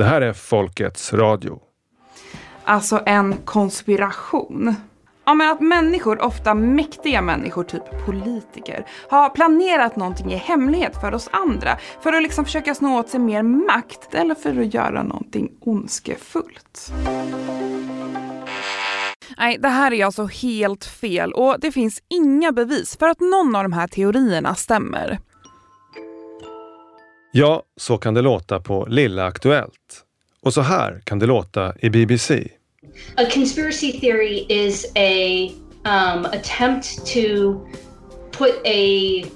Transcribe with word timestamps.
Det 0.00 0.06
här 0.06 0.20
är 0.20 0.32
Folkets 0.32 1.12
Radio. 1.12 1.58
Alltså 2.64 3.02
en 3.06 3.36
konspiration. 3.36 4.74
Ja, 5.24 5.34
men 5.34 5.50
att 5.50 5.60
människor, 5.60 6.22
ofta 6.22 6.54
mäktiga 6.54 7.22
människor, 7.22 7.64
typ 7.64 8.06
politiker, 8.06 8.86
har 9.08 9.30
planerat 9.30 9.96
någonting 9.96 10.32
i 10.32 10.36
hemlighet 10.36 11.00
för 11.00 11.14
oss 11.14 11.28
andra 11.32 11.78
för 12.00 12.12
att 12.12 12.22
liksom 12.22 12.44
försöka 12.44 12.74
snå 12.74 12.98
åt 12.98 13.08
sig 13.08 13.20
mer 13.20 13.42
makt 13.42 14.14
eller 14.14 14.34
för 14.34 14.60
att 14.60 14.74
göra 14.74 15.02
någonting 15.02 15.50
ondskefullt. 15.60 16.92
Nej, 19.38 19.58
det 19.58 19.68
här 19.68 19.92
är 19.92 20.04
alltså 20.04 20.24
helt 20.24 20.84
fel 20.84 21.32
och 21.32 21.56
det 21.60 21.72
finns 21.72 22.02
inga 22.08 22.52
bevis 22.52 22.96
för 22.96 23.08
att 23.08 23.20
någon 23.20 23.56
av 23.56 23.62
de 23.62 23.72
här 23.72 23.88
teorierna 23.88 24.54
stämmer. 24.54 25.18
Ja, 27.32 27.62
så 27.76 27.98
kan 27.98 28.14
det 28.14 28.22
låta 28.22 28.60
på 28.60 28.86
Lilla 28.88 29.26
Aktuellt. 29.26 30.04
Och 30.42 30.54
så 30.54 30.60
här 30.60 31.00
kan 31.04 31.18
det 31.18 31.26
låta 31.26 31.74
i 31.78 31.90
BBC. 31.90 32.48
A 33.16 33.22
conspiracy 33.34 34.00
theory 34.00 34.46
is 34.48 34.92
a 34.96 35.50
um, 35.84 36.24
attempt 36.24 37.06
to 37.06 37.54
put 38.38 38.54
a 38.64 39.26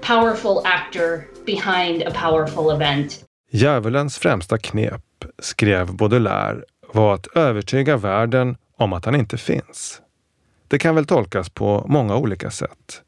powerful 0.00 0.62
actor 0.64 1.24
behind 1.46 2.02
a 2.02 2.10
powerful 2.22 2.70
event. 2.70 3.24
Djävulens 3.50 4.18
främsta 4.18 4.58
knep, 4.58 5.02
skrev 5.38 5.94
Baudelaire, 5.96 6.62
var 6.92 7.14
att 7.14 7.26
övertyga 7.26 7.96
världen 7.96 8.56
om 8.76 8.92
att 8.92 9.04
han 9.04 9.14
inte 9.14 9.38
finns. 9.38 10.00
Det 10.68 10.78
kan 10.78 10.94
väl 10.94 11.06
tolkas 11.06 11.50
på 11.50 11.84
många 11.88 12.16
olika 12.16 12.50
sätt. 12.50 13.02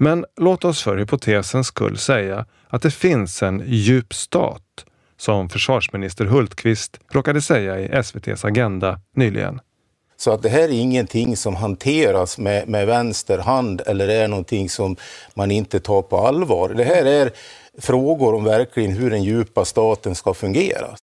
Men 0.00 0.24
låt 0.36 0.64
oss 0.64 0.82
för 0.82 0.96
hypotesens 0.96 1.66
skull 1.66 1.98
säga 1.98 2.46
att 2.68 2.82
det 2.82 2.90
finns 2.90 3.42
en 3.42 3.62
djup 3.66 4.14
stat, 4.14 4.62
som 5.16 5.48
försvarsminister 5.48 6.24
Hultqvist 6.24 7.00
råkade 7.12 7.40
säga 7.40 7.80
i 7.80 7.86
SVTs 7.86 8.44
Agenda 8.44 9.00
nyligen. 9.14 9.60
Så 10.16 10.32
att 10.32 10.42
det 10.42 10.48
här 10.48 10.62
är 10.62 10.72
ingenting 10.72 11.36
som 11.36 11.56
hanteras 11.56 12.38
med, 12.38 12.68
med 12.68 12.86
vänster 12.86 13.38
hand 13.38 13.82
eller 13.86 14.08
är 14.08 14.28
någonting 14.28 14.68
som 14.68 14.96
man 15.34 15.50
inte 15.50 15.80
tar 15.80 16.02
på 16.02 16.18
allvar. 16.18 16.68
Det 16.68 16.84
här 16.84 17.04
är 17.04 17.30
frågor 17.78 18.34
om 18.34 18.44
verkligen 18.44 18.92
hur 18.92 19.10
den 19.10 19.22
djupa 19.22 19.64
staten 19.64 20.14
ska 20.14 20.34
fungera. 20.34 20.96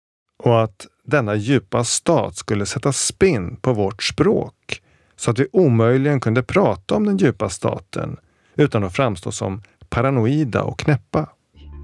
Och 0.42 0.62
att 0.62 0.86
denna 1.04 1.34
djupa 1.34 1.84
stat 1.84 2.36
skulle 2.36 2.66
sätta 2.66 2.92
spinn 2.92 3.56
på 3.56 3.72
vårt 3.72 4.02
språk 4.02 4.82
så 5.16 5.30
att 5.30 5.38
vi 5.38 5.46
omöjligen 5.52 6.20
kunde 6.20 6.42
prata 6.42 6.94
om 6.94 7.06
den 7.06 7.16
djupa 7.16 7.48
staten 7.48 8.16
utan 8.56 8.84
att 8.84 8.96
framstå 8.96 9.32
som 9.32 9.62
paranoida 9.88 10.62
och 10.62 10.78
knäppa. 10.78 11.28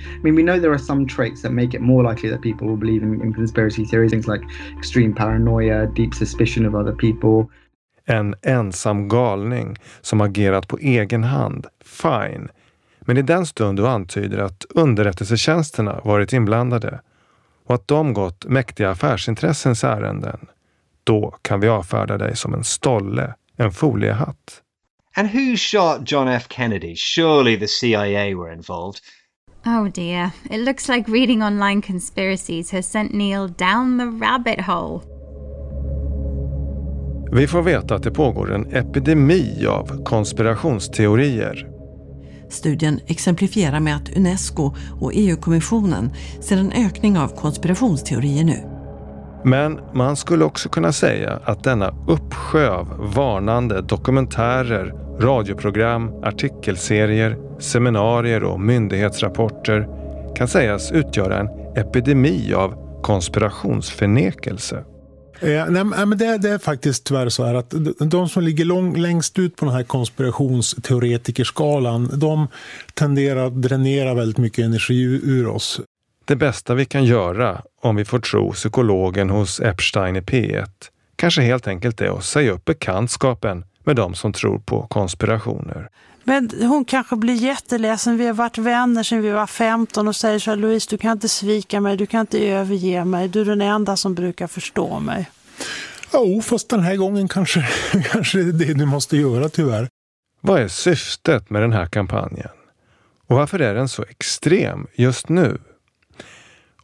I 0.01 0.23
mean, 0.23 0.37
we 0.37 0.43
know 0.43 0.61
there 0.61 0.71
are 0.71 0.79
some 0.79 1.07
traits 1.07 1.43
that 1.43 1.53
make 1.53 1.77
it 1.77 1.81
more 1.81 2.11
likely 2.11 2.31
that 2.31 2.43
people 2.43 2.67
will 2.67 2.77
believe 2.77 3.03
in, 3.03 3.23
in 3.23 3.35
conspiracy 3.35 3.85
theories, 3.85 4.11
things 4.11 4.29
like 4.29 4.45
extreme 4.79 5.15
paranoia, 5.15 5.87
deep 5.87 6.15
suspicion 6.15 6.67
of 6.67 6.75
other 6.75 6.93
people. 6.93 7.55
En 8.05 8.35
ensam 8.43 9.09
galning 9.09 9.77
som 10.01 10.21
agerat 10.21 10.69
på 10.69 10.79
egen 10.79 11.25
hand, 11.25 11.67
fine. 11.85 12.49
Men 13.01 13.17
i 13.17 13.23
den 13.23 13.47
stund 13.47 13.79
du 13.79 13.87
antyder 13.87 14.39
att 14.39 14.65
underrättelsetjänsterna 14.71 16.01
varit 16.05 16.33
inblandade 16.33 17.01
och 17.65 17.75
att 17.75 17.89
de 17.89 18.13
gått 18.13 18.47
mäktiga 18.47 18.91
affärsintressens 18.91 19.85
ärenden, 19.85 20.47
då 21.05 21.35
kan 21.43 21.61
vi 21.61 21.69
avfärda 21.69 22.19
dig 22.19 22.37
som 22.37 22.55
en 22.55 22.65
stolle, 22.65 23.35
en 23.57 23.73
foliehatt. 23.73 24.63
And 25.19 25.29
who 25.35 25.57
shot 25.57 26.05
John 26.05 26.29
F. 26.29 26.49
Kennedy? 26.49 26.95
Surely 26.95 27.57
the 27.57 27.67
CIA 27.67 28.35
were 28.35 28.53
involved. 28.53 29.01
Oh 29.67 29.89
dear, 29.89 30.33
it 30.51 30.61
looks 30.61 30.89
like 30.89 31.11
reading 31.11 31.43
online 31.43 31.83
conspiracies 31.83 32.71
has 32.71 32.87
sent 32.87 33.13
Neil 33.15 33.49
down 33.49 33.99
the 33.99 34.07
rabbit 34.07 34.61
hole. 34.61 35.01
Vi 37.33 37.47
får 37.47 37.63
veta 37.63 37.95
att 37.95 38.03
det 38.03 38.11
pågår 38.11 38.55
en 38.55 38.75
epidemi 38.75 39.67
av 39.67 40.05
konspirationsteorier. 40.05 41.69
Studien 42.49 43.01
exemplifierar 43.07 43.81
med 43.81 43.97
att 43.97 44.17
Unesco 44.17 44.75
och 45.01 45.13
EU-kommissionen 45.15 46.13
ser 46.41 46.57
en 46.57 46.73
ökning 46.73 47.19
av 47.19 47.29
konspirationsteorier 47.29 48.45
nu. 48.45 48.79
Men 49.45 49.81
man 49.95 50.17
skulle 50.17 50.45
också 50.45 50.69
kunna 50.69 50.93
säga 50.93 51.41
att 51.45 51.65
denna 51.65 51.95
uppsjö 52.09 52.71
av 52.71 53.13
varnande 53.15 53.83
dokumentärer, 53.83 55.08
radioprogram, 55.21 56.25
artikelserier, 56.25 57.37
seminarier 57.59 58.45
och 58.45 58.61
myndighetsrapporter 58.61 59.89
kan 60.37 60.49
sägas 60.49 60.93
utgöra 60.93 61.39
en 61.39 61.49
epidemi 61.77 62.55
av 62.55 62.75
konspirationsförnekelse. 63.03 64.85
Eh, 65.41 65.67
nej, 65.69 65.85
men 65.85 66.19
det, 66.19 66.39
det, 66.39 66.51
är 66.51 66.59
faktiskt 66.59 67.05
tyvärr 67.05 67.29
så 67.29 67.45
här 67.45 67.55
att 67.55 67.75
de 67.99 68.29
som 68.29 68.43
ligger 68.43 68.65
lång, 68.65 68.97
längst 68.97 69.39
ut 69.39 69.57
på 69.57 69.65
den 69.65 69.75
här 69.75 69.83
konspirationsteoretikerskalan, 69.83 72.11
de 72.13 72.49
tenderar 72.95 73.47
att 73.47 73.63
dränera 73.63 74.15
väldigt 74.15 74.39
mycket 74.39 74.65
energi 74.65 75.21
ur 75.25 75.47
oss. 75.47 75.81
Det 76.25 76.37
bästa 76.37 76.75
vi 76.75 76.85
kan 76.85 77.05
göra, 77.05 77.63
om 77.83 77.97
vi 77.97 78.05
får 78.05 78.19
tro 78.19 78.53
psykologen 78.53 79.31
hos 79.31 79.61
Epstein 79.61 80.17
i 80.17 80.21
P1, 80.21 80.67
kanske 81.17 81.43
helt 81.43 81.67
enkelt 81.67 82.01
är 82.01 82.19
att 82.19 82.25
säga 82.25 82.53
upp 82.53 82.65
bekantskapen 82.65 83.65
med 83.89 83.97
de 83.97 84.15
som 84.15 84.33
tror 84.33 84.59
på 84.59 84.87
konspirationer. 84.87 85.89
Men 86.25 86.51
hon 86.61 86.85
kanske 86.85 87.17
blir 87.17 87.35
jätteledsen. 87.35 88.17
Vi 88.17 88.27
har 88.27 88.35
varit 88.35 88.59
vänner 88.59 89.03
sedan 89.03 89.23
vi 89.23 89.31
var 89.31 89.47
15 89.47 90.09
och 90.09 90.17
säger 90.17 90.39
så 90.39 90.51
här, 90.51 90.57
Louise, 90.57 90.87
du 90.91 90.99
kan 90.99 91.13
inte 91.13 91.29
svika 91.29 91.81
mig, 91.81 91.97
du 91.97 92.07
kan 92.07 92.21
inte 92.21 92.39
överge 92.39 93.05
mig. 93.05 93.29
Du 93.29 93.41
är 93.41 93.45
den 93.45 93.61
enda 93.61 93.97
som 93.97 94.15
brukar 94.15 94.47
förstå 94.47 95.01
mig. 95.01 95.31
Ja, 96.13 96.19
oh, 96.19 96.43
fast 96.43 96.69
den 96.69 96.81
här 96.81 96.97
gången 96.97 97.29
kanske, 97.29 97.69
kanske 98.13 98.39
det 98.39 98.65
är 98.65 98.67
det 98.67 98.75
du 98.75 98.87
måste 98.87 99.17
göra 99.17 99.49
tyvärr. 99.49 99.89
Vad 100.41 100.61
är 100.61 100.69
syftet 100.69 101.51
med 101.51 101.63
den 101.63 101.73
här 101.73 101.87
kampanjen? 101.87 102.51
Och 103.27 103.37
varför 103.37 103.59
är 103.59 103.75
den 103.75 103.89
så 103.89 104.03
extrem 104.03 104.87
just 104.95 105.29
nu? 105.29 105.59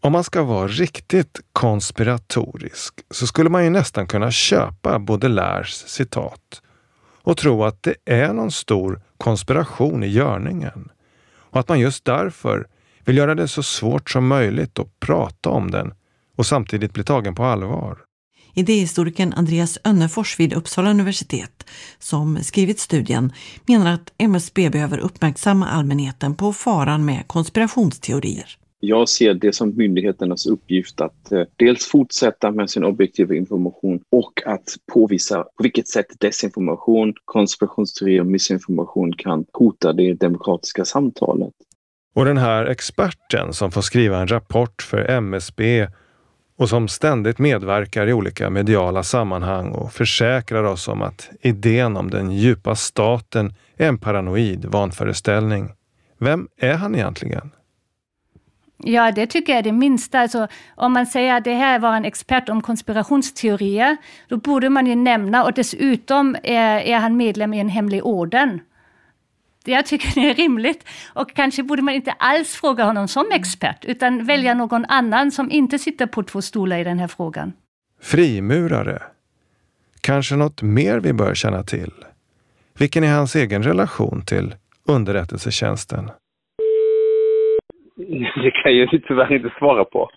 Om 0.01 0.13
man 0.13 0.25
ska 0.25 0.43
vara 0.43 0.69
riktigt 0.69 1.41
konspiratorisk 1.53 2.95
så 3.11 3.27
skulle 3.27 3.51
man 3.51 3.65
ju 3.65 3.71
nästan 3.71 4.07
kunna 4.07 4.31
köpa 4.31 4.99
Baudelaires 4.99 5.89
citat 5.89 6.61
och 7.25 7.37
tro 7.37 7.65
att 7.65 7.83
det 7.83 7.95
är 8.05 8.33
någon 8.33 8.51
stor 8.51 9.01
konspiration 9.19 10.03
i 10.03 10.07
görningen 10.07 10.89
och 11.37 11.61
att 11.61 11.69
man 11.69 11.81
just 11.81 12.05
därför 12.05 12.67
vill 13.05 13.17
göra 13.17 13.35
det 13.35 13.49
så 13.49 13.63
svårt 13.63 14.11
som 14.11 14.27
möjligt 14.27 14.79
att 14.79 15.01
prata 15.01 15.51
om 15.51 15.71
den 15.71 15.95
och 16.37 16.47
samtidigt 16.47 16.93
bli 16.93 17.05
tagen 17.05 17.35
på 17.35 17.45
allvar. 17.45 17.99
Idéhistorikern 18.55 19.33
Andreas 19.33 19.79
Önnefors 19.85 20.41
vid 20.41 20.53
Uppsala 20.53 20.91
universitet, 20.91 21.67
som 21.99 22.39
skrivit 22.43 22.81
studien, 22.81 23.33
menar 23.67 23.93
att 23.93 24.13
MSB 24.19 24.71
behöver 24.71 24.99
uppmärksamma 24.99 25.69
allmänheten 25.69 26.35
på 26.35 26.53
faran 26.53 27.05
med 27.05 27.29
konspirationsteorier. 27.29 28.59
Jag 28.87 29.09
ser 29.09 29.35
det 29.35 29.55
som 29.55 29.77
myndigheternas 29.77 30.47
uppgift 30.47 31.01
att 31.01 31.33
eh, 31.33 31.43
dels 31.57 31.87
fortsätta 31.87 32.51
med 32.51 32.71
sin 32.71 32.85
objektiva 32.85 33.35
information 33.35 34.01
och 34.11 34.43
att 34.47 34.77
påvisa 34.93 35.43
på 35.43 35.63
vilket 35.63 35.89
sätt 35.89 36.07
desinformation, 36.21 37.15
konspirationsteorier 37.25 38.21
och 38.21 38.27
missinformation 38.27 39.13
kan 39.13 39.45
hota 39.53 39.93
det 39.93 40.15
demokratiska 40.15 40.85
samtalet. 40.85 41.53
Och 42.15 42.25
den 42.25 42.37
här 42.37 42.67
experten 42.67 43.53
som 43.53 43.71
får 43.71 43.83
skriva 43.83 44.21
en 44.21 44.29
rapport 44.29 44.83
för 44.83 45.11
MSB 45.11 45.89
och 46.57 46.69
som 46.69 46.89
ständigt 46.89 47.39
medverkar 47.39 48.07
i 48.07 48.13
olika 48.13 48.51
mediala 48.51 49.03
sammanhang 49.03 49.71
och 49.71 49.93
försäkrar 49.93 50.65
oss 50.65 50.89
om 50.89 51.03
att 51.03 51.31
idén 51.41 51.97
om 51.97 52.11
den 52.11 52.31
djupa 52.31 52.75
staten 52.75 53.55
är 53.77 53.89
en 53.89 53.99
paranoid 53.99 54.65
vanföreställning. 54.65 55.73
Vem 56.19 56.49
är 56.57 56.75
han 56.75 56.95
egentligen? 56.95 57.51
Ja, 58.87 59.13
det 59.13 59.27
tycker 59.27 59.53
jag 59.53 59.59
är 59.59 59.63
det 59.63 59.73
minsta. 59.73 60.21
Alltså, 60.21 60.49
om 60.75 60.93
man 60.93 61.07
säger 61.07 61.35
att 61.35 61.45
det 61.45 61.55
här 61.55 61.79
var 61.79 61.97
en 61.97 62.05
expert 62.05 62.49
om 62.49 62.63
konspirationsteorier, 62.63 63.97
då 64.29 64.37
borde 64.37 64.69
man 64.69 64.87
ju 64.87 64.95
nämna, 64.95 65.45
och 65.45 65.53
dessutom 65.53 66.37
är, 66.43 66.79
är 66.79 66.99
han 66.99 67.17
medlem 67.17 67.55
i 67.55 67.61
en 67.61 67.69
hemlig 67.69 68.07
orden. 68.07 68.61
Jag 69.65 69.87
tycker 69.87 70.15
det 70.15 70.31
är 70.31 70.35
rimligt. 70.35 70.85
Och 71.13 71.35
kanske 71.35 71.63
borde 71.63 71.83
man 71.83 71.95
inte 71.95 72.13
alls 72.13 72.55
fråga 72.55 72.85
honom 72.85 73.09
som 73.09 73.27
expert, 73.33 73.85
utan 73.85 74.25
välja 74.25 74.55
någon 74.55 74.85
annan 74.85 75.31
som 75.31 75.51
inte 75.51 75.79
sitter 75.79 76.07
på 76.07 76.23
två 76.23 76.43
stolar 76.43 76.79
i 76.79 76.85
den 76.85 76.99
här 76.99 77.09
frågan. 77.09 77.53
Frimurare? 78.01 79.03
Kanske 80.01 80.37
något 80.37 80.63
mer 80.63 81.01
vi 81.01 81.13
bör 81.13 81.35
känna 81.35 81.63
till? 81.63 81.93
Vilken 82.79 83.05
är 83.05 83.15
hans 83.15 83.37
egen 83.37 83.63
relation 83.63 84.25
till 84.27 84.55
underrättelsetjänsten? 84.85 86.11
Det 88.43 88.51
kan 88.51 88.77
jag 88.77 88.93
ju 88.93 89.01
tyvärr 89.01 89.33
inte 89.33 89.55
svara 89.59 89.85
på. 89.85 90.11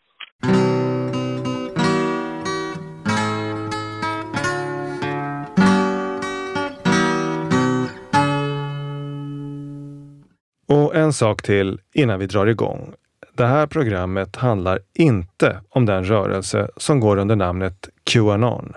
Och 10.69 10.95
en 10.95 11.13
sak 11.13 11.41
till 11.41 11.79
innan 11.94 12.19
vi 12.19 12.25
drar 12.25 12.47
igång. 12.47 12.94
Det 13.33 13.45
här 13.45 13.68
programmet 13.68 14.35
handlar 14.35 14.80
inte 14.94 15.62
om 15.69 15.85
den 15.85 16.03
rörelse 16.03 16.68
som 16.77 17.00
går 17.00 17.18
under 17.18 17.35
namnet 17.35 17.89
Qanon. 18.03 18.73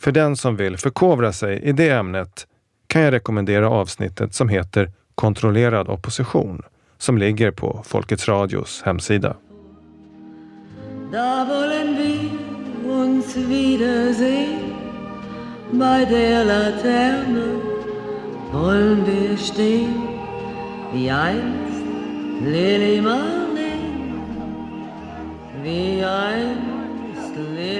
För 0.00 0.12
den 0.12 0.36
som 0.36 0.56
vill 0.56 0.76
förkovra 0.76 1.32
sig 1.32 1.62
i 1.62 1.72
det 1.72 1.90
ämnet 1.90 2.46
kan 2.86 3.02
jag 3.02 3.12
rekommendera 3.12 3.70
avsnittet 3.70 4.34
som 4.34 4.48
heter 4.48 4.90
Kontrollerad 5.14 5.88
opposition 5.88 6.62
som 6.98 7.18
ligger 7.18 7.50
på 7.50 7.82
Folkets 7.84 8.28
Radios 8.28 8.82
hemsida. 8.84 9.36
Da 11.12 11.46
wollen 11.48 11.96
wir 11.96 12.92
uns 12.92 13.36
wiedersehen, 13.36 14.74
bei 15.72 16.04
der 16.04 16.44
Laterne 16.44 17.60
wollen 18.52 19.06
wir 19.06 19.36
stehen, 19.36 20.08
wie 20.92 21.10
einst 21.10 21.84
Lili 22.42 23.00
Marleen, 23.00 24.20
wie 25.62 26.04
einst 26.04 27.34
Lili 27.56 27.77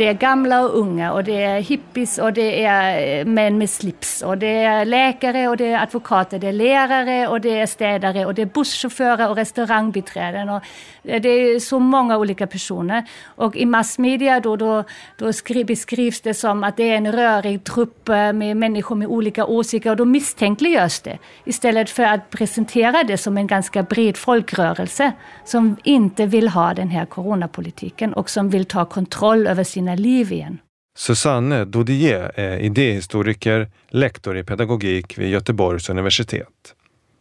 Det 0.00 0.08
är 0.08 0.14
gamla 0.14 0.62
och 0.62 0.78
unga 0.78 1.12
och 1.12 1.24
det 1.24 1.42
är 1.42 1.60
hippies 1.60 2.18
och 2.18 2.32
det 2.32 2.64
är 2.64 3.18
eh, 3.18 3.24
män 3.24 3.58
med 3.58 3.70
slips 3.70 4.22
och 4.22 4.38
det 4.38 4.62
är 4.62 4.84
läkare 4.84 5.48
och 5.48 5.56
det 5.56 5.66
är 5.66 5.82
advokater, 5.82 6.38
det 6.38 6.48
är 6.48 6.52
lärare 6.52 7.28
och 7.28 7.40
det 7.40 7.60
är 7.60 7.66
städare 7.66 8.26
och 8.26 8.34
det 8.34 8.42
är 8.42 8.46
busschaufförer 8.46 9.28
och 9.28 9.36
restaurangbiträden. 9.36 10.48
Och 10.48 10.62
eh, 11.02 11.20
det 11.22 11.28
är 11.28 11.60
så 11.60 11.78
många 11.78 12.18
olika 12.18 12.46
personer. 12.46 13.04
Och 13.24 13.56
i 13.56 13.66
massmedia 13.66 14.40
då, 14.40 14.56
då, 14.56 14.84
då 15.16 15.32
beskrivs 15.66 16.20
det 16.20 16.34
som 16.34 16.64
att 16.64 16.76
det 16.76 16.90
är 16.90 16.96
en 16.96 17.12
rörig 17.12 17.64
trupp 17.64 18.08
eh, 18.08 18.32
med 18.32 18.56
människor 18.56 18.96
med 18.96 19.08
olika 19.08 19.44
åsikter 19.44 19.90
och 19.90 19.96
då 19.96 20.04
misstänkliggörs 20.04 21.00
det. 21.00 21.18
Istället 21.44 21.90
för 21.90 22.02
att 22.02 22.30
presentera 22.30 23.02
det 23.02 23.18
som 23.18 23.36
en 23.36 23.46
ganska 23.46 23.82
bred 23.82 24.16
folkrörelse 24.16 25.12
som 25.44 25.76
inte 25.84 26.26
vill 26.26 26.48
ha 26.48 26.74
den 26.74 26.88
här 26.88 27.06
coronapolitiken 27.06 28.12
och 28.12 28.30
som 28.30 28.50
vill 28.50 28.64
ta 28.64 28.84
kontroll 28.84 29.46
över 29.46 29.64
sina 29.64 29.89
liv 29.96 30.32
igen. 30.32 30.58
Susanne 30.98 31.64
Dodier 31.64 32.32
är 32.34 32.58
idéhistoriker, 32.58 33.68
lektor 33.88 34.36
i 34.36 34.44
pedagogik 34.44 35.18
vid 35.18 35.30
Göteborgs 35.30 35.90
universitet. 35.90 36.74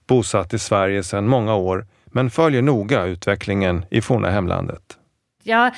Bosatt 0.08 0.54
i 0.54 0.60
Sverige 0.60 1.04
sedan 1.04 1.28
många 1.28 1.56
år, 1.56 1.88
men 2.06 2.30
följer 2.30 2.62
noga 2.62 3.06
utvecklingen 3.06 3.86
i 3.90 4.02
forna 4.02 4.30
hemlandet. 4.30 4.98
Jag 5.44 5.72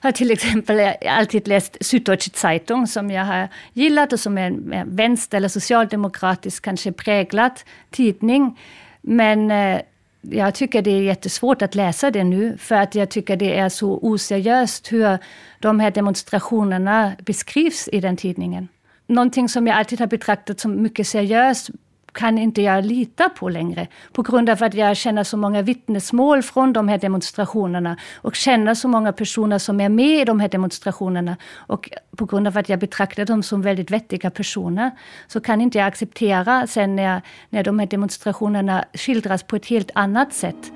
har 0.00 0.12
till 0.12 0.30
exempel 0.30 0.94
alltid 1.08 1.48
läst 1.48 1.76
Süddeutsche 1.80 2.30
Zeitung 2.34 2.86
som 2.86 3.10
jag 3.10 3.24
har 3.24 3.48
gillat 3.72 4.12
och 4.12 4.20
som 4.20 4.38
är 4.38 4.46
en 4.46 4.96
vänster 4.96 5.36
eller 5.36 5.48
socialdemokratisk 5.48 6.64
kanske 6.64 6.92
präglad 6.92 7.60
tidning. 7.90 8.58
Men 9.00 9.50
eh, 9.50 9.80
jag 10.20 10.54
tycker 10.54 10.82
det 10.82 10.90
är 10.90 11.02
jättesvårt 11.02 11.62
att 11.62 11.74
läsa 11.74 12.10
det 12.10 12.24
nu, 12.24 12.56
för 12.58 12.74
att 12.74 12.94
jag 12.94 13.08
tycker 13.08 13.36
det 13.36 13.58
är 13.58 13.68
så 13.68 13.98
oseriöst 14.02 14.92
hur 14.92 15.18
de 15.58 15.80
här 15.80 15.90
demonstrationerna 15.90 17.12
beskrivs 17.18 17.88
i 17.92 18.00
den 18.00 18.16
tidningen. 18.16 18.68
Någonting 19.06 19.48
som 19.48 19.66
jag 19.66 19.76
alltid 19.76 20.00
har 20.00 20.06
betraktat 20.06 20.60
som 20.60 20.82
mycket 20.82 21.06
seriöst 21.06 21.70
kan 22.12 22.38
inte 22.38 22.62
jag 22.62 22.84
lita 22.84 23.28
på 23.28 23.48
längre. 23.48 23.86
På 24.12 24.22
grund 24.22 24.50
av 24.50 24.62
att 24.62 24.74
jag 24.74 24.96
känner 24.96 25.24
så 25.24 25.36
många 25.36 25.62
vittnesmål 25.62 26.42
från 26.42 26.72
de 26.72 26.88
här 26.88 26.98
demonstrationerna 26.98 27.96
och 28.16 28.34
känner 28.34 28.74
så 28.74 28.88
många 28.88 29.12
personer 29.12 29.58
som 29.58 29.80
är 29.80 29.88
med 29.88 30.20
i 30.20 30.24
de 30.24 30.40
här 30.40 30.48
demonstrationerna. 30.48 31.36
Och 31.56 31.90
på 32.16 32.24
grund 32.24 32.46
av 32.46 32.58
att 32.58 32.68
jag 32.68 32.78
betraktar 32.78 33.24
dem 33.24 33.42
som 33.42 33.62
väldigt 33.62 33.90
vettiga 33.90 34.30
personer 34.30 34.90
så 35.26 35.40
kan 35.40 35.60
inte 35.60 35.78
jag 35.78 35.86
acceptera 35.86 36.66
sen 36.66 36.96
när, 36.96 37.22
när 37.50 37.64
de 37.64 37.78
här 37.78 37.86
demonstrationerna 37.86 38.84
skildras 38.94 39.42
på 39.42 39.56
ett 39.56 39.66
helt 39.66 39.90
annat 39.94 40.32
sätt. 40.32 40.72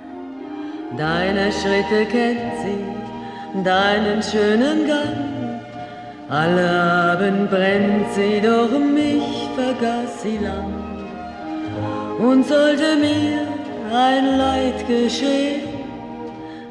Deine 0.98 1.52
Schritte 1.52 2.10
kennt 2.10 2.62
sie, 2.62 3.62
deinen 3.64 4.22
schönen 4.22 4.86
Gang. 4.86 5.32
Alle 6.28 7.12
Abend 7.12 7.50
brennt 7.50 8.12
sie, 8.14 8.40
doch 8.40 8.78
mich 8.78 9.48
vergaß 9.56 10.22
sie 10.22 10.38
lang. 10.38 10.81
Und 12.18 12.46
sollte 12.46 12.96
mir 12.96 13.46
ein 13.92 14.38
Leid 14.38 14.86
geschehen, 14.86 15.60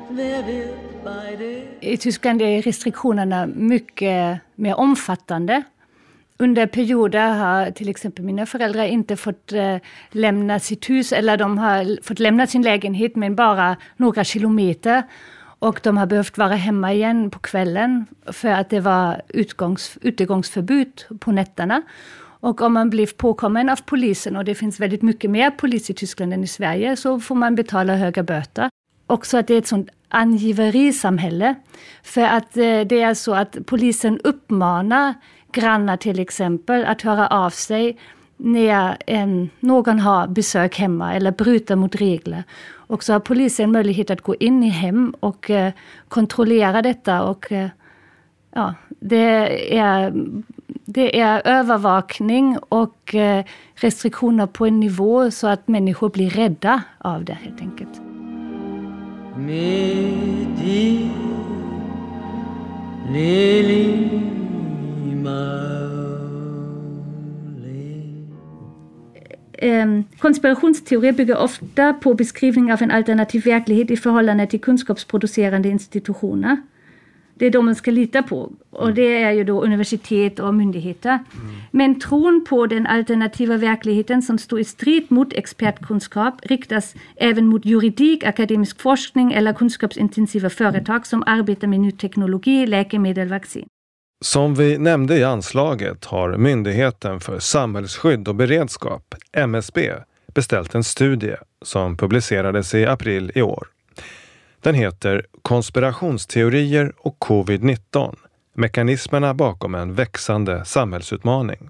wer 0.10 0.48
wird 0.48 1.04
bei 1.04 1.36
dir? 1.36 1.64
I 1.82 1.98
Tyskland 1.98 2.42
är 2.42 2.62
restriktionerna 2.62 3.46
mycket 3.46 4.40
mer 4.56 4.76
omfattande. 4.80 5.64
Under 6.40 6.66
perioder 6.66 7.34
har 7.34 7.72
till 7.72 7.90
exempel 7.90 8.26
mina 8.26 8.46
föräldrar 8.46 8.86
inte 8.86 9.16
fått 9.16 9.52
eh, 9.54 9.78
lämna 10.12 10.60
sitt 10.60 10.90
hus 10.90 11.14
eller 11.14 11.38
de 11.38 11.58
har 11.58 12.04
fått 12.04 12.20
lämna 12.20 12.48
sin 12.48 12.62
lägenhet 12.62 13.16
men 13.16 13.36
bara 13.36 13.78
några 13.98 14.24
kilometer. 14.24 15.04
Och 15.60 15.80
de 15.84 15.98
har 15.98 16.06
behövt 16.06 16.38
vara 16.38 16.56
hemma 16.56 16.94
igen 16.94 17.30
på 17.30 17.40
kvällen 17.40 18.06
för 18.26 18.50
att 18.50 18.70
det 18.70 18.80
var 18.80 19.22
utgångs, 19.30 19.98
utegångsförbud 20.02 21.06
på 21.20 21.32
nätterna. 21.32 21.82
Och 22.42 22.62
om 22.62 22.74
man 22.74 22.90
blir 22.90 23.08
påkommen 23.08 23.70
av 23.70 23.80
polisen, 23.86 24.36
och 24.36 24.46
det 24.46 24.56
finns 24.56 24.80
väldigt 24.80 25.02
mycket 25.02 25.30
mer 25.30 25.52
polis 25.52 25.90
i 25.90 25.94
Tyskland 25.94 26.34
än 26.34 26.44
i 26.44 26.48
Sverige, 26.48 26.96
så 26.96 27.20
får 27.20 27.36
man 27.36 27.56
betala 27.56 27.96
höga 27.96 28.24
böter. 28.24 28.70
Också 29.08 29.38
att 29.38 29.48
det 29.48 29.54
är 29.54 29.58
ett 29.58 29.68
sånt 29.68 29.90
angiverisamhälle. 30.10 31.56
För 32.04 32.22
att 32.22 32.58
eh, 32.58 32.82
det 32.82 33.02
är 33.02 33.14
så 33.14 33.34
att 33.34 33.58
polisen 33.66 34.20
uppmanar 34.24 35.14
grannar 35.52 35.98
till 35.98 36.20
exempel 36.20 36.86
att 36.86 37.02
höra 37.02 37.28
av 37.28 37.50
sig 37.50 37.98
när 38.38 38.98
en, 39.08 39.50
någon 39.60 40.00
har 40.00 40.28
besök 40.28 40.78
hemma 40.78 41.14
eller 41.14 41.32
bryter 41.32 41.76
mot 41.76 41.96
regler. 41.96 42.44
Och 42.74 43.04
så 43.04 43.14
har 43.14 43.20
polisen 43.20 43.72
möjlighet 43.72 44.10
att 44.10 44.22
gå 44.22 44.36
in 44.36 44.64
i 44.64 44.70
hem 44.70 45.16
och 45.20 45.50
eh, 45.50 45.74
kontrollera 46.08 46.82
detta. 46.82 47.24
Och, 47.24 47.52
eh, 47.52 47.70
ja, 48.52 48.74
det, 49.00 49.78
är, 49.78 50.14
det 50.86 51.20
är 51.20 51.42
övervakning 51.46 52.58
och 52.70 53.16
eh, 53.16 53.46
restriktioner 53.76 54.48
på 54.48 54.66
en 54.66 54.80
nivå 54.80 55.32
så 55.32 55.48
att 55.48 55.68
människor 55.68 56.10
blir 56.10 56.30
rädda 56.30 56.82
av 56.98 57.26
det 57.26 57.34
helt 57.34 57.62
enkelt. 57.62 58.02
Eh, 69.62 69.86
konspirationsteorier 70.20 71.14
bygger 71.14 71.38
ofta 71.38 71.94
på 71.94 72.14
beskrivning 72.14 72.74
av 72.74 72.82
en 72.82 72.92
alternativ 72.92 73.44
verklighet 73.44 73.92
i 73.92 73.98
förhållande 73.98 74.48
till 74.48 74.62
kunskapsproducerande 74.62 75.70
institutioner. 75.70 76.58
Det 77.42 77.48
är 77.48 77.52
de 77.52 77.66
man 77.66 77.76
ska 77.76 77.92
lita 77.92 78.24
på. 78.24 78.52
Och 78.70 78.94
det 78.94 79.24
är 79.24 79.32
ju 79.32 79.44
då 79.44 79.64
universitet 79.64 80.40
och 80.40 80.54
myndigheter. 80.54 81.20
Men 81.72 82.00
tron 82.00 82.46
på 82.50 82.68
den 82.68 82.88
alternativa 82.88 83.58
verkligheten 83.58 84.22
som 84.22 84.38
står 84.38 84.60
i 84.60 84.64
strid 84.64 85.12
mot 85.12 85.34
expertkunskap 85.34 86.36
riktas 86.44 86.96
även 87.16 87.46
mot 87.46 87.66
juridik, 87.66 88.24
akademisk 88.24 88.82
forskning 88.82 89.34
eller 89.34 89.54
kunskapsintensiva 89.54 90.50
företag 90.50 91.08
som 91.08 91.24
arbetar 91.26 91.68
med 91.68 91.80
ny 91.80 91.92
teknologi, 91.92 92.66
läkemedel, 92.68 93.28
vaccin. 93.28 93.66
Som 94.26 94.56
vi 94.56 94.78
nämnde 94.78 95.18
i 95.18 95.24
anslaget 95.24 96.06
har 96.06 96.38
Myndigheten 96.38 97.20
för 97.20 97.40
samhällsskydd 97.40 98.28
och 98.28 98.36
beredskap, 98.36 99.16
MSB, 99.34 99.92
beställt 100.34 100.76
en 100.76 100.84
studie 100.84 101.36
som 101.62 101.98
publicerades 101.98 102.76
i 102.76 102.86
april 102.86 103.32
i 103.36 103.42
år. 103.42 103.68
Den 104.62 104.76
heter 104.76 105.26
Konspirationsteorier 105.42 106.94
och 106.98 107.18
covid-19 107.20 108.16
mekanismerna 108.54 109.34
bakom 109.34 109.76
en 109.76 109.94
växande 109.94 110.66
samhällsutmaning. 110.66 111.70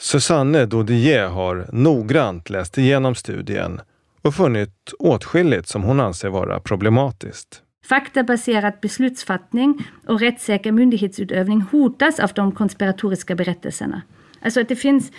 Susanne 0.00 0.66
Dodier 0.66 1.28
har 1.28 1.66
noggrant 1.72 2.50
läst 2.50 2.78
igenom 2.78 3.14
studien 3.14 3.80
och 4.22 4.34
funnit 4.34 4.92
åtskilligt 4.98 5.68
som 5.68 5.82
hon 5.82 6.00
anser 6.00 6.28
vara 6.28 6.60
problematiskt. 6.60 7.62
Faktabaserad 7.88 8.72
beslutsfattning 8.82 9.86
och 10.06 10.20
rättssäker 10.20 10.72
myndighetsutövning 10.72 11.60
hotas 11.60 12.20
av 12.20 12.30
de 12.34 12.52
konspiratoriska 12.52 13.34
berättelserna. 13.34 14.02
Alltså 14.42 14.60
att 14.60 14.68
det 14.68 14.76
finns 14.76 15.12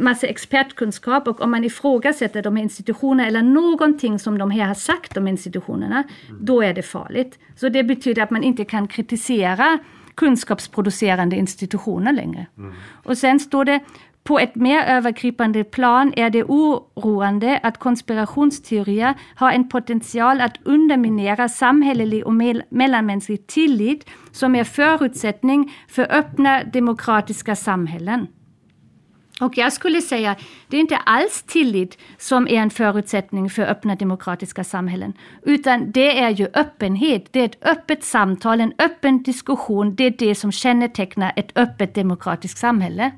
massa 0.00 0.26
expertkunskap 0.26 1.28
och 1.28 1.40
om 1.40 1.50
man 1.50 1.64
ifrågasätter 1.64 2.42
de 2.42 2.56
här 2.56 2.62
institutionerna 2.62 3.28
eller 3.28 3.42
någonting 3.42 4.18
som 4.18 4.38
de 4.38 4.50
här 4.50 4.66
har 4.66 4.74
sagt 4.74 5.16
om 5.16 5.28
institutionerna, 5.28 6.04
då 6.40 6.62
är 6.62 6.74
det 6.74 6.82
farligt. 6.82 7.38
Så 7.56 7.68
det 7.68 7.84
betyder 7.84 8.22
att 8.22 8.30
man 8.30 8.42
inte 8.42 8.64
kan 8.64 8.88
kritisera 8.88 9.78
kunskapsproducerande 10.14 11.36
institutioner 11.36 12.12
längre. 12.12 12.46
Mm. 12.58 12.74
Och 13.04 13.18
sen 13.18 13.40
står 13.40 13.64
det 13.64 13.80
på 14.24 14.38
ett 14.38 14.54
mer 14.54 14.82
övergripande 14.82 15.64
plan 15.64 16.12
är 16.16 16.30
det 16.30 16.44
oroande 16.44 17.60
att 17.62 17.78
konspirationsteorier 17.78 19.14
har 19.34 19.52
en 19.52 19.68
potential 19.68 20.40
att 20.40 20.56
underminera 20.64 21.48
samhällelig 21.48 22.26
och 22.26 22.34
mellanmänsklig 22.68 23.46
tillit 23.46 24.06
som 24.32 24.54
är 24.54 24.64
förutsättning 24.64 25.72
för 25.88 26.12
öppna 26.12 26.64
demokratiska 26.64 27.56
samhällen. 27.56 28.26
Och 29.40 29.58
jag 29.58 29.72
skulle 29.72 30.02
säga, 30.02 30.36
det 30.68 30.76
är 30.76 30.80
inte 30.80 30.96
alls 30.96 31.42
tillit 31.42 31.98
som 32.18 32.48
är 32.48 32.54
en 32.54 32.70
förutsättning 32.70 33.50
för 33.50 33.62
öppna 33.62 33.94
demokratiska 33.94 34.64
samhällen. 34.64 35.12
Utan 35.42 35.90
det 35.92 36.18
är 36.18 36.30
ju 36.30 36.48
öppenhet, 36.54 37.28
det 37.30 37.40
är 37.40 37.44
ett 37.44 37.66
öppet 37.66 38.04
samtal, 38.04 38.60
en 38.60 38.72
öppen 38.78 39.22
diskussion. 39.22 39.94
Det 39.94 40.04
är 40.04 40.14
det 40.18 40.34
som 40.34 40.52
kännetecknar 40.52 41.32
ett 41.36 41.58
öppet 41.58 41.94
demokratiskt 41.94 42.58
samhälle. 42.58 43.10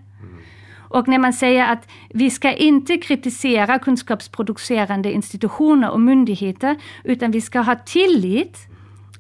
Och 0.93 1.09
när 1.09 1.19
man 1.19 1.33
säger 1.33 1.73
att 1.73 1.89
vi 2.11 2.31
ska 2.31 2.53
inte 2.53 2.97
kritisera 2.97 3.79
kunskapsproducerande 3.79 5.13
institutioner 5.13 5.91
och 5.91 6.01
myndigheter, 6.01 6.77
utan 7.05 7.31
vi 7.31 7.41
ska 7.41 7.61
ha 7.61 7.75
tillit 7.75 8.72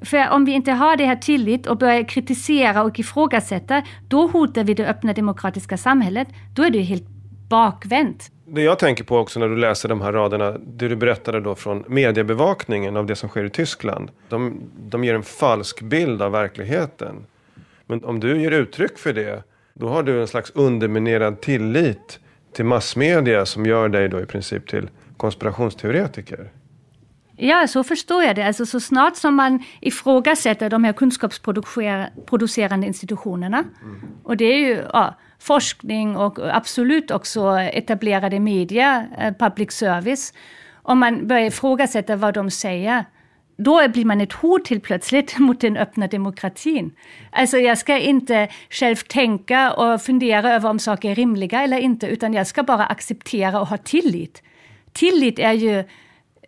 för 0.04 0.30
om 0.30 0.44
vi 0.44 0.52
inte 0.52 0.72
har 0.72 0.96
det 0.96 1.04
här 1.04 1.16
tillit 1.16 1.66
och 1.66 1.78
börjar 1.78 2.08
kritisera 2.08 2.82
och 2.82 2.98
ifrågasätta, 2.98 3.82
då 4.08 4.26
hotar 4.26 4.64
vi 4.64 4.74
det 4.74 4.86
öppna 4.86 5.12
demokratiska 5.12 5.76
samhället. 5.76 6.28
Då 6.54 6.62
är 6.62 6.70
det 6.70 6.82
helt 6.82 7.08
bakvänt. 7.48 8.30
Det 8.46 8.62
jag 8.62 8.78
tänker 8.78 9.04
på 9.04 9.18
också 9.18 9.40
när 9.40 9.48
du 9.48 9.56
läser 9.56 9.88
de 9.88 10.00
här 10.00 10.12
raderna, 10.12 10.50
det 10.50 10.88
du 10.88 10.96
berättade 10.96 11.40
då 11.40 11.54
från 11.54 11.84
mediebevakningen 11.88 12.96
av 12.96 13.06
det 13.06 13.16
som 13.16 13.28
sker 13.28 13.44
i 13.44 13.50
Tyskland. 13.50 14.10
De, 14.28 14.60
de 14.78 15.04
ger 15.04 15.14
en 15.14 15.22
falsk 15.22 15.82
bild 15.82 16.22
av 16.22 16.32
verkligheten. 16.32 17.26
Men 17.86 18.04
om 18.04 18.20
du 18.20 18.40
ger 18.40 18.50
uttryck 18.50 18.98
för 18.98 19.12
det, 19.12 19.42
då 19.74 19.88
har 19.88 20.02
du 20.02 20.20
en 20.20 20.28
slags 20.28 20.50
underminerad 20.54 21.40
tillit 21.40 22.20
till 22.52 22.64
massmedia 22.64 23.46
som 23.46 23.66
gör 23.66 23.88
dig 23.88 24.08
då 24.08 24.20
i 24.20 24.26
princip 24.26 24.66
till 24.66 24.88
konspirationsteoretiker. 25.16 26.50
Ja, 27.44 27.66
så 27.66 27.84
förstår 27.84 28.22
jag 28.22 28.36
det. 28.36 28.46
Alltså 28.46 28.66
så 28.66 28.80
snart 28.80 29.16
som 29.16 29.34
man 29.34 29.64
ifrågasätter 29.80 30.70
de 30.70 30.84
här 30.84 30.92
kunskapsproducerande 30.92 32.86
institutionerna. 32.86 33.58
Mm. 33.58 34.00
Och 34.24 34.36
det 34.36 34.44
är 34.44 34.58
ju 34.58 34.84
ja, 34.92 35.14
forskning 35.38 36.16
och 36.16 36.56
absolut 36.56 37.10
också 37.10 37.58
etablerade 37.58 38.40
media, 38.40 39.06
eh, 39.18 39.34
public 39.38 39.72
service. 39.72 40.32
Om 40.82 40.98
man 40.98 41.26
börjar 41.26 41.46
ifrågasätta 41.46 42.16
vad 42.16 42.34
de 42.34 42.50
säger, 42.50 43.04
då 43.56 43.88
blir 43.88 44.04
man 44.04 44.20
ett 44.20 44.32
hot 44.32 44.64
till 44.64 44.80
plötsligt 44.80 45.38
mot 45.38 45.60
den 45.60 45.76
öppna 45.76 46.06
demokratin. 46.06 46.90
Alltså 47.30 47.58
jag 47.58 47.78
ska 47.78 47.98
inte 47.98 48.48
själv 48.70 48.96
tänka 48.96 49.72
och 49.72 50.02
fundera 50.02 50.54
över 50.54 50.70
om 50.70 50.78
saker 50.78 51.10
är 51.10 51.14
rimliga 51.14 51.62
eller 51.62 51.78
inte, 51.78 52.06
utan 52.06 52.34
jag 52.34 52.46
ska 52.46 52.62
bara 52.62 52.86
acceptera 52.86 53.60
och 53.60 53.66
ha 53.66 53.76
tillit. 53.76 54.42
Tillit 54.92 55.38
är 55.38 55.52
ju 55.52 55.84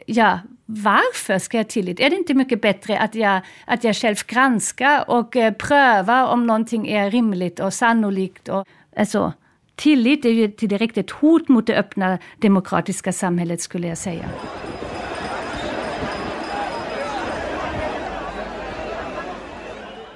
ja, 0.06 0.38
varför 0.66 1.38
ska 1.38 1.56
jag 1.56 1.68
tillit? 1.68 2.00
Är 2.00 2.10
det 2.10 2.16
inte 2.16 2.34
mycket 2.34 2.60
bättre 2.60 2.98
att 2.98 3.14
jag, 3.14 3.40
att 3.64 3.84
jag 3.84 3.96
själv 3.96 4.16
granskar 4.26 5.10
och 5.10 5.36
eh, 5.36 5.52
prövar 5.52 6.26
om 6.26 6.46
någonting 6.46 6.88
är 6.88 7.10
rimligt 7.10 7.60
och 7.60 7.74
sannolikt? 7.74 8.48
Och, 8.48 8.66
alltså, 8.96 9.32
tillit 9.74 10.24
är 10.24 10.30
ju 10.30 10.46
direkt 10.46 10.98
ett 10.98 11.10
hot 11.10 11.48
mot 11.48 11.66
det 11.66 11.76
öppna 11.76 12.18
demokratiska 12.38 13.12
samhället 13.12 13.60
skulle 13.60 13.88
jag 13.88 13.98
säga. 13.98 14.24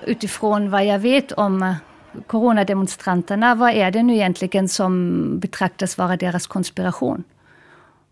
Utifrån 0.07 0.71
vad 0.71 0.87
jag 0.87 0.99
vet 0.99 1.33
om 1.33 1.63
eh, 1.63 1.75
coronademonstranterna, 2.27 3.55
vad 3.55 3.71
är 3.71 3.91
det 3.91 4.03
nu 4.03 4.15
egentligen 4.15 4.69
som 4.69 5.25
betraktas 5.39 5.99
vara 5.99 6.17
deras 6.17 6.47
konspiration? 6.47 7.25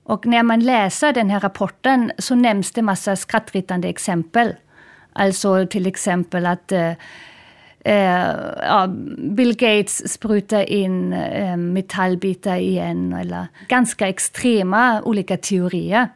Och 0.08 0.26
när 0.26 0.42
man 0.42 0.60
läser 0.60 1.12
den 1.12 1.30
här 1.30 1.40
rapporten 1.40 2.12
så 2.18 2.34
nämns 2.34 2.72
det 2.72 2.82
massa 2.82 3.16
skrattretande 3.16 3.88
exempel. 3.88 4.54
Alltså 5.12 5.66
till 5.66 5.86
exempel 5.86 6.46
att 6.46 6.72
eh, 6.72 6.92
eh, 7.84 8.26
ja, 8.62 8.86
Bill 9.18 9.56
Gates 9.56 10.12
sprutar 10.12 10.62
in 10.62 11.12
eh, 11.12 11.56
metallbitar 11.56 12.56
igen, 12.56 13.12
eller 13.12 13.46
ganska 13.68 14.08
extrema 14.08 15.02
olika 15.02 15.36
teorier. 15.36 16.08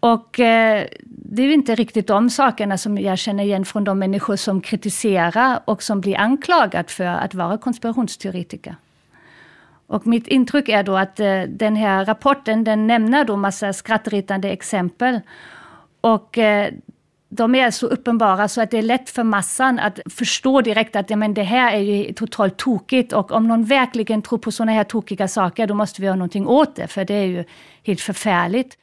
Och 0.00 0.40
eh, 0.40 0.86
det 1.04 1.42
är 1.42 1.46
ju 1.46 1.52
inte 1.52 1.74
riktigt 1.74 2.06
de 2.06 2.30
sakerna 2.30 2.78
som 2.78 2.98
jag 2.98 3.18
känner 3.18 3.44
igen 3.44 3.64
från 3.64 3.84
de 3.84 3.98
människor 3.98 4.36
som 4.36 4.60
kritiserar 4.60 5.60
och 5.64 5.82
som 5.82 6.00
blir 6.00 6.18
anklagade 6.18 6.88
för 6.88 7.04
att 7.04 7.34
vara 7.34 7.58
konspirationsteoretiker. 7.58 8.76
Och 9.92 10.06
mitt 10.06 10.28
intryck 10.28 10.68
är 10.68 10.82
då 10.82 10.96
att 10.96 11.20
eh, 11.20 11.42
den 11.42 11.76
här 11.76 12.04
rapporten 12.04 12.64
den 12.64 12.86
nämner 12.86 13.24
då 13.24 13.36
massa 13.36 13.72
skrattretande 13.72 14.50
exempel. 14.50 15.20
Och 16.00 16.38
eh, 16.38 16.72
de 17.28 17.54
är 17.54 17.70
så 17.70 17.86
uppenbara 17.86 18.48
så 18.48 18.62
att 18.62 18.70
det 18.70 18.78
är 18.78 18.82
lätt 18.82 19.10
för 19.10 19.24
massan 19.24 19.78
att 19.78 19.98
förstå 20.10 20.60
direkt 20.60 20.96
att 20.96 21.10
ja, 21.10 21.16
men 21.16 21.34
det 21.34 21.42
här 21.42 21.72
är 21.72 21.78
ju 21.78 22.12
totalt 22.12 22.56
tokigt 22.56 23.12
och 23.12 23.32
om 23.32 23.48
någon 23.48 23.64
verkligen 23.64 24.22
tror 24.22 24.38
på 24.38 24.52
sådana 24.52 24.72
här 24.72 24.84
tokiga 24.84 25.28
saker 25.28 25.66
då 25.66 25.74
måste 25.74 26.00
vi 26.00 26.06
göra 26.06 26.16
någonting 26.16 26.46
åt 26.46 26.76
det 26.76 26.86
för 26.88 27.04
det 27.04 27.14
är 27.14 27.26
ju 27.26 27.44
helt 27.82 28.00
förfärligt. 28.00 28.78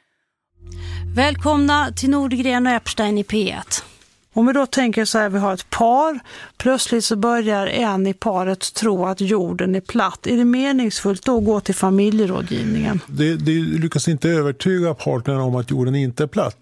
Välkomna 1.16 1.92
till 1.96 2.10
Nordgren 2.10 2.66
och 2.66 2.72
Epstein 2.72 3.18
i 3.18 3.22
P1. 3.22 3.89
Om 4.32 4.46
vi 4.46 4.52
då 4.52 4.66
tänker 4.66 5.04
så 5.04 5.18
här, 5.18 5.28
vi 5.28 5.38
har 5.38 5.54
ett 5.54 5.70
par, 5.70 6.20
plötsligt 6.56 7.04
så 7.04 7.16
börjar 7.16 7.66
en 7.66 8.06
i 8.06 8.14
paret 8.14 8.74
tro 8.74 9.06
att 9.06 9.20
jorden 9.20 9.74
är 9.74 9.80
platt. 9.80 10.26
Är 10.26 10.36
det 10.36 10.44
meningsfullt 10.44 11.24
då 11.24 11.38
att 11.38 11.44
gå 11.44 11.60
till 11.60 11.74
familjerådgivningen? 11.74 13.00
Det, 13.06 13.36
det 13.36 13.52
lyckas 13.52 14.08
inte 14.08 14.28
övertyga 14.28 14.94
partnern 14.94 15.40
om 15.40 15.56
att 15.56 15.70
jorden 15.70 15.94
inte 15.94 16.22
är 16.22 16.26
platt. 16.26 16.58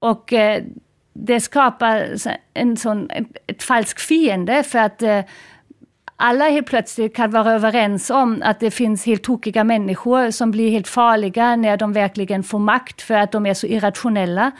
Och 0.00 0.32
eh, 0.32 0.62
det 1.12 1.40
skapar 1.40 2.16
en 2.54 2.76
sån, 2.76 3.10
ett, 3.46 3.62
falsk 3.62 4.00
fiende 4.00 4.62
för 4.62 4.78
att 4.78 5.02
eh, 5.02 5.20
alla 6.16 6.44
helt 6.44 6.66
plötsligt 6.66 7.16
kan 7.16 7.30
vara 7.30 7.52
överens 7.52 8.10
om 8.10 8.42
att 8.44 8.60
det 8.60 8.70
finns 8.70 9.06
helt 9.06 9.22
tokiga 9.22 9.64
människor 9.64 10.30
som 10.30 10.50
blir 10.50 10.70
helt 10.70 10.88
farliga 10.88 11.56
när 11.56 11.76
de 11.76 11.92
verkligen 11.92 12.42
får 12.42 12.58
makt 12.58 13.02
för 13.02 13.14
att 13.14 13.32
de 13.32 13.46
är 13.46 13.54
så 13.54 13.66
irrationella. 13.66 14.50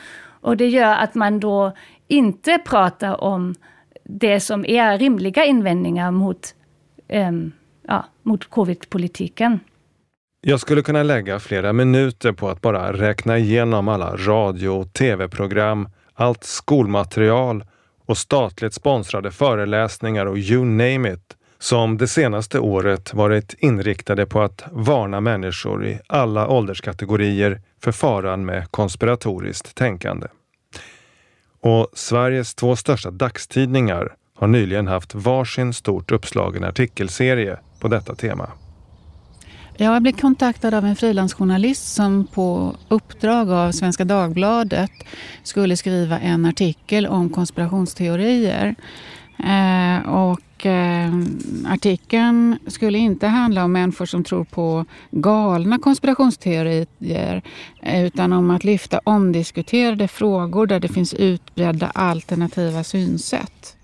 Och 0.41 0.57
det 0.57 0.67
gör 0.67 0.93
att 0.95 1.15
man 1.15 1.39
då 1.39 1.73
inte 2.07 2.57
pratar 2.65 3.23
om 3.23 3.55
det 4.03 4.39
som 4.39 4.65
är 4.65 4.97
rimliga 4.97 5.45
invändningar 5.45 6.11
mot, 6.11 6.55
um, 7.09 7.51
ja, 7.87 8.05
mot 8.23 8.49
covid-politiken. 8.49 9.59
Jag 10.41 10.59
skulle 10.59 10.81
kunna 10.81 11.03
lägga 11.03 11.39
flera 11.39 11.73
minuter 11.73 12.31
på 12.31 12.49
att 12.49 12.61
bara 12.61 12.93
räkna 12.93 13.37
igenom 13.37 13.87
alla 13.87 14.15
radio 14.15 14.69
och 14.69 14.93
tv-program, 14.93 15.89
allt 16.13 16.43
skolmaterial 16.43 17.63
och 18.05 18.17
statligt 18.17 18.73
sponsrade 18.73 19.31
föreläsningar 19.31 20.25
och 20.25 20.37
you 20.37 20.65
name 20.65 21.13
it 21.13 21.35
som 21.59 21.97
det 21.97 22.07
senaste 22.07 22.59
året 22.59 23.13
varit 23.13 23.55
inriktade 23.59 24.25
på 24.25 24.41
att 24.41 24.63
varna 24.71 25.21
människor 25.21 25.85
i 25.85 25.99
alla 26.07 26.47
ålderskategorier 26.47 27.61
för 27.83 27.91
faran 27.91 28.45
med 28.45 28.71
konspiratoriskt 28.71 29.75
tänkande. 29.75 30.27
Och 31.65 31.87
Sveriges 31.93 32.55
två 32.55 32.75
största 32.75 33.11
dagstidningar 33.11 34.15
har 34.35 34.47
nyligen 34.47 34.87
haft 34.87 35.15
varsin 35.15 35.73
stort 35.73 36.11
uppslagen 36.11 36.63
artikelserie 36.63 37.57
på 37.79 37.87
detta 37.87 38.15
tema. 38.15 38.49
Jag 39.77 40.01
blev 40.01 40.11
kontaktad 40.11 40.73
av 40.73 40.85
en 40.85 40.95
frilansjournalist 40.95 41.93
som 41.95 42.27
på 42.27 42.75
uppdrag 42.87 43.51
av 43.51 43.71
Svenska 43.71 44.05
Dagbladet 44.05 44.91
skulle 45.43 45.77
skriva 45.77 46.19
en 46.19 46.45
artikel 46.45 47.07
om 47.07 47.29
konspirationsteorier. 47.29 48.75
Eh, 49.39 50.09
och 50.09 50.39
eh, 50.65 51.13
artikeln 51.67 52.59
skulle 52.67 52.97
inte 52.97 53.27
handla 53.27 53.63
om 53.63 53.71
människor 53.71 54.05
som 54.05 54.23
tror 54.23 54.43
på 54.43 54.85
galna 55.11 55.79
konspirationsteorier 55.79 57.41
utan 57.81 58.33
om 58.33 58.51
att 58.51 58.63
lyfta 58.63 58.99
omdiskuterade 59.03 60.07
frågor 60.07 60.67
där 60.67 60.79
det 60.79 60.87
finns 60.87 61.13
utbredda 61.13 61.87
alternativa 61.87 62.83
synsätt. 62.83 63.75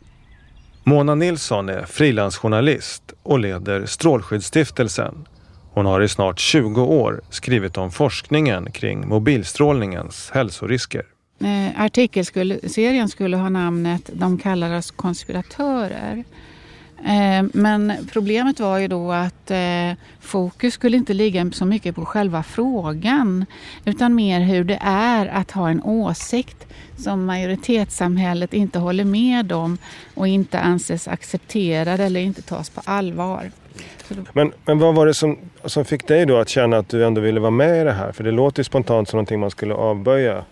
Mona 0.84 1.16
Nilsson 1.16 1.70
är 1.70 1.86
frilansjournalist 1.86 3.14
och 3.24 3.40
leder 3.40 3.86
Strålskyddsstiftelsen. 3.86 5.26
Hon 5.74 5.86
har 5.86 6.02
i 6.02 6.08
snart 6.08 6.40
20 6.40 6.82
år 6.82 7.22
skrivit 7.30 7.78
om 7.78 7.92
forskningen 7.92 8.72
kring 8.72 9.08
mobilstrålningens 9.08 10.32
hälsorisker. 10.34 11.06
Eh, 11.40 11.82
artikelserien 11.82 13.10
skulle 13.10 13.38
ha 13.38 13.50
namnet 13.50 14.10
De 14.14 14.38
kallar 14.38 14.78
oss 14.78 14.92
konspiratörer. 14.92 16.24
Eh, 17.06 17.44
men 17.54 17.94
problemet 18.12 18.60
var 18.60 18.78
ju 18.78 18.88
då 18.88 19.12
att 19.12 19.52
eh, 19.52 19.92
fokus 20.20 20.74
skulle 20.74 20.98
inte 20.98 21.14
ligga 21.14 21.52
så 21.52 21.66
mycket 21.66 21.96
på 21.96 22.06
själva 22.06 22.44
frågan 22.44 23.46
utan 23.86 24.16
mer 24.16 24.40
hur 24.40 24.64
det 24.64 24.80
är 24.82 25.28
att 25.28 25.52
ha 25.52 25.70
en 25.70 25.84
åsikt 25.84 26.68
som 26.98 27.26
majoritetssamhället 27.26 28.54
inte 28.54 28.80
håller 28.80 29.06
med 29.06 29.52
om 29.52 29.78
och 30.16 30.28
inte 30.28 30.60
anses 30.60 31.08
accepterad 31.08 32.00
eller 32.00 32.20
inte 32.20 32.42
tas 32.42 32.70
på 32.70 32.82
allvar. 32.86 33.52
Men, 34.34 34.52
men 34.66 34.80
vad 34.80 34.96
var 34.96 35.06
det 35.06 35.14
som, 35.14 35.38
som 35.66 35.86
fick 35.86 36.08
dig 36.08 36.26
då 36.26 36.38
att 36.38 36.50
känna 36.50 36.78
att 36.78 36.90
du 36.90 37.06
ändå 37.06 37.22
ville 37.22 37.40
vara 37.40 37.52
med 37.52 37.82
i 37.82 37.84
det 37.84 37.92
här? 37.92 38.12
För 38.12 38.24
det 38.24 38.32
låter 38.32 38.60
ju 38.60 38.64
spontant 38.64 39.10
som 39.10 39.18
någonting 39.18 39.40
man 39.40 39.52
skulle 39.52 39.74
avböja. 39.74 40.44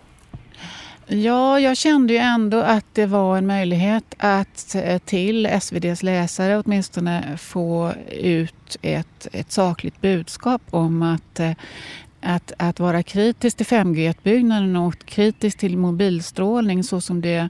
Ja, 1.12 1.60
jag 1.60 1.78
kände 1.78 2.14
ju 2.14 2.20
ändå 2.20 2.60
att 2.60 2.86
det 2.94 3.06
var 3.06 3.38
en 3.38 3.48
möjlighet 3.48 4.16
att 4.18 4.76
eh, 4.76 4.98
till 4.98 5.46
SVDs 5.46 6.04
läsare 6.04 6.62
åtminstone 6.66 7.38
få 7.38 7.94
ut 8.12 8.78
ett, 8.82 9.28
ett 9.32 9.52
sakligt 9.52 10.02
budskap 10.02 10.62
om 10.70 11.02
att 11.02 11.40
eh, 11.40 11.52
att, 12.22 12.54
att 12.58 12.80
vara 12.80 13.04
kritisk 13.04 13.58
till 13.58 13.66
5G-utbyggnaden 13.66 14.76
och 14.76 15.06
kritisk 15.06 15.58
till 15.58 15.78
mobilstrålning 15.78 16.84
så 16.84 17.02
som 17.02 17.22
det, 17.22 17.50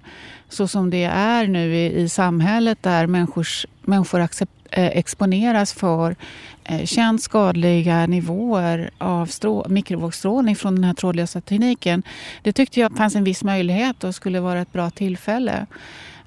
så 0.50 0.68
som 0.68 0.89
det 0.89 1.04
är 1.13 1.48
nu 1.48 1.75
i, 1.75 2.01
i 2.01 2.10
samhället 2.10 2.84
där 2.84 3.08
människors, 3.08 3.66
människor 3.82 4.20
accepterar 4.20 4.59
Eh, 4.71 4.97
exponeras 4.97 5.73
för 5.73 6.15
eh, 6.63 6.85
känt 6.85 7.21
skadliga 7.21 8.07
nivåer 8.07 8.89
av 8.97 9.25
strå, 9.25 9.65
mikrovågsstrålning 9.69 10.55
från 10.55 10.75
den 10.75 10.83
här 10.83 10.93
trådlösa 10.93 11.41
tekniken. 11.41 12.03
Det 12.43 12.53
tyckte 12.53 12.79
jag 12.79 12.97
fanns 12.97 13.15
en 13.15 13.23
viss 13.23 13.43
möjlighet 13.43 14.03
och 14.03 14.15
skulle 14.15 14.39
vara 14.39 14.61
ett 14.61 14.73
bra 14.73 14.89
tillfälle 14.89 15.65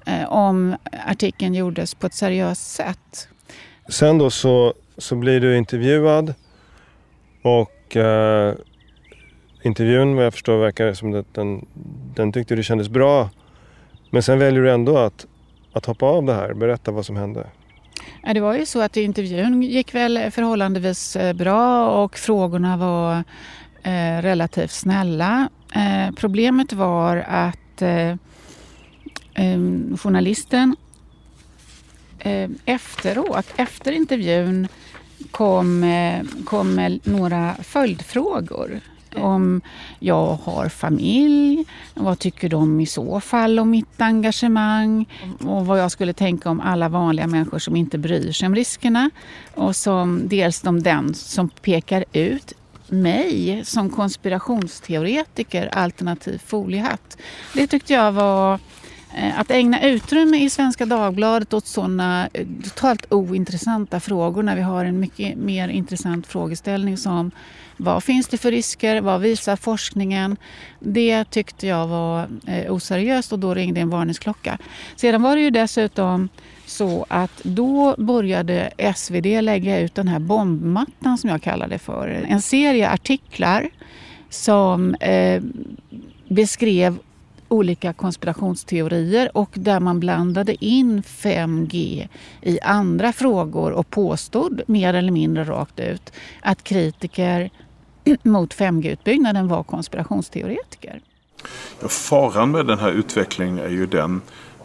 eh, 0.05 0.29
om 0.29 0.75
artikeln 1.07 1.53
gjordes 1.53 1.95
på 1.95 2.07
ett 2.07 2.13
seriöst 2.13 2.71
sätt. 2.71 3.27
Sen 3.89 4.17
då 4.17 4.29
så, 4.29 4.73
så 4.97 5.15
blir 5.15 5.39
du 5.39 5.57
intervjuad 5.57 6.33
och 7.41 7.97
eh, 7.97 8.55
intervjun 9.61 10.15
vad 10.15 10.25
jag 10.25 10.33
förstår 10.33 10.57
verkar 10.57 10.93
som 10.93 11.19
att 11.19 11.33
den, 11.33 11.65
den 12.15 12.31
tyckte 12.31 12.55
du 12.55 12.63
kändes 12.63 12.89
bra. 12.89 13.29
Men 14.09 14.23
sen 14.23 14.39
väljer 14.39 14.61
du 14.61 14.71
ändå 14.71 14.97
att, 14.97 15.25
att 15.73 15.85
hoppa 15.85 16.05
av 16.05 16.23
det 16.23 16.33
här. 16.33 16.53
Berätta 16.53 16.91
vad 16.91 17.05
som 17.05 17.15
hände. 17.15 17.47
Ja, 18.25 18.33
det 18.33 18.39
var 18.39 18.53
ju 18.55 18.65
så 18.65 18.81
att 18.81 18.97
intervjun 18.97 19.63
gick 19.63 19.95
väl 19.95 20.31
förhållandevis 20.31 21.15
eh, 21.15 21.33
bra 21.33 21.89
och 22.03 22.17
frågorna 22.17 22.77
var 22.77 23.23
eh, 23.83 24.21
relativt 24.21 24.71
snälla. 24.71 25.49
Eh, 25.75 26.15
problemet 26.15 26.73
var 26.73 27.17
att 27.17 27.81
eh, 27.81 28.15
journalisten 29.97 30.75
eh, 32.19 32.49
efteråt, 32.65 33.45
efter 33.55 33.91
intervjun 33.91 34.67
kom, 35.31 35.83
eh, 35.83 35.89
med 35.89 36.27
kom 36.45 36.99
några 37.03 37.55
följdfrågor. 37.63 38.81
Om 39.15 39.61
jag 39.99 40.37
har 40.43 40.69
familj, 40.69 41.65
vad 41.93 42.19
tycker 42.19 42.49
de 42.49 42.79
i 42.79 42.85
så 42.85 43.19
fall 43.19 43.59
om 43.59 43.69
mitt 43.69 44.01
engagemang 44.01 45.05
och 45.39 45.65
vad 45.65 45.79
jag 45.79 45.91
skulle 45.91 46.13
tänka 46.13 46.49
om 46.49 46.59
alla 46.59 46.89
vanliga 46.89 47.27
människor 47.27 47.59
som 47.59 47.75
inte 47.75 47.97
bryr 47.97 48.31
sig 48.31 48.45
om 48.45 48.55
riskerna. 48.55 49.09
Och 49.55 49.75
som 49.75 50.21
dels 50.27 50.63
om 50.63 50.83
den 50.83 51.13
som 51.13 51.49
pekar 51.49 52.05
ut 52.13 52.53
mig 52.87 53.61
som 53.65 53.89
konspirationsteoretiker 53.89 55.67
alternativ 55.67 56.41
foliehatt. 56.45 57.17
Det 57.53 57.67
tyckte 57.67 57.93
jag 57.93 58.11
var 58.11 58.59
Eh, 59.15 59.39
att 59.39 59.51
ägna 59.51 59.81
utrymme 59.81 60.37
i 60.37 60.49
Svenska 60.49 60.85
Dagbladet 60.85 61.53
åt 61.53 61.65
sådana 61.65 62.29
eh, 62.33 62.47
totalt 62.63 63.13
ointressanta 63.13 63.99
frågor 63.99 64.43
när 64.43 64.55
vi 64.55 64.61
har 64.61 64.85
en 64.85 64.99
mycket 64.99 65.37
mer 65.37 65.69
intressant 65.69 66.27
frågeställning 66.27 66.97
som 66.97 67.31
vad 67.77 68.03
finns 68.03 68.27
det 68.27 68.37
för 68.37 68.51
risker? 68.51 69.01
Vad 69.01 69.21
visar 69.21 69.55
forskningen? 69.55 70.37
Det 70.79 71.25
tyckte 71.25 71.67
jag 71.67 71.87
var 71.87 72.27
eh, 72.47 72.73
oseriöst 72.73 73.33
och 73.33 73.39
då 73.39 73.53
ringde 73.53 73.81
en 73.81 73.89
varningsklocka. 73.89 74.57
Sedan 74.95 75.21
var 75.21 75.35
det 75.35 75.41
ju 75.41 75.49
dessutom 75.49 76.29
så 76.65 77.05
att 77.09 77.41
då 77.43 77.95
började 77.97 78.71
SvD 78.95 79.41
lägga 79.41 79.79
ut 79.79 79.95
den 79.95 80.07
här 80.07 80.19
bombmattan 80.19 81.17
som 81.17 81.29
jag 81.29 81.41
kallar 81.41 81.67
det 81.67 81.79
för. 81.79 82.07
En 82.07 82.41
serie 82.41 82.89
artiklar 82.89 83.69
som 84.29 84.95
eh, 84.95 85.41
beskrev 86.27 86.97
olika 87.53 87.93
konspirationsteorier 87.93 89.37
och 89.37 89.49
där 89.53 89.79
man 89.79 89.99
blandade 89.99 90.65
in 90.65 91.01
5G 91.03 92.07
i 92.41 92.59
andra 92.61 93.13
frågor 93.13 93.71
och 93.71 93.89
påstod 93.89 94.61
mer 94.67 94.93
eller 94.93 95.11
mindre 95.11 95.43
rakt 95.43 95.79
ut 95.79 96.13
att 96.41 96.63
kritiker 96.63 97.49
mot 98.23 98.55
5G-utbyggnaden 98.55 99.47
var 99.47 99.63
konspirationsteoretiker. 99.63 101.01
Ja, 101.81 101.87
faran 101.87 102.51
med 102.51 102.65
den 102.65 102.79
här 102.79 102.91
utvecklingen 102.91 103.59
är 103.59 103.69
ju 103.69 103.85
den 103.85 104.21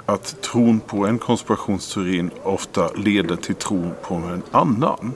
att 0.06 0.42
tron 0.42 0.80
på 0.80 1.06
en 1.06 1.18
konspirationsteori 1.18 2.30
ofta 2.42 2.90
leder 2.92 3.36
till 3.36 3.54
tron 3.54 3.94
på 4.02 4.14
en 4.14 4.42
annan. 4.50 5.12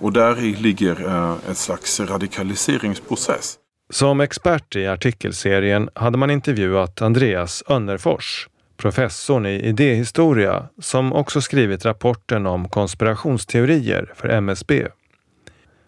Och 0.00 0.12
där 0.12 0.36
ligger 0.36 1.06
eh, 1.06 1.36
en 1.48 1.54
slags 1.54 2.00
radikaliseringsprocess. 2.00 3.58
Som 3.90 4.20
expert 4.20 4.76
i 4.76 4.86
artikelserien 4.86 5.90
hade 5.94 6.18
man 6.18 6.30
intervjuat 6.30 7.02
Andreas 7.02 7.62
Önnerfors, 7.68 8.48
professorn 8.76 9.46
i 9.46 9.60
idéhistoria 9.60 10.68
som 10.78 11.12
också 11.12 11.40
skrivit 11.40 11.84
rapporten 11.84 12.46
om 12.46 12.68
konspirationsteorier 12.68 14.12
för 14.14 14.28
MSB. 14.28 14.86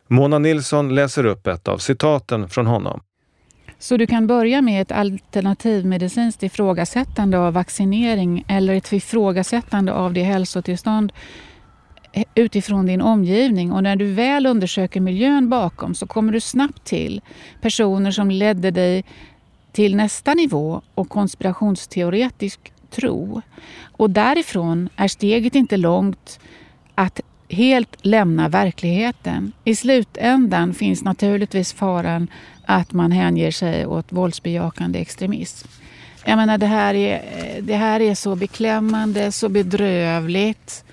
Mona 0.08 0.38
Nilsson 0.38 0.94
läser 0.94 1.26
upp 1.26 1.46
ett 1.46 1.68
av 1.68 1.78
citaten 1.78 2.48
från 2.48 2.66
honom. 2.66 3.00
Så 3.78 3.96
du 3.96 4.06
kan 4.06 4.26
börja 4.26 4.62
med 4.62 4.82
ett 4.82 4.92
alternativmedicinskt 4.92 6.42
ifrågasättande 6.42 7.38
av 7.38 7.52
vaccinering 7.52 8.44
eller 8.48 8.74
ett 8.74 8.92
ifrågasättande 8.92 9.92
av 9.92 10.12
det 10.12 10.22
hälsotillstånd 10.22 11.12
utifrån 12.34 12.86
din 12.86 13.00
omgivning 13.00 13.72
och 13.72 13.82
när 13.82 13.96
du 13.96 14.12
väl 14.12 14.46
undersöker 14.46 15.00
miljön 15.00 15.48
bakom 15.48 15.94
så 15.94 16.06
kommer 16.06 16.32
du 16.32 16.40
snabbt 16.40 16.84
till 16.84 17.20
personer 17.60 18.10
som 18.10 18.30
ledde 18.30 18.70
dig 18.70 19.04
till 19.72 19.96
nästa 19.96 20.34
nivå 20.34 20.82
och 20.94 21.08
konspirationsteoretisk 21.08 22.72
tro. 22.90 23.42
Och 23.82 24.10
därifrån 24.10 24.88
är 24.96 25.08
steget 25.08 25.54
inte 25.54 25.76
långt 25.76 26.40
att 26.94 27.20
helt 27.48 27.96
lämna 28.02 28.48
verkligheten. 28.48 29.52
I 29.64 29.74
slutändan 29.74 30.74
finns 30.74 31.04
naturligtvis 31.04 31.72
faran 31.72 32.28
att 32.66 32.92
man 32.92 33.12
hänger 33.12 33.50
sig 33.50 33.86
åt 33.86 34.12
våldsbejakande 34.12 34.98
extremism. 34.98 35.68
Jag 36.24 36.36
menar, 36.36 36.58
det 36.58 36.66
här 36.66 36.94
är, 36.94 37.22
det 37.60 37.76
här 37.76 38.00
är 38.00 38.14
så 38.14 38.36
beklämmande, 38.36 39.32
så 39.32 39.48
bedrövligt. 39.48 40.84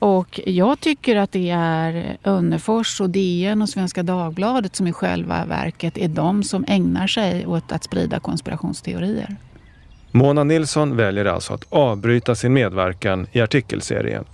Och 0.00 0.40
jag 0.46 0.80
tycker 0.80 1.16
att 1.16 1.32
det 1.32 1.50
är 1.50 2.16
Önnefors 2.24 3.00
och 3.00 3.10
DN 3.10 3.62
och 3.62 3.68
Svenska 3.68 4.02
Dagbladet 4.02 4.76
som 4.76 4.86
i 4.86 4.92
själva 4.92 5.44
verket 5.44 5.98
är 5.98 6.08
de 6.08 6.42
som 6.42 6.64
ägnar 6.68 7.06
sig 7.06 7.46
åt 7.46 7.72
att 7.72 7.84
sprida 7.84 8.20
konspirationsteorier. 8.20 9.36
Mona 10.10 10.44
Nilsson 10.44 10.96
väljer 10.96 11.24
alltså 11.24 11.54
att 11.54 11.64
avbryta 11.68 12.34
sin 12.34 12.52
medverkan 12.52 13.26
i 13.32 13.40
artikelserien, 13.40 14.24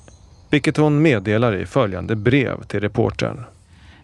vilket 0.51 0.77
hon 0.77 1.03
meddelar 1.03 1.57
i 1.57 1.67
följande 1.67 2.17
brev 2.17 2.63
till 2.65 2.81
reportern. 2.81 3.45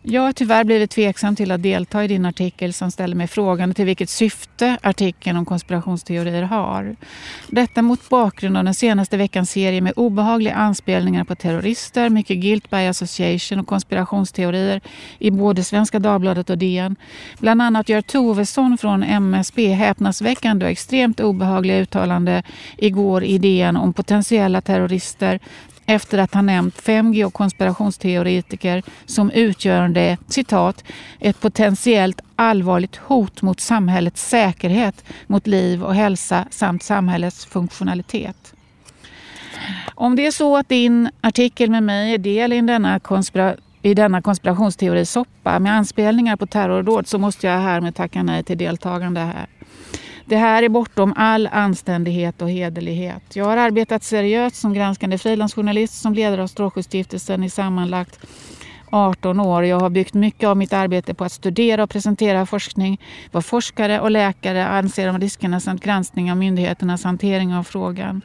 Jag 0.05 0.23
har 0.23 0.33
tyvärr 0.33 0.65
blivit 0.65 0.91
tveksam 0.91 1.37
till 1.37 1.51
att 1.51 1.63
delta 1.63 2.05
i 2.05 2.09
din 2.09 2.27
artikel 2.27 2.73
som 2.73 2.91
ställer 2.91 3.17
mig 3.17 3.27
frågan 3.27 3.75
till 3.75 3.85
vilket 3.85 4.11
syfte 4.11 4.79
artikeln 4.83 5.37
om 5.37 5.45
konspirationsteorier 5.45 6.43
har. 6.43 6.97
Detta 7.49 7.83
mot 7.83 8.09
bakgrund 8.09 8.57
av 8.57 8.65
den 8.65 8.75
senaste 8.75 9.17
veckans 9.17 9.51
serie 9.51 9.81
med 9.81 9.93
obehagliga 9.97 10.55
anspelningar 10.55 11.25
på 11.25 11.35
terrorister, 11.35 12.11
mycket 12.11 12.37
guilt 12.37 12.71
by 12.71 12.77
association 12.77 13.61
och 13.61 13.67
konspirationsteorier 13.67 14.81
i 15.19 15.31
både 15.31 15.65
Svenska 15.65 15.99
Dagbladet 15.99 16.51
och 16.51 16.59
DN. 16.59 16.97
Bland 17.39 17.63
annat 17.63 17.89
gör 17.89 18.03
Tovesson 18.03 18.79
från 18.79 19.03
MSB 19.03 19.69
häpnadsväckande 19.69 20.67
och 20.67 20.73
extremt 20.73 21.21
obehagliga 21.21 21.79
uttalande 21.79 22.43
igår 22.77 23.25
i 23.25 23.39
DN 23.39 23.77
om 23.77 23.93
potentiella 23.93 24.61
terrorister 24.61 25.41
efter 25.87 26.19
att 26.19 26.35
ha 26.35 26.43
nämnt 26.43 26.83
5G 26.83 27.25
och 27.25 27.35
konspirationsteoretiker 27.35 28.83
som 29.07 29.31
utgörande 29.31 30.19
citat, 30.29 30.85
ett 31.21 31.41
potentiellt 31.41 32.21
allvarligt 32.37 32.97
hot 32.97 33.43
mot 33.43 33.61
samhällets 33.61 34.29
säkerhet, 34.29 35.05
mot 35.27 35.47
liv 35.47 35.83
och 35.85 35.95
hälsa 35.95 36.47
samt 36.51 36.83
samhällets 36.83 37.47
funktionalitet. 37.47 38.55
Om 39.95 40.17
det 40.17 40.27
är 40.27 40.31
så 40.31 40.57
att 40.57 40.69
din 40.69 41.11
artikel 41.21 41.71
med 41.71 41.83
mig 41.83 42.15
är 42.15 42.19
del 42.19 42.53
i 42.53 42.61
denna, 42.61 43.01
konspira 43.01 43.57
i 43.83 43.95
denna 43.95 44.23
konspirationsteorisoppa 44.23 45.59
med 45.59 45.73
anspelningar 45.73 46.37
på 46.37 46.47
terrordåd 46.47 47.07
så 47.07 47.19
måste 47.19 47.47
jag 47.47 47.61
härmed 47.61 47.95
tacka 47.95 48.23
nej 48.23 48.43
till 48.45 48.59
deltagande 48.59 49.21
här. 49.21 49.47
Det 50.33 50.39
här 50.39 50.63
är 50.63 50.69
bortom 50.69 51.13
all 51.17 51.47
anständighet 51.53 52.43
och 52.43 52.51
hederlighet. 52.51 53.37
Jag 53.37 53.45
har 53.45 53.57
arbetat 53.57 54.05
seriöst 54.05 54.57
som 54.57 54.75
granskande 54.75 55.19
frilansjournalist 55.19 56.03
som 56.03 56.15
ledare 56.15 56.43
av 56.43 56.47
Strålskyddsstiftelsen 56.47 57.45
i 57.45 57.51
sammanlagt 57.51 58.19
18 58.93 59.41
år. 59.41 59.65
Jag 59.65 59.81
har 59.81 59.91
byggt 59.91 60.15
mycket 60.15 60.49
av 60.49 60.57
mitt 60.57 60.73
arbete 60.73 61.15
på 61.15 61.25
att 61.25 61.33
studera 61.33 61.83
och 61.83 61.91
presentera 61.91 62.47
forskning, 62.47 63.01
vad 63.31 63.45
forskare 63.45 64.01
och 64.01 64.11
läkare 64.11 64.67
anser 64.67 65.09
om 65.09 65.19
riskerna 65.19 65.61
samt 65.61 65.85
granskning 65.85 66.31
av 66.31 66.37
myndigheternas 66.37 67.05
hantering 67.05 67.55
av 67.55 67.63
frågan. 67.63 68.23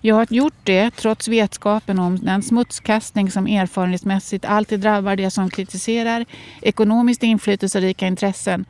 Jag 0.00 0.14
har 0.14 0.26
gjort 0.30 0.54
det 0.62 0.90
trots 0.90 1.28
vetskapen 1.28 1.98
om 1.98 2.18
den 2.18 2.42
smutskastning 2.42 3.30
som 3.30 3.46
erfarenhetsmässigt 3.46 4.44
alltid 4.44 4.80
drabbar 4.80 5.16
det 5.16 5.30
som 5.30 5.50
kritiserar 5.50 6.24
ekonomiskt 6.62 7.22
inflytelserika 7.22 8.06
intressen. 8.06 8.64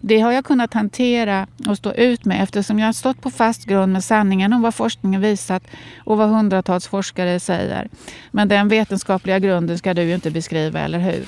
Det 0.00 0.20
har 0.20 0.32
jag 0.32 0.44
kunnat 0.44 0.74
hantera 0.74 1.46
och 1.68 1.78
stå 1.78 1.92
ut 1.92 2.24
med 2.24 2.42
eftersom 2.42 2.78
jag 2.78 2.86
har 2.86 2.92
stått 2.92 3.20
på 3.20 3.30
fast 3.30 3.64
grund 3.64 3.92
med 3.92 4.04
sanningen 4.04 4.52
om 4.52 4.62
vad 4.62 4.74
forskningen 4.74 5.20
visat 5.20 5.62
och 6.04 6.18
vad 6.18 6.28
hundratals 6.28 6.86
forskare 6.86 7.40
säger. 7.40 7.88
Men 8.30 8.48
den 8.48 8.68
vetenskapliga 8.68 9.38
grunden 9.38 9.78
ska 9.78 9.94
du 9.94 10.02
ju 10.02 10.14
inte 10.14 10.30
beskriva, 10.30 10.80
eller 10.94 11.12
hur? 11.12 11.26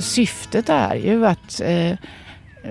Syftet 0.00 0.68
är 0.68 0.94
ju 0.94 1.26
att 1.26 1.60
eh, 1.60 1.96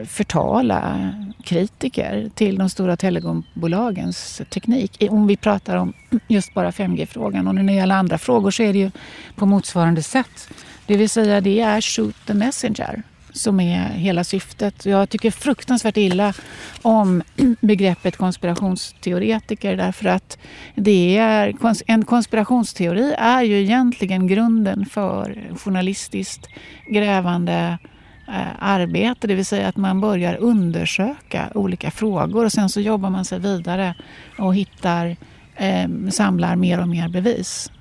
förtala 0.06 1.13
kritiker 1.44 2.30
till 2.36 2.58
de 2.58 2.70
stora 2.70 2.98
telekombolagens 2.98 4.42
teknik. 4.50 5.04
Om 5.10 5.28
vi 5.28 5.38
pratar 5.38 5.78
om 5.78 5.94
just 6.28 6.54
bara 6.54 6.72
5G-frågan 6.72 7.48
och 7.48 7.56
när 7.56 7.63
det 7.63 7.74
gäller 7.74 7.96
andra 7.96 8.18
frågor 8.18 8.52
så 8.52 8.63
är 8.63 8.74
det 8.74 8.80
ju 8.80 8.92
på 9.36 9.46
motsvarande 9.46 10.04
sätt. 10.04 10.50
Det 10.86 10.98
vill 10.98 11.10
säga 11.10 11.42
det 11.42 11.60
är 11.60 11.82
shoot 11.82 12.16
the 12.26 12.34
messenger 12.34 13.04
som 13.34 13.60
är 13.60 13.89
hela 13.89 14.24
syftet. 14.24 14.86
Jag 14.86 15.10
tycker 15.10 15.32
fruktansvärt 15.32 15.98
illa 15.98 16.34
om 16.82 17.24
begreppet 17.62 18.17
konspirationsteoretiker 18.17 19.78
därför 19.78 20.06
att 20.06 20.38
det 20.76 21.17
är, 21.17 21.54
en 21.88 22.06
konspirationsteori 22.06 23.13
är 23.17 23.41
ju 23.41 23.62
egentligen 23.62 24.28
grunden 24.28 24.86
för 24.86 25.52
journalistiskt 25.58 26.48
grävande 26.88 27.78
eh, 28.28 28.48
arbete, 28.60 29.28
det 29.28 29.36
vill 29.36 29.46
säga 29.46 29.67
att 29.67 29.78
man 29.78 30.02
börjar 30.02 30.36
undersöka 30.36 31.50
olika 31.56 31.91
frågor 31.91 32.46
och 32.46 32.52
sen 32.52 32.69
så 32.69 32.82
jobbar 32.82 33.10
man 33.10 33.26
sig 33.26 33.39
vidare 33.39 33.96
och 34.38 34.56
hittar, 34.56 35.15
eh, 35.56 35.88
samlar 36.12 36.56
mer 36.56 36.82
och 36.82 36.89
mer 36.89 37.10
bevis. 37.10 37.72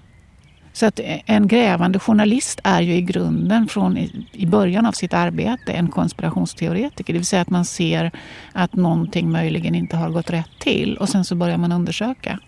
Så 0.72 0.86
att 0.86 1.00
en 1.26 1.48
grävande 1.48 1.98
journalist 1.98 2.60
är 2.64 2.80
ju 2.80 2.94
i 2.94 3.02
grunden 3.02 3.68
från 3.68 3.98
i 4.32 4.46
början 4.46 4.86
av 4.86 4.92
sitt 4.92 5.14
arbete 5.14 5.72
en 5.72 5.88
konspirationsteoretiker. 5.88 7.12
Det 7.12 7.18
vill 7.18 7.26
säga 7.26 7.42
att 7.42 7.50
man 7.50 7.64
ser 7.64 8.10
att 8.52 8.74
någonting 8.74 9.30
möjligen 9.32 9.74
inte 9.74 9.96
har 9.96 10.10
gått 10.10 10.30
rätt 10.30 10.50
till 10.60 10.96
och 10.96 11.08
sen 11.08 11.24
så 11.24 11.34
börjar 11.34 11.58
man 11.58 11.72
undersöka. 11.72 12.38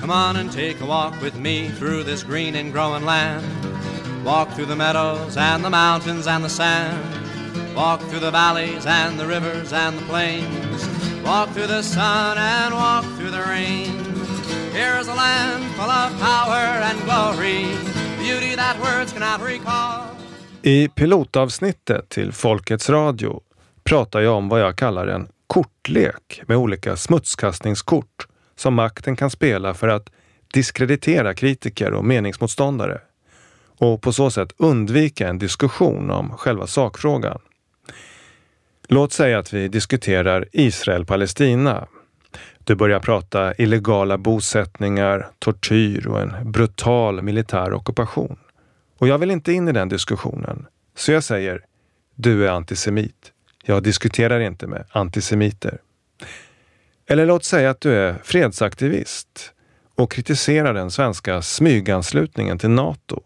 Come 0.00 0.30
on 0.30 0.36
and 0.36 0.52
take 0.52 0.80
a 0.82 0.86
walk 0.86 1.22
with 1.24 1.36
me 1.36 1.68
through 1.78 2.04
this 2.04 2.22
green 2.24 2.54
and 2.54 2.72
growing 2.72 3.04
land. 3.04 3.44
Walk 4.24 4.54
through 4.54 4.68
the 4.68 4.76
meadows 4.76 5.36
and 5.36 5.64
the 5.64 5.70
mountains 5.70 6.26
and 6.26 6.44
the 6.44 6.50
sand. 6.50 6.98
Walk 7.76 8.00
through 8.00 8.20
the 8.20 8.30
valleys 8.30 8.86
and 8.86 9.18
the 9.18 9.26
rivers 9.26 9.72
and 9.72 9.98
the 9.98 10.04
plains. 10.04 10.88
Walk 11.24 11.50
through 11.50 11.66
the 11.66 11.82
sun 11.82 12.38
and 12.38 12.74
walk 12.74 13.04
through 13.16 13.30
the 13.30 13.42
rain. 13.42 14.05
Here's 14.76 15.08
a 15.08 15.14
land 15.14 15.64
full 15.64 15.90
of 15.90 16.20
power 16.20 16.82
and 16.82 16.98
glory, 17.04 17.64
beauty 18.18 18.56
that 18.56 18.76
words 18.80 19.12
cannot 19.12 19.40
recall. 19.40 20.02
I 20.62 20.88
pilotavsnittet 20.88 22.08
till 22.08 22.32
Folkets 22.32 22.90
Radio 22.90 23.40
pratar 23.84 24.20
jag 24.20 24.34
om 24.34 24.48
vad 24.48 24.60
jag 24.60 24.76
kallar 24.76 25.06
en 25.06 25.28
kortlek 25.46 26.42
med 26.46 26.56
olika 26.56 26.96
smutskastningskort 26.96 28.26
som 28.56 28.74
makten 28.74 29.16
kan 29.16 29.30
spela 29.30 29.74
för 29.74 29.88
att 29.88 30.10
diskreditera 30.54 31.34
kritiker 31.34 31.92
och 31.92 32.04
meningsmotståndare 32.04 33.00
och 33.78 34.02
på 34.02 34.12
så 34.12 34.30
sätt 34.30 34.52
undvika 34.56 35.28
en 35.28 35.38
diskussion 35.38 36.10
om 36.10 36.36
själva 36.36 36.66
sakfrågan. 36.66 37.38
Låt 38.88 39.12
säga 39.12 39.38
att 39.38 39.52
vi 39.52 39.68
diskuterar 39.68 40.48
Israel-Palestina 40.52 41.86
du 42.66 42.74
börjar 42.74 43.00
prata 43.00 43.54
illegala 43.54 44.18
bosättningar, 44.18 45.28
tortyr 45.38 46.06
och 46.06 46.20
en 46.20 46.52
brutal 46.52 47.22
militär 47.22 47.72
ockupation. 47.72 48.38
Och 48.98 49.08
jag 49.08 49.18
vill 49.18 49.30
inte 49.30 49.52
in 49.52 49.68
i 49.68 49.72
den 49.72 49.88
diskussionen. 49.88 50.66
Så 50.96 51.12
jag 51.12 51.24
säger, 51.24 51.64
du 52.14 52.46
är 52.46 52.50
antisemit. 52.50 53.32
Jag 53.64 53.82
diskuterar 53.82 54.40
inte 54.40 54.66
med 54.66 54.84
antisemiter. 54.90 55.78
Eller 57.06 57.26
låt 57.26 57.44
säga 57.44 57.70
att 57.70 57.80
du 57.80 57.94
är 57.94 58.14
fredsaktivist 58.24 59.52
och 59.94 60.12
kritiserar 60.12 60.74
den 60.74 60.90
svenska 60.90 61.42
smyganslutningen 61.42 62.58
till 62.58 62.70
Nato. 62.70 63.20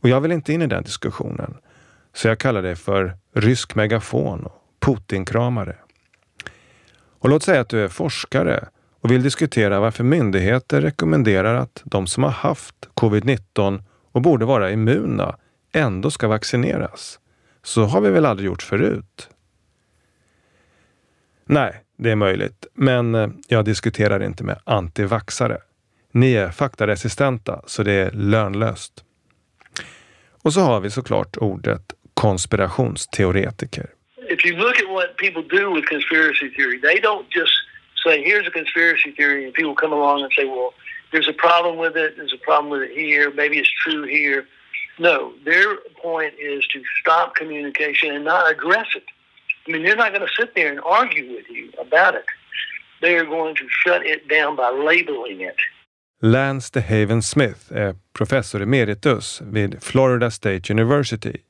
Och 0.00 0.08
jag 0.08 0.20
vill 0.20 0.32
inte 0.32 0.52
in 0.52 0.62
i 0.62 0.66
den 0.66 0.82
diskussionen. 0.82 1.56
Så 2.14 2.28
jag 2.28 2.38
kallar 2.38 2.62
dig 2.62 2.76
för 2.76 3.16
rysk 3.34 3.74
megafon 3.74 4.46
och 4.46 4.62
Putinkramare. 4.80 5.76
Och 7.20 7.28
låt 7.28 7.42
säga 7.42 7.60
att 7.60 7.68
du 7.68 7.84
är 7.84 7.88
forskare 7.88 8.68
och 9.00 9.10
vill 9.10 9.22
diskutera 9.22 9.80
varför 9.80 10.04
myndigheter 10.04 10.80
rekommenderar 10.80 11.54
att 11.54 11.82
de 11.84 12.06
som 12.06 12.22
har 12.22 12.30
haft 12.30 12.88
covid-19 12.94 13.82
och 14.12 14.22
borde 14.22 14.44
vara 14.44 14.70
immuna 14.70 15.36
ändå 15.72 16.10
ska 16.10 16.28
vaccineras. 16.28 17.18
Så 17.62 17.84
har 17.84 18.00
vi 18.00 18.10
väl 18.10 18.26
aldrig 18.26 18.46
gjort 18.46 18.62
förut? 18.62 19.28
Nej, 21.44 21.84
det 21.96 22.10
är 22.10 22.16
möjligt, 22.16 22.66
men 22.74 23.14
eh, 23.14 23.28
jag 23.48 23.64
diskuterar 23.64 24.22
inte 24.22 24.44
med 24.44 24.58
antivaxare. 24.64 25.58
Ni 26.12 26.32
är 26.32 26.50
faktaresistenta, 26.50 27.62
så 27.66 27.82
det 27.82 27.92
är 27.92 28.10
lönlöst. 28.10 29.04
Och 30.42 30.52
så 30.52 30.60
har 30.60 30.80
vi 30.80 30.90
såklart 30.90 31.36
ordet 31.36 31.92
konspirationsteoretiker. 32.14 33.90
If 34.40 34.46
you 34.46 34.56
look 34.56 34.78
at 34.78 34.88
what 34.88 35.18
people 35.18 35.42
do 35.42 35.70
with 35.70 35.84
conspiracy 35.84 36.48
theory, 36.48 36.78
they 36.78 36.98
don't 36.98 37.28
just 37.28 37.52
say, 38.02 38.24
here's 38.24 38.46
a 38.46 38.50
conspiracy 38.50 39.10
theory, 39.12 39.44
and 39.44 39.52
people 39.52 39.74
come 39.74 39.92
along 39.92 40.22
and 40.22 40.32
say, 40.34 40.46
well, 40.46 40.72
there's 41.12 41.28
a 41.28 41.34
problem 41.34 41.76
with 41.76 41.94
it, 41.94 42.16
there's 42.16 42.32
a 42.32 42.38
problem 42.38 42.70
with 42.70 42.80
it 42.88 42.92
here, 42.92 43.30
maybe 43.34 43.58
it's 43.58 43.68
true 43.82 44.04
here. 44.04 44.46
No, 44.98 45.34
their 45.44 45.76
point 46.02 46.32
is 46.40 46.66
to 46.68 46.82
stop 47.02 47.34
communication 47.34 48.14
and 48.14 48.24
not 48.24 48.50
address 48.50 48.86
it. 48.96 49.04
I 49.68 49.72
mean, 49.72 49.82
they're 49.82 49.94
not 49.94 50.14
going 50.14 50.26
to 50.26 50.32
sit 50.38 50.54
there 50.54 50.70
and 50.70 50.80
argue 50.86 51.34
with 51.34 51.48
you 51.50 51.70
about 51.78 52.14
it. 52.14 52.24
They 53.02 53.16
are 53.16 53.26
going 53.26 53.56
to 53.56 53.66
shut 53.68 54.06
it 54.06 54.26
down 54.28 54.56
by 54.56 54.70
labeling 54.70 55.42
it. 55.42 55.56
Lance 56.22 56.70
DeHaven 56.70 57.22
Smith 57.22 57.72
är 57.72 57.94
professor 58.12 58.62
emeritus 58.62 59.40
vid 59.44 59.82
Florida 59.82 60.30
State 60.30 60.70
University 60.70 61.42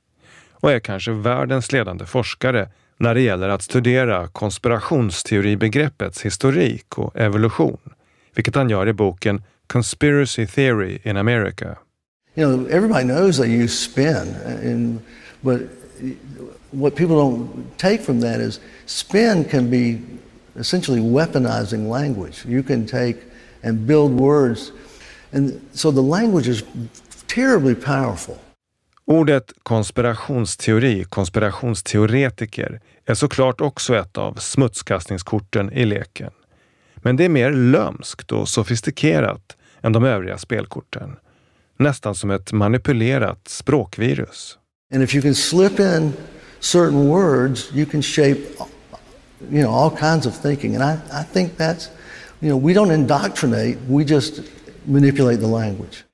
och 0.60 0.72
är 0.72 0.80
kanske 0.80 1.12
världens 1.12 1.72
ledande 1.72 2.06
forskare 2.06 2.68
när 2.98 3.14
det 3.14 3.20
gäller 3.20 3.48
att 3.48 3.62
studera 3.62 4.28
konspirationsteoribegreppets 4.28 6.22
historik 6.22 6.98
och 6.98 7.16
evolution, 7.16 7.78
vilket 8.34 8.54
han 8.54 8.70
gör 8.70 8.88
i 8.88 8.92
boken 8.92 9.42
Conspiracy 9.66 10.46
Theory 10.46 10.98
in 11.02 11.16
America. 11.16 11.78
You 12.34 12.46
know, 12.46 12.66
everybody 12.70 13.04
knows 13.04 13.38
they 13.38 13.48
use 13.48 13.90
spin, 13.90 14.34
and, 14.64 15.00
but 15.40 15.60
what 16.70 16.94
people 16.94 17.16
don't 17.16 17.48
take 17.76 18.02
from 18.02 18.20
that 18.20 18.40
is 18.40 18.60
spin 18.86 19.44
can 19.44 19.70
be 19.70 19.98
essentially 20.56 21.00
weaponizing 21.00 21.88
language. 21.88 22.44
You 22.46 22.62
can 22.62 22.86
take 22.86 23.16
and 23.62 23.86
build 23.86 24.12
words, 24.12 24.72
and 25.32 25.60
so 25.72 25.90
the 25.90 26.02
language 26.02 26.48
is 26.48 26.62
terribly 27.26 27.74
powerful. 27.74 28.38
Ordet 29.10 29.52
konspirationsteori, 29.62 31.04
konspirationsteoretiker, 31.04 32.80
är 33.06 33.14
såklart 33.14 33.60
också 33.60 33.96
ett 33.96 34.18
av 34.18 34.34
smutskastningskorten 34.34 35.72
i 35.72 35.84
leken. 35.84 36.30
Men 36.96 37.16
det 37.16 37.24
är 37.24 37.28
mer 37.28 37.50
lömskt 37.50 38.32
och 38.32 38.48
sofistikerat 38.48 39.56
än 39.82 39.92
de 39.92 40.04
övriga 40.04 40.38
spelkorten. 40.38 41.16
Nästan 41.78 42.14
som 42.14 42.30
ett 42.30 42.52
manipulerat 42.52 43.48
språkvirus. 43.48 44.58
And 44.94 45.02
if 45.02 45.14
you 45.14 45.22
can 45.22 45.34
slip 45.34 45.80
in 45.80 46.12
certain 46.60 47.08
words, 47.08 47.70
you 47.74 47.86
can 47.86 48.02
shape 48.02 48.40
you 49.50 49.62
know, 49.62 49.74
all 49.74 49.90
kinds 49.90 50.26
of 50.26 50.42
thinking. 50.42 50.76
And 50.76 50.84
I, 50.84 51.20
I 51.20 51.24
think 51.32 51.56
that's, 51.56 51.88
you 52.40 52.50
know, 52.50 52.66
we 52.66 52.74
don't 52.74 52.94
indoctrinate, 52.94 53.78
we 53.88 54.04
just 54.04 54.40
manipulate 54.84 55.40
the 55.40 55.46
language. 55.46 56.04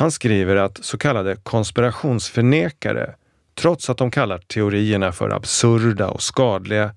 Han 0.00 0.10
skriver 0.10 0.56
att 0.56 0.84
så 0.84 0.98
kallade 0.98 1.36
konspirationsförnekare, 1.36 3.14
trots 3.54 3.90
att 3.90 3.98
de 3.98 4.10
kallar 4.10 4.38
teorierna 4.38 5.12
för 5.12 5.30
absurda 5.30 6.08
och 6.08 6.22
skadliga, 6.22 6.94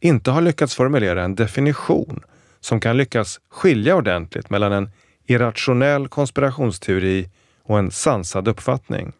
inte 0.00 0.30
har 0.30 0.40
lyckats 0.40 0.74
formulera 0.74 1.24
en 1.24 1.34
definition 1.34 2.20
som 2.60 2.80
kan 2.80 2.96
lyckas 2.96 3.40
skilja 3.50 3.96
ordentligt 3.96 4.50
mellan 4.50 4.72
en 4.72 4.90
irrationell 5.26 6.08
konspirationsteori 6.08 7.28
och 7.62 7.78
en 7.78 7.90
sansad 7.90 8.48
uppfattning. 8.48 9.12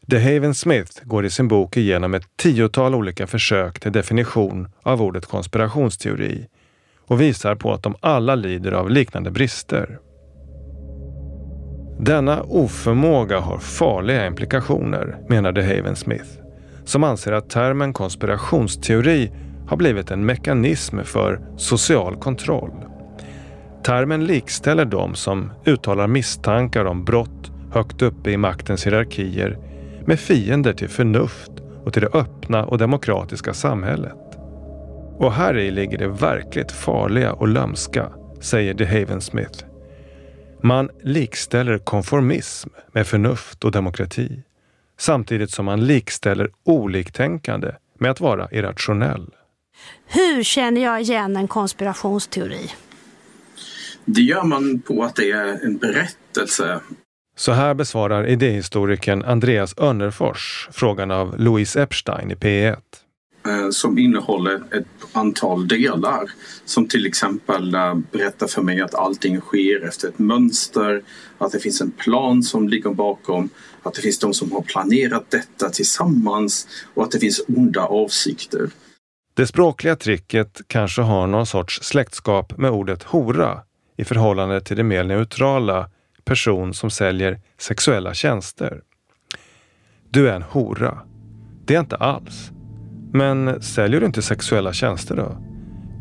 DeHaven 0.00 0.54
Smith 0.54 1.04
går 1.04 1.24
i 1.24 1.30
sin 1.30 1.48
bok 1.48 1.76
igenom 1.76 2.14
ett 2.14 2.36
tiotal 2.36 2.94
olika 2.94 3.26
försök 3.26 3.80
till 3.80 3.92
definition 3.92 4.68
av 4.82 5.02
ordet 5.02 5.26
konspirationsteori 5.26 6.46
och 6.98 7.20
visar 7.20 7.54
på 7.54 7.72
att 7.72 7.82
de 7.82 7.96
alla 8.00 8.34
lider 8.34 8.72
av 8.72 8.90
liknande 8.90 9.30
brister. 9.30 9.98
Denna 12.02 12.42
oförmåga 12.42 13.40
har 13.40 13.58
farliga 13.58 14.26
implikationer, 14.26 15.18
menar 15.28 15.52
Haven 15.62 15.96
Smith, 15.96 16.28
som 16.84 17.04
anser 17.04 17.32
att 17.32 17.50
termen 17.50 17.92
konspirationsteori 17.92 19.32
har 19.68 19.76
blivit 19.76 20.10
en 20.10 20.26
mekanism 20.26 20.98
för 21.04 21.40
social 21.56 22.16
kontroll. 22.16 22.70
Termen 23.84 24.24
likställer 24.24 24.84
de 24.84 25.14
som 25.14 25.52
uttalar 25.66 26.06
misstankar 26.06 26.84
om 26.84 27.04
brott 27.04 27.52
högt 27.72 28.02
uppe 28.02 28.30
i 28.30 28.36
maktens 28.36 28.86
hierarkier 28.86 29.58
med 30.06 30.20
fiender 30.20 30.72
till 30.72 30.88
förnuft 30.88 31.52
och 31.84 31.92
till 31.92 32.02
det 32.02 32.18
öppna 32.18 32.64
och 32.64 32.78
demokratiska 32.78 33.54
samhället. 33.54 34.38
Och 35.18 35.32
här 35.32 35.58
i 35.58 35.70
ligger 35.70 35.98
det 35.98 36.08
verkligt 36.08 36.72
farliga 36.72 37.32
och 37.32 37.48
lömska, 37.48 38.08
säger 38.40 38.74
DeHaven 38.74 39.20
Smith. 39.20 39.69
Man 40.62 40.90
likställer 41.02 41.78
konformism 41.78 42.68
med 42.92 43.06
förnuft 43.06 43.64
och 43.64 43.72
demokrati 43.72 44.42
samtidigt 44.98 45.50
som 45.50 45.64
man 45.64 45.86
likställer 45.86 46.50
oliktänkande 46.64 47.72
med 47.98 48.10
att 48.10 48.20
vara 48.20 48.48
irrationell. 48.50 49.26
Hur 50.06 50.42
känner 50.42 50.82
jag 50.82 51.00
igen 51.00 51.36
en 51.36 51.48
konspirationsteori? 51.48 52.70
Det 54.04 54.22
gör 54.22 54.44
man 54.44 54.80
på 54.80 55.02
att 55.02 55.16
det 55.16 55.30
är 55.30 55.64
en 55.64 55.76
berättelse. 55.76 56.80
Så 57.36 57.52
här 57.52 57.74
besvarar 57.74 58.26
idéhistorikern 58.26 59.24
Andreas 59.24 59.74
Önnerfors 59.78 60.68
frågan 60.72 61.10
av 61.10 61.38
Louise 61.38 61.82
Epstein 61.82 62.30
i 62.30 62.34
P1. 62.34 62.76
Eh, 63.46 63.70
som 63.70 63.98
innehåller 63.98 64.54
ett 64.54 64.86
antal 65.12 65.68
delar. 65.68 66.30
Som 66.64 66.88
till 66.88 67.06
exempel 67.06 67.74
eh, 67.74 67.94
berättar 67.94 68.46
för 68.46 68.62
mig 68.62 68.80
att 68.80 68.94
allting 68.94 69.40
sker 69.40 69.88
efter 69.88 70.08
ett 70.08 70.18
mönster, 70.18 71.02
att 71.38 71.52
det 71.52 71.60
finns 71.60 71.80
en 71.80 71.90
plan 71.90 72.42
som 72.42 72.68
ligger 72.68 72.90
bakom, 72.90 73.48
att 73.82 73.94
det 73.94 74.02
finns 74.02 74.18
de 74.18 74.34
som 74.34 74.52
har 74.52 74.62
planerat 74.62 75.30
detta 75.30 75.70
tillsammans 75.70 76.66
och 76.94 77.02
att 77.02 77.10
det 77.10 77.18
finns 77.18 77.42
onda 77.48 77.80
avsikter. 77.80 78.70
Det 79.34 79.46
språkliga 79.46 79.96
tricket 79.96 80.60
kanske 80.66 81.02
har 81.02 81.26
någon 81.26 81.46
sorts 81.46 81.82
släktskap 81.82 82.58
med 82.58 82.70
ordet 82.70 83.02
hora 83.02 83.60
i 83.96 84.04
förhållande 84.04 84.60
till 84.60 84.76
det 84.76 84.84
mer 84.84 85.04
neutrala 85.04 85.90
person 86.24 86.74
som 86.74 86.90
säljer 86.90 87.40
sexuella 87.58 88.14
tjänster. 88.14 88.82
Du 90.10 90.28
är 90.28 90.34
en 90.34 90.42
hora. 90.42 90.98
Det 91.64 91.74
är 91.74 91.80
inte 91.80 91.96
alls. 91.96 92.50
Men 93.12 93.62
säljer 93.62 94.00
du 94.00 94.06
inte 94.06 94.22
sexuella 94.22 94.72
tjänster 94.72 95.16
då? 95.16 95.36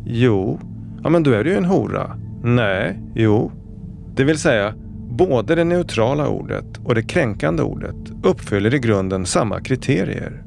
Jo. 0.05 0.59
Ja, 1.03 1.09
men 1.09 1.23
då 1.23 1.31
är 1.31 1.43
du 1.43 1.49
ju 1.49 1.57
en 1.57 1.65
hora. 1.65 2.17
Nej, 2.43 2.99
jo. 3.15 3.51
Det 4.15 4.23
vill 4.23 4.39
säga, 4.39 4.73
både 5.09 5.55
det 5.55 5.63
neutrala 5.63 6.27
ordet 6.27 6.65
och 6.85 6.95
det 6.95 7.03
kränkande 7.03 7.63
ordet 7.63 7.95
uppfyller 8.23 8.73
i 8.73 8.79
grunden 8.79 9.25
samma 9.25 9.61
kriterier. 9.61 10.43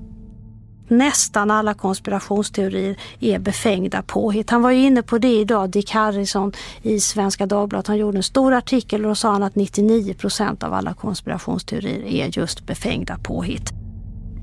Nästan 0.89 1.51
alla 1.51 1.75
konspirationsteorier 1.75 2.97
är 3.21 3.39
befängda 3.39 4.03
påhitt. 4.03 4.51
Han 4.51 4.63
var 4.63 4.71
ju 4.71 4.83
inne 4.83 5.03
på 5.03 5.19
det 5.19 5.41
idag, 5.41 5.71
Dick 5.71 5.91
Harrison 5.91 6.53
i 6.83 7.01
Svenska 7.01 7.47
Dagbladet. 7.47 7.87
Han 7.87 7.99
gjorde 7.99 8.19
en 8.19 8.23
stor 8.23 8.55
artikel 8.55 9.05
och 9.05 9.09
då 9.09 9.15
sa 9.15 9.33
han 9.33 9.43
att 9.43 9.55
99 9.55 10.15
procent 10.15 10.63
av 10.63 10.75
alla 10.75 10.95
konspirationsteorier 10.95 12.07
är 12.07 12.39
just 12.39 12.67
befängda 12.67 13.19
påhitt. 13.23 13.82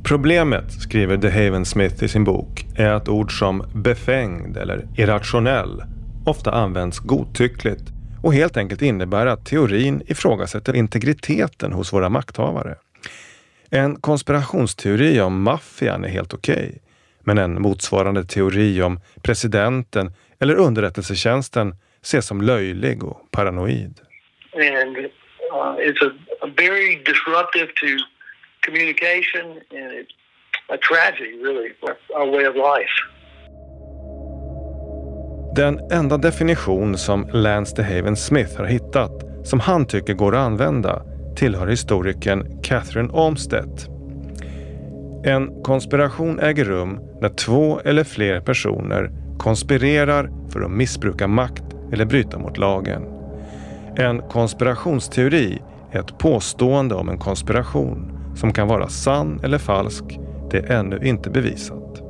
Problemet, 0.10 0.72
skriver 0.72 1.18
The 1.18 1.30
Haven 1.30 1.66
Smith 1.66 2.04
i 2.04 2.08
sin 2.08 2.24
bok, 2.24 2.66
är 2.78 2.90
att 2.90 3.10
ord 3.10 3.40
som 3.40 3.64
befängd 3.76 4.58
eller 4.58 4.88
irrationell 4.98 5.84
ofta 6.26 6.52
används 6.52 7.00
godtyckligt 7.00 7.84
och 8.24 8.34
helt 8.34 8.58
enkelt 8.58 8.82
innebär 8.82 9.26
att 9.26 9.46
teorin 9.46 10.02
ifrågasätter 10.08 10.76
integriteten 10.76 11.74
hos 11.74 11.94
våra 11.94 12.10
makthavare. 12.10 12.76
En 13.70 13.96
konspirationsteori 13.96 15.22
om 15.22 15.44
maffian 15.44 16.06
är 16.06 16.10
helt 16.10 16.34
okej, 16.34 16.54
okay, 16.54 16.80
men 17.24 17.38
en 17.38 17.62
motsvarande 17.62 18.24
teori 18.24 18.82
om 18.82 19.00
presidenten 19.22 20.12
eller 20.40 20.56
underrättelsetjänsten 20.56 21.76
ses 22.02 22.26
som 22.26 22.42
löjlig 22.42 23.04
och 23.04 23.32
paranoid. 23.32 24.00
And 24.54 24.98
uh, 24.98 25.76
it's 25.80 26.02
a, 26.08 26.12
a 26.42 26.48
very 26.58 26.96
disruptive 26.96 27.68
to 27.68 27.86
communication 28.66 29.46
and 29.72 29.92
it's 30.00 30.14
a 30.70 30.78
tragedy 30.78 31.34
really, 31.44 31.70
our 32.16 32.28
way 32.32 32.48
of 32.48 32.56
life. 32.56 32.96
Den 35.56 35.80
enda 35.92 36.18
definition 36.18 36.98
som 36.98 37.30
Lance 37.34 37.76
DeHaven 37.76 38.16
Smith 38.16 38.58
har 38.58 38.66
hittat 38.66 39.12
som 39.44 39.60
han 39.60 39.86
tycker 39.88 40.14
går 40.14 40.36
att 40.36 40.46
använda 40.46 41.02
tillhör 41.36 41.68
historikern 41.68 42.62
Catherine 42.64 43.10
Olmstead. 43.14 43.80
En 45.26 45.64
konspiration 45.64 46.40
äger 46.40 46.66
rum 46.66 47.00
när 47.22 47.30
två 47.30 47.80
eller 47.80 48.04
fler 48.04 48.42
personer 48.42 49.12
konspirerar 49.38 50.30
för 50.54 50.62
att 50.62 50.72
missbruka 50.72 51.28
makt 51.28 51.64
eller 51.94 52.06
bryta 52.06 52.40
mot 52.40 52.58
lagen. 52.58 53.04
En 53.98 54.22
konspirationsteori 54.22 55.62
är 55.92 56.00
ett 56.00 56.18
påstående 56.18 56.96
om 56.96 57.10
en 57.10 57.18
konspiration 57.18 58.19
som 58.40 58.54
kan 58.54 58.68
vara 58.68 58.90
sann 58.90 59.40
eller 59.44 59.58
falsk, 59.58 60.04
det 60.52 60.58
är 60.58 60.72
ännu 60.72 61.00
inte 61.04 61.30
bevisat. 61.30 62.02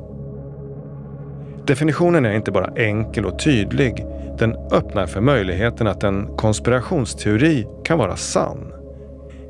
Definitionen 1.66 2.24
är 2.24 2.32
inte 2.32 2.52
bara 2.52 2.72
enkel 2.76 3.26
och 3.26 3.38
tydlig, 3.38 4.06
den 4.38 4.56
öppnar 4.72 5.06
för 5.06 5.20
möjligheten 5.20 5.86
att 5.86 6.02
en 6.02 6.36
konspirationsteori 6.36 7.66
kan 7.84 7.98
vara 7.98 8.16
sann. 8.16 8.72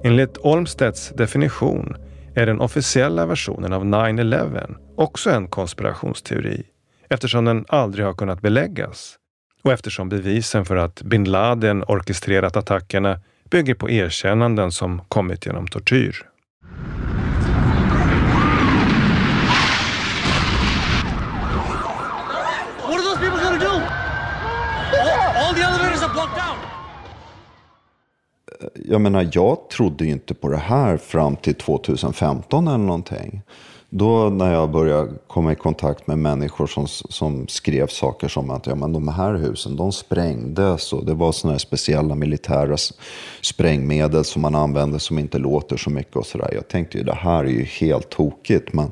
Enligt 0.03 0.39
Olmstedts 0.39 1.09
definition 1.09 1.97
är 2.35 2.47
den 2.47 2.61
officiella 2.61 3.27
versionen 3.27 3.73
av 3.73 3.85
9-11 3.85 4.77
också 4.97 5.31
en 5.31 5.49
konspirationsteori 5.49 6.63
eftersom 7.09 7.45
den 7.45 7.65
aldrig 7.69 8.07
har 8.07 8.15
kunnat 8.15 8.41
beläggas 8.41 9.17
och 9.63 9.73
eftersom 9.73 10.09
bevisen 10.09 10.65
för 10.65 10.77
att 10.77 11.03
bin 11.03 11.25
Laden 11.25 11.85
orkestrerat 11.85 12.57
attackerna 12.57 13.21
bygger 13.51 13.75
på 13.75 13.91
erkännanden 13.91 14.73
som 14.73 15.01
kommit 15.09 15.47
genom 15.47 15.67
tortyr. 15.67 16.31
Jag 28.89 29.01
menar, 29.01 29.29
jag 29.33 29.69
trodde 29.69 30.05
ju 30.05 30.13
inte 30.13 30.35
på 30.35 30.49
det 30.49 30.57
här 30.57 30.97
fram 30.97 31.37
till 31.37 31.55
2015 31.55 32.69
eller 32.69 32.79
någonting. 32.79 33.43
Då 33.93 34.29
när 34.29 34.53
jag 34.53 34.71
började 34.71 35.13
komma 35.27 35.53
i 35.53 35.55
kontakt 35.55 36.07
med 36.07 36.19
människor 36.19 36.67
som, 36.67 36.87
som 36.89 37.49
skrev 37.49 37.87
saker 37.87 38.29
som 38.29 38.51
att 38.51 38.67
ja, 38.67 38.75
men 38.75 38.93
de 38.93 39.09
här 39.09 39.35
husen 39.35 39.77
de 39.77 39.93
sprängdes 39.93 40.93
och 40.93 41.05
det 41.05 41.15
var 41.15 41.33
sådana 41.33 41.53
här 41.53 41.59
speciella 41.59 42.15
militära 42.15 42.77
sprängmedel 43.41 44.25
som 44.25 44.43
man 44.43 44.55
använde 44.55 44.99
som 44.99 45.19
inte 45.19 45.39
låter 45.39 45.77
så 45.77 45.91
mycket 45.91 46.17
och 46.17 46.27
sådär. 46.27 46.51
Jag 46.55 46.69
tänkte 46.69 46.99
ju 46.99 47.05
det 47.05 47.15
här 47.15 47.45
är 47.45 47.49
ju 47.49 47.65
helt 47.65 48.11
tokigt. 48.11 48.73
Men, 48.73 48.91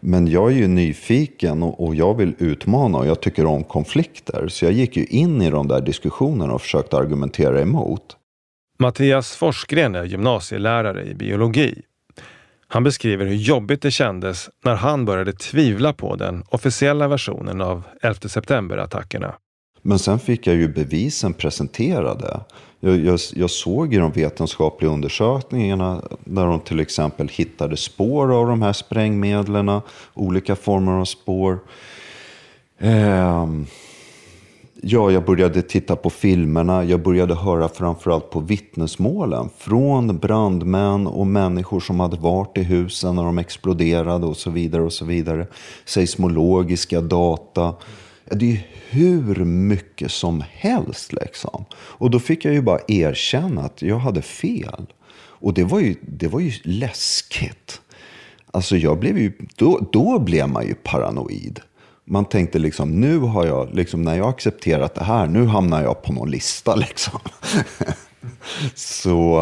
men 0.00 0.26
jag 0.26 0.52
är 0.52 0.56
ju 0.56 0.68
nyfiken 0.68 1.62
och, 1.62 1.86
och 1.86 1.94
jag 1.94 2.14
vill 2.14 2.34
utmana 2.38 2.98
och 2.98 3.06
jag 3.06 3.20
tycker 3.20 3.46
om 3.46 3.64
konflikter. 3.64 4.48
Så 4.48 4.64
jag 4.64 4.72
gick 4.72 4.96
ju 4.96 5.04
in 5.04 5.42
i 5.42 5.50
de 5.50 5.68
där 5.68 5.80
diskussionerna 5.80 6.52
och 6.54 6.62
försökte 6.62 6.96
argumentera 6.96 7.60
emot. 7.60 8.17
Mattias 8.80 9.36
Forsgren 9.36 9.94
är 9.94 10.04
gymnasielärare 10.04 11.04
i 11.04 11.14
biologi. 11.14 11.82
Han 12.68 12.84
beskriver 12.84 13.26
hur 13.26 13.34
jobbigt 13.34 13.82
det 13.82 13.90
kändes 13.90 14.50
när 14.64 14.74
han 14.74 15.04
började 15.04 15.32
tvivla 15.32 15.92
på 15.92 16.16
den 16.16 16.44
officiella 16.48 17.08
versionen 17.08 17.60
av 17.60 17.82
11 18.02 18.14
september-attackerna. 18.28 19.34
Men 19.82 19.98
sen 19.98 20.18
fick 20.18 20.46
jag 20.46 20.56
ju 20.56 20.68
bevisen 20.68 21.34
presenterade. 21.34 22.40
Jag, 22.80 22.96
jag, 22.96 23.18
jag, 23.34 23.50
såg 23.50 23.94
i 23.94 23.96
de 23.96 24.12
vetenskapliga 24.12 24.90
undersökningarna 24.90 26.02
där 26.24 26.46
de 26.46 26.60
till 26.60 26.80
exempel 26.80 27.28
hittade 27.28 27.76
spår 27.76 28.40
av 28.40 28.46
de 28.46 28.62
här 28.62 28.72
sprängmedlen, 28.72 29.80
olika 30.14 30.56
former 30.56 30.92
av 30.92 31.04
spår. 31.04 31.58
Eh, 32.78 33.46
Ja, 34.82 35.10
jag 35.10 35.24
började 35.24 35.62
titta 35.62 35.96
på 35.96 36.10
filmerna. 36.10 36.84
Jag 36.84 37.02
började 37.02 37.34
höra 37.34 37.68
framförallt 37.68 38.30
på 38.30 38.40
vittnesmålen 38.40 39.48
från 39.58 40.18
brandmän 40.18 41.06
och 41.06 41.26
människor 41.26 41.80
som 41.80 42.00
hade 42.00 42.16
varit 42.16 42.58
i 42.58 42.62
husen 42.62 43.16
när 43.16 43.24
de 43.24 43.38
exploderade 43.38 44.26
och 44.26 44.36
så 44.36 44.50
vidare. 44.50 44.82
och 44.82 44.92
så 44.92 45.04
vidare. 45.04 45.46
Seismologiska 45.84 47.00
data. 47.00 47.74
Det 48.24 48.52
är 48.52 48.66
hur 48.90 49.44
mycket 49.44 50.10
som 50.10 50.44
helst 50.50 51.12
liksom. 51.12 51.64
Och 51.72 52.10
då 52.10 52.18
fick 52.18 52.44
jag 52.44 52.54
ju 52.54 52.62
bara 52.62 52.80
erkänna 52.88 53.60
att 53.60 53.82
jag 53.82 53.98
hade 53.98 54.22
fel. 54.22 54.86
Och 55.16 55.54
det 55.54 55.64
var 55.64 55.80
ju, 55.80 55.94
det 56.02 56.28
var 56.28 56.40
ju 56.40 56.52
läskigt. 56.62 57.80
Alltså 58.50 58.76
jag 58.76 58.98
blev 58.98 59.18
ju, 59.18 59.32
då, 59.56 59.88
då 59.92 60.18
blev 60.18 60.48
man 60.48 60.66
ju 60.66 60.74
paranoid. 60.74 61.60
Man 62.10 62.24
tänkte 62.24 62.58
liksom, 62.58 63.00
nu 63.00 63.18
har 63.18 63.46
jag, 63.46 63.74
liksom, 63.74 64.02
när 64.02 64.16
jag 64.16 64.28
accepterat 64.28 64.94
det 64.94 65.04
här, 65.04 65.26
nu 65.26 65.46
hamnar 65.46 65.82
jag 65.82 66.02
på 66.02 66.12
någon 66.12 66.30
lista 66.30 66.76
liksom. 66.88 67.20
så 68.74 69.40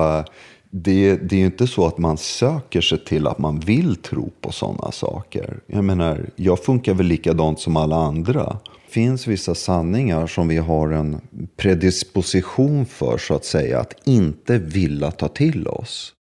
det, 0.70 1.16
det 1.16 1.36
är 1.36 1.40
ju 1.40 1.46
inte 1.46 1.66
så 1.66 1.86
att 1.86 1.98
man 1.98 2.16
söker 2.16 2.80
sig 2.80 3.04
till 3.04 3.26
att 3.26 3.38
man 3.38 3.60
vill 3.60 3.96
tro 3.96 4.30
på 4.40 4.52
sådana 4.52 4.92
saker. 4.92 5.60
Jag 5.66 5.84
menar, 5.84 6.30
jag 6.36 6.64
funkar 6.64 6.94
väl 6.94 7.06
likadant 7.06 7.60
som 7.60 7.76
alla 7.76 7.96
andra. 7.96 8.44
Det 8.44 8.92
finns 8.92 9.26
vissa 9.26 9.54
sanningar 9.54 10.26
som 10.26 10.48
vi 10.48 10.56
har 10.56 10.90
en 10.90 11.20
predisposition 11.56 12.86
för, 12.86 13.18
så 13.18 13.34
att 13.34 13.44
säga, 13.44 13.80
att 13.80 13.94
inte 14.04 14.58
vilja 14.58 15.10
ta 15.10 15.28
till 15.28 15.68
oss. 15.68 16.12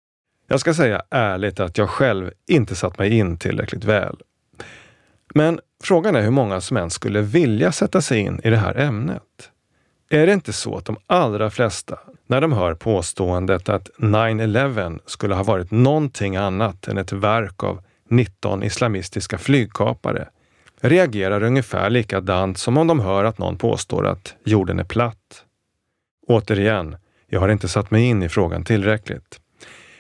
Jag 0.48 0.60
ska 0.60 0.74
säga 0.74 1.02
ärligt 1.10 1.60
att 1.60 1.78
jag 1.78 1.90
själv 1.90 2.32
inte 2.48 2.76
satt 2.76 2.98
mig 2.98 3.18
in 3.18 3.38
tillräckligt 3.38 3.84
väl. 3.84 4.16
Men 5.34 5.60
frågan 5.84 6.16
är 6.16 6.22
hur 6.22 6.32
många 6.32 6.62
som 6.62 6.78
ens 6.78 6.94
skulle 6.94 7.22
vilja 7.22 7.72
sätta 7.72 8.02
sig 8.02 8.20
in 8.20 8.42
i 8.44 8.50
det 8.50 8.58
här 8.58 8.78
ämnet. 8.78 9.52
Är 10.10 10.28
det 10.28 10.34
inte 10.34 10.54
så 10.54 10.78
att 10.78 10.86
de 10.86 10.98
allra 11.08 11.50
flesta, 11.50 12.00
när 12.28 12.42
de 12.42 12.54
hör 12.54 12.74
påståendet 12.74 13.70
att 13.70 13.90
9-11 13.98 15.00
skulle 15.06 15.36
ha 15.36 15.44
varit 15.44 15.72
någonting 15.72 16.36
annat 16.36 16.88
än 16.88 16.98
ett 16.98 17.12
verk 17.12 17.64
av 17.64 17.82
19 18.10 18.64
islamistiska 18.64 19.38
flygkapare, 19.38 20.28
reagerar 20.82 21.44
ungefär 21.44 21.90
likadant 21.90 22.58
som 22.58 22.78
om 22.78 22.88
de 22.88 23.00
hör 23.00 23.24
att 23.24 23.38
någon 23.38 23.58
påstår 23.58 24.08
att 24.08 24.36
jorden 24.46 24.80
är 24.80 24.84
platt. 24.84 25.44
Återigen, 26.28 26.96
jag 27.28 27.40
har 27.40 27.50
inte 27.50 27.68
satt 27.68 27.92
mig 27.92 28.04
in 28.04 28.24
i 28.24 28.30
frågan 28.30 28.64
tillräckligt. 28.64 29.40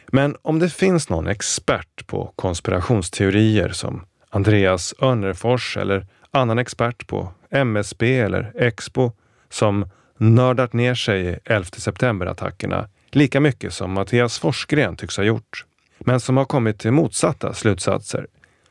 Men 0.07 0.35
om 0.41 0.59
det 0.59 0.69
finns 0.69 1.09
någon 1.09 1.27
expert 1.27 2.07
på 2.07 2.33
konspirationsteorier 2.35 3.69
som 3.69 4.05
Andreas 4.35 4.93
Önnerfors 4.99 5.77
eller 5.77 6.05
annan 6.31 6.59
expert 6.59 7.07
på 7.07 7.31
MSB 7.49 8.19
eller 8.19 8.51
Expo 8.55 9.11
som 9.49 9.89
nördat 10.17 10.73
ner 10.73 10.95
sig 10.95 11.25
i 11.25 11.37
11 11.45 11.65
september-attackerna 11.77 12.87
lika 13.11 13.39
mycket 13.39 13.73
som 13.73 13.91
Mattias 13.91 14.39
Forsgren 14.39 14.95
tycks 14.95 15.17
ha 15.17 15.23
gjort, 15.23 15.65
men 15.99 16.19
som 16.19 16.37
har 16.37 16.45
kommit 16.45 16.79
till 16.79 16.91
motsatta 16.91 17.53
slutsatser, 17.53 18.27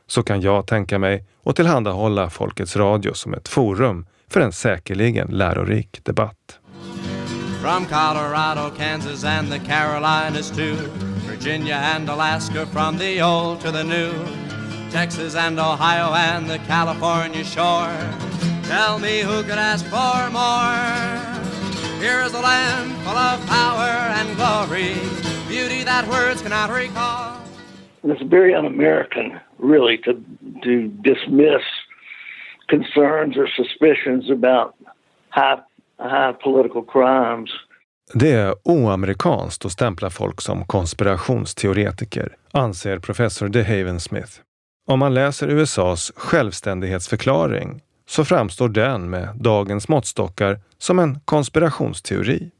så 0.07 0.23
kan 0.23 0.41
jag 0.41 0.67
tänka 0.67 0.99
mig 0.99 1.25
att 1.43 1.55
tillhandahålla 1.55 2.29
Folkets 2.29 2.75
Radio 2.75 3.13
som 3.13 3.33
ett 3.33 3.47
forum 3.47 4.05
för 4.29 4.41
en 4.41 4.51
säkerligen 4.51 5.27
lärorik 5.27 6.05
debatt. 6.05 6.59
From 7.61 7.85
Colorado, 7.85 8.69
Kansas, 8.77 9.23
and 9.23 9.51
the 9.51 9.59
Carolinas 9.59 10.51
too 10.51 10.75
Virginia 11.29 11.77
and 11.95 12.09
Alaska, 12.09 12.65
from 12.65 12.97
the 12.97 13.23
old 13.23 13.59
to 13.59 13.71
the 13.71 13.83
new, 13.83 14.11
Texas 14.95 15.35
and 15.35 15.59
Ohio 15.59 16.13
and 16.13 16.49
the 16.49 16.57
California 16.59 17.43
shore. 17.43 17.99
Tell 18.63 18.97
me 18.97 19.19
who 19.19 19.43
could 19.43 19.59
ask 19.71 19.83
for 19.87 20.29
more? 20.31 20.79
Here 21.99 22.21
is 22.21 22.33
a 22.33 22.39
land 22.39 22.91
full 23.03 23.17
of 23.17 23.45
power 23.45 23.91
and 24.17 24.27
glory, 24.37 24.93
beauty 25.49 25.83
that 25.83 26.07
words 26.07 26.41
cannot 26.41 26.69
recall. 26.69 27.41
It's 28.05 28.21
very 28.21 28.55
un-American, 28.55 29.37
really, 29.59 29.97
to 30.05 30.13
to 30.63 30.87
dismiss 31.11 31.65
concerns 32.69 33.35
or 33.37 33.47
suspicions 33.61 34.31
about 34.31 34.75
high 35.29 35.59
high 35.99 36.33
political 36.43 36.83
crimes. 36.93 37.49
Det 38.13 38.31
är 38.31 38.55
oamerikanskt 38.63 39.65
att 39.65 39.71
stämpla 39.71 40.09
folk 40.09 40.41
som 40.41 40.65
konspirationsteoretiker, 40.65 42.35
anser 42.51 42.99
professor 42.99 43.49
DeHaven 43.49 43.99
Smith. 43.99 44.41
Om 44.87 44.99
man 44.99 45.13
läser 45.13 45.47
USAs 45.47 46.11
självständighetsförklaring 46.15 47.81
så 48.07 48.25
framstår 48.25 48.69
den 48.69 49.09
med 49.09 49.29
dagens 49.39 49.89
måttstockar 49.89 50.59
som 50.77 50.99
en 50.99 51.19
konspirationsteori. 51.25 52.51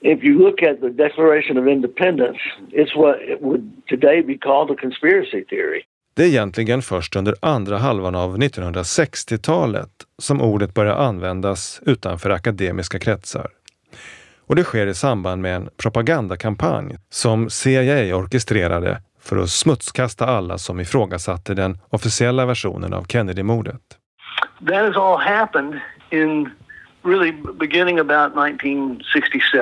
If 0.00 0.24
you 0.24 0.38
look 0.38 0.62
at 0.62 0.80
the 0.80 0.88
Declaration 0.88 1.58
of 1.58 1.66
Independence, 1.68 2.38
it's 2.70 2.96
what 2.96 3.16
it 3.20 3.42
would 3.42 3.86
today 3.86 4.22
be 4.22 4.38
called 4.38 4.70
a 4.70 4.76
conspiracy 4.80 5.44
theory. 5.44 5.82
Det 6.14 6.22
är 6.22 6.26
egentligen 6.26 6.82
först 6.82 7.16
under 7.16 7.34
andra 7.40 7.78
halvan 7.78 8.14
av 8.14 8.38
1960-talet 8.38 9.90
som 10.18 10.40
ordet 10.40 10.74
börjar 10.74 10.94
användas 10.94 11.80
utanför 11.86 12.30
akademiska 12.30 12.98
kretsar. 12.98 13.46
Och 14.46 14.56
det 14.56 14.64
sker 14.64 14.86
i 14.86 14.94
samband 14.94 15.42
med 15.42 15.56
en 15.56 15.68
propagandakampanj 15.76 16.96
som 17.10 17.50
CIA 17.50 18.16
orkestrerade 18.16 19.00
för 19.24 19.36
att 19.36 19.50
smutskasta 19.50 20.26
alla 20.26 20.58
som 20.58 20.80
ifrågasatte 20.80 21.54
den 21.54 21.78
officiella 21.88 22.46
versionen 22.46 22.92
av 22.94 23.04
Kennedy-mordet. 23.04 23.80
That 24.66 24.76
has 24.76 24.96
all 24.96 25.18
happened 25.18 25.80
in 26.10 26.50
really 27.02 27.32
beginning 27.58 27.98
about 27.98 28.32
1967. 28.32 29.58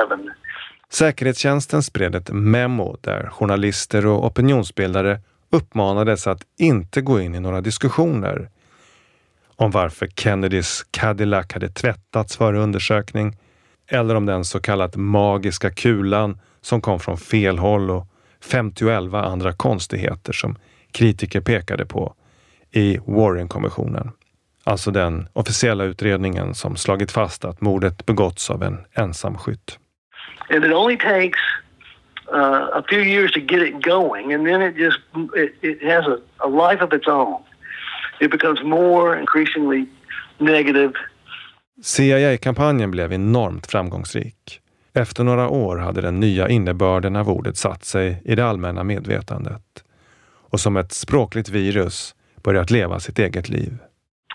Säkerhetstjänsten 0.91 1.83
spred 1.83 2.15
ett 2.15 2.31
memo 2.31 2.97
där 3.01 3.29
journalister 3.31 4.07
och 4.07 4.27
opinionsbildare 4.27 5.21
uppmanades 5.51 6.27
att 6.27 6.43
inte 6.59 7.01
gå 7.01 7.21
in 7.21 7.35
i 7.35 7.41
några 7.41 7.61
diskussioner 7.61 8.49
om 9.57 9.71
varför 9.71 10.07
Kennedys 10.07 10.87
Cadillac 10.91 11.53
hade 11.53 11.69
tvättats 11.69 12.37
före 12.37 12.59
undersökning 12.59 13.37
eller 13.87 14.15
om 14.15 14.27
den 14.27 14.45
så 14.45 14.61
kallat 14.61 14.97
magiska 14.97 15.71
kulan 15.71 16.41
som 16.61 16.81
kom 16.81 17.01
från 17.01 17.19
fel 17.19 17.59
håll 17.59 17.91
och 17.91 18.07
51 18.43 19.15
andra 19.15 19.53
konstigheter 19.53 20.33
som 20.33 20.57
kritiker 20.93 21.41
pekade 21.41 21.87
på 21.87 22.15
i 22.73 22.99
Warren-kommissionen. 23.07 24.11
Alltså 24.65 24.91
den 24.91 25.29
officiella 25.33 25.85
utredningen 25.85 26.55
som 26.55 26.77
slagit 26.77 27.13
fast 27.13 27.45
att 27.45 27.61
mordet 27.61 28.07
begåtts 28.07 28.51
av 28.51 28.63
en 28.63 28.79
ensam 28.93 29.39
skytt. 29.39 29.79
And 30.51 30.65
it 30.65 30.73
only 30.73 30.97
takes 30.97 31.41
uh, 32.33 32.79
a 32.79 32.83
few 32.89 33.03
years 33.03 33.33
to 33.33 33.41
get 33.41 33.63
it 33.63 33.85
going 33.85 34.33
and 34.33 34.47
then 34.47 34.63
it 34.63 34.77
just 34.77 34.99
it, 35.37 35.53
it 35.63 35.83
has 35.83 36.07
a, 36.07 36.19
a 36.39 36.49
life 36.49 36.85
of 36.85 36.93
its 36.93 37.09
own. 37.09 37.43
It 38.21 38.31
becomes 38.31 38.63
more 38.63 39.21
increasingly 39.21 39.87
negative 40.39 40.93
CIA-kampanjen 41.83 42.91
blev 42.91 43.13
enormt 43.13 43.67
framgångsrik. 43.67 44.62
Efter 44.95 45.25
några 45.25 45.49
år 45.49 45.77
hade 45.77 46.01
den 46.01 46.21
nya 46.21 46.49
innebörden 46.49 47.17
av 47.17 47.31
ordet 47.31 47.57
satt 47.57 47.85
sig 47.85 48.23
i 48.25 48.35
det 48.35 48.47
allmänna 48.47 48.85
medvetandet 48.85 49.85
och 50.51 50.61
som 50.61 50.77
ett 50.77 50.93
språkligt 50.93 51.49
virus 51.49 52.15
börjat 52.43 52.71
leva 52.71 53.01
sitt 53.01 53.19
eget 53.19 53.49
liv. 53.49 53.79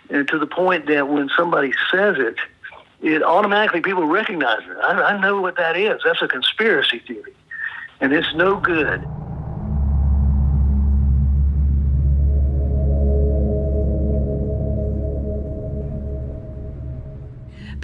and 0.09 0.27
to 0.27 0.39
the 0.39 0.47
point 0.47 0.85
that 0.87 1.07
when 1.07 1.29
somebody 1.35 1.73
says 1.91 2.15
it, 2.17 2.35
it 3.01 3.21
automatically 3.23 3.81
people 3.81 4.05
recognize 4.05 4.61
it. 4.63 4.77
I, 4.81 5.13
I 5.13 5.21
know 5.21 5.41
what 5.41 5.55
that 5.57 5.77
is. 5.77 6.01
That's 6.03 6.21
a 6.21 6.27
conspiracy 6.27 6.99
theory, 6.99 7.33
and 7.99 8.13
it's 8.13 8.33
no 8.35 8.59
good. 8.59 9.03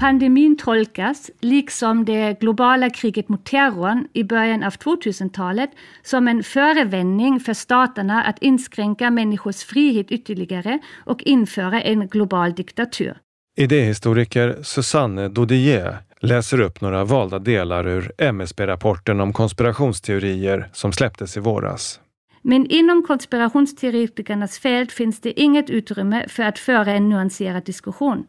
Pandemin 0.04 0.58
tolkas, 0.58 1.32
liksom 1.40 2.06
det 2.06 2.40
globala 2.40 2.90
kriget 2.90 3.30
mot 3.30 3.46
terrorn 3.46 4.08
i 4.14 4.24
början 4.24 4.64
av 4.64 4.72
2000-talet, 4.72 5.70
som 6.02 6.28
en 6.28 6.44
förevändning 6.44 7.40
för 7.40 7.54
staterna 7.54 8.24
att 8.24 8.40
inskränka 8.42 9.12
människors 9.12 9.64
frihet 9.64 10.12
ytterligare 10.12 10.80
och 11.06 11.24
införa 11.24 11.82
en 11.82 12.08
global 12.08 12.54
diktatur. 12.54 13.18
Idéhistoriker 13.58 14.58
Susanne 14.64 15.30
Dodier 15.30 15.98
läser 16.20 16.62
upp 16.62 16.82
några 16.82 17.04
valda 17.04 17.40
delar 17.40 17.88
ur 17.88 18.12
MSB-rapporten 18.18 19.22
om 19.22 19.34
konspirationsteorier 19.34 20.70
som 20.74 20.94
släpptes 20.94 21.38
i 21.38 21.40
våras. 21.40 22.00
Men 22.42 22.66
inom 22.66 23.04
konspirationsteoretikernas 23.04 24.60
fält 24.60 24.92
finns 24.92 25.22
det 25.22 25.42
inget 25.42 25.70
utrymme 25.70 26.26
för 26.28 26.44
att 26.44 26.60
föra 26.60 26.92
en 26.92 27.10
nyanserad 27.10 27.64
diskussion. 27.64 28.26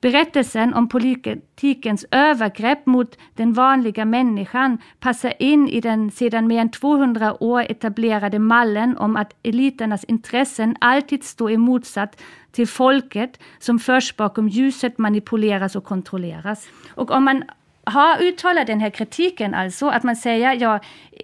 Berättelsen 0.00 0.74
om 0.74 0.88
politikens 0.88 2.06
övergrepp 2.10 2.86
mot 2.86 3.18
den 3.34 3.52
vanliga 3.52 4.04
människan 4.04 4.78
passar 5.00 5.32
in 5.38 5.68
i 5.68 5.80
den 5.80 6.10
sedan 6.10 6.46
mer 6.46 6.60
än 6.60 6.70
200 6.70 7.42
år 7.42 7.60
etablerade 7.68 8.38
mallen 8.38 8.96
om 8.96 9.16
att 9.16 9.32
eliternas 9.42 10.04
intressen 10.04 10.76
alltid 10.80 11.24
står 11.24 11.50
i 11.50 11.56
motsats 11.56 12.18
till 12.52 12.66
folket 12.66 13.40
som 13.58 13.78
först 13.78 14.16
bakom 14.16 14.48
ljuset 14.48 14.98
manipuleras 14.98 15.76
och 15.76 15.84
kontrolleras. 15.84 16.68
Och 16.94 17.10
om 17.10 17.24
man 17.24 17.44
har 17.84 18.22
uttalat 18.22 18.66
den 18.66 18.80
här 18.80 18.90
kritiken, 18.90 19.54
alltså 19.54 19.88
att 19.88 20.02
man 20.02 20.16
säger 20.16 20.52
ja, 20.52 20.80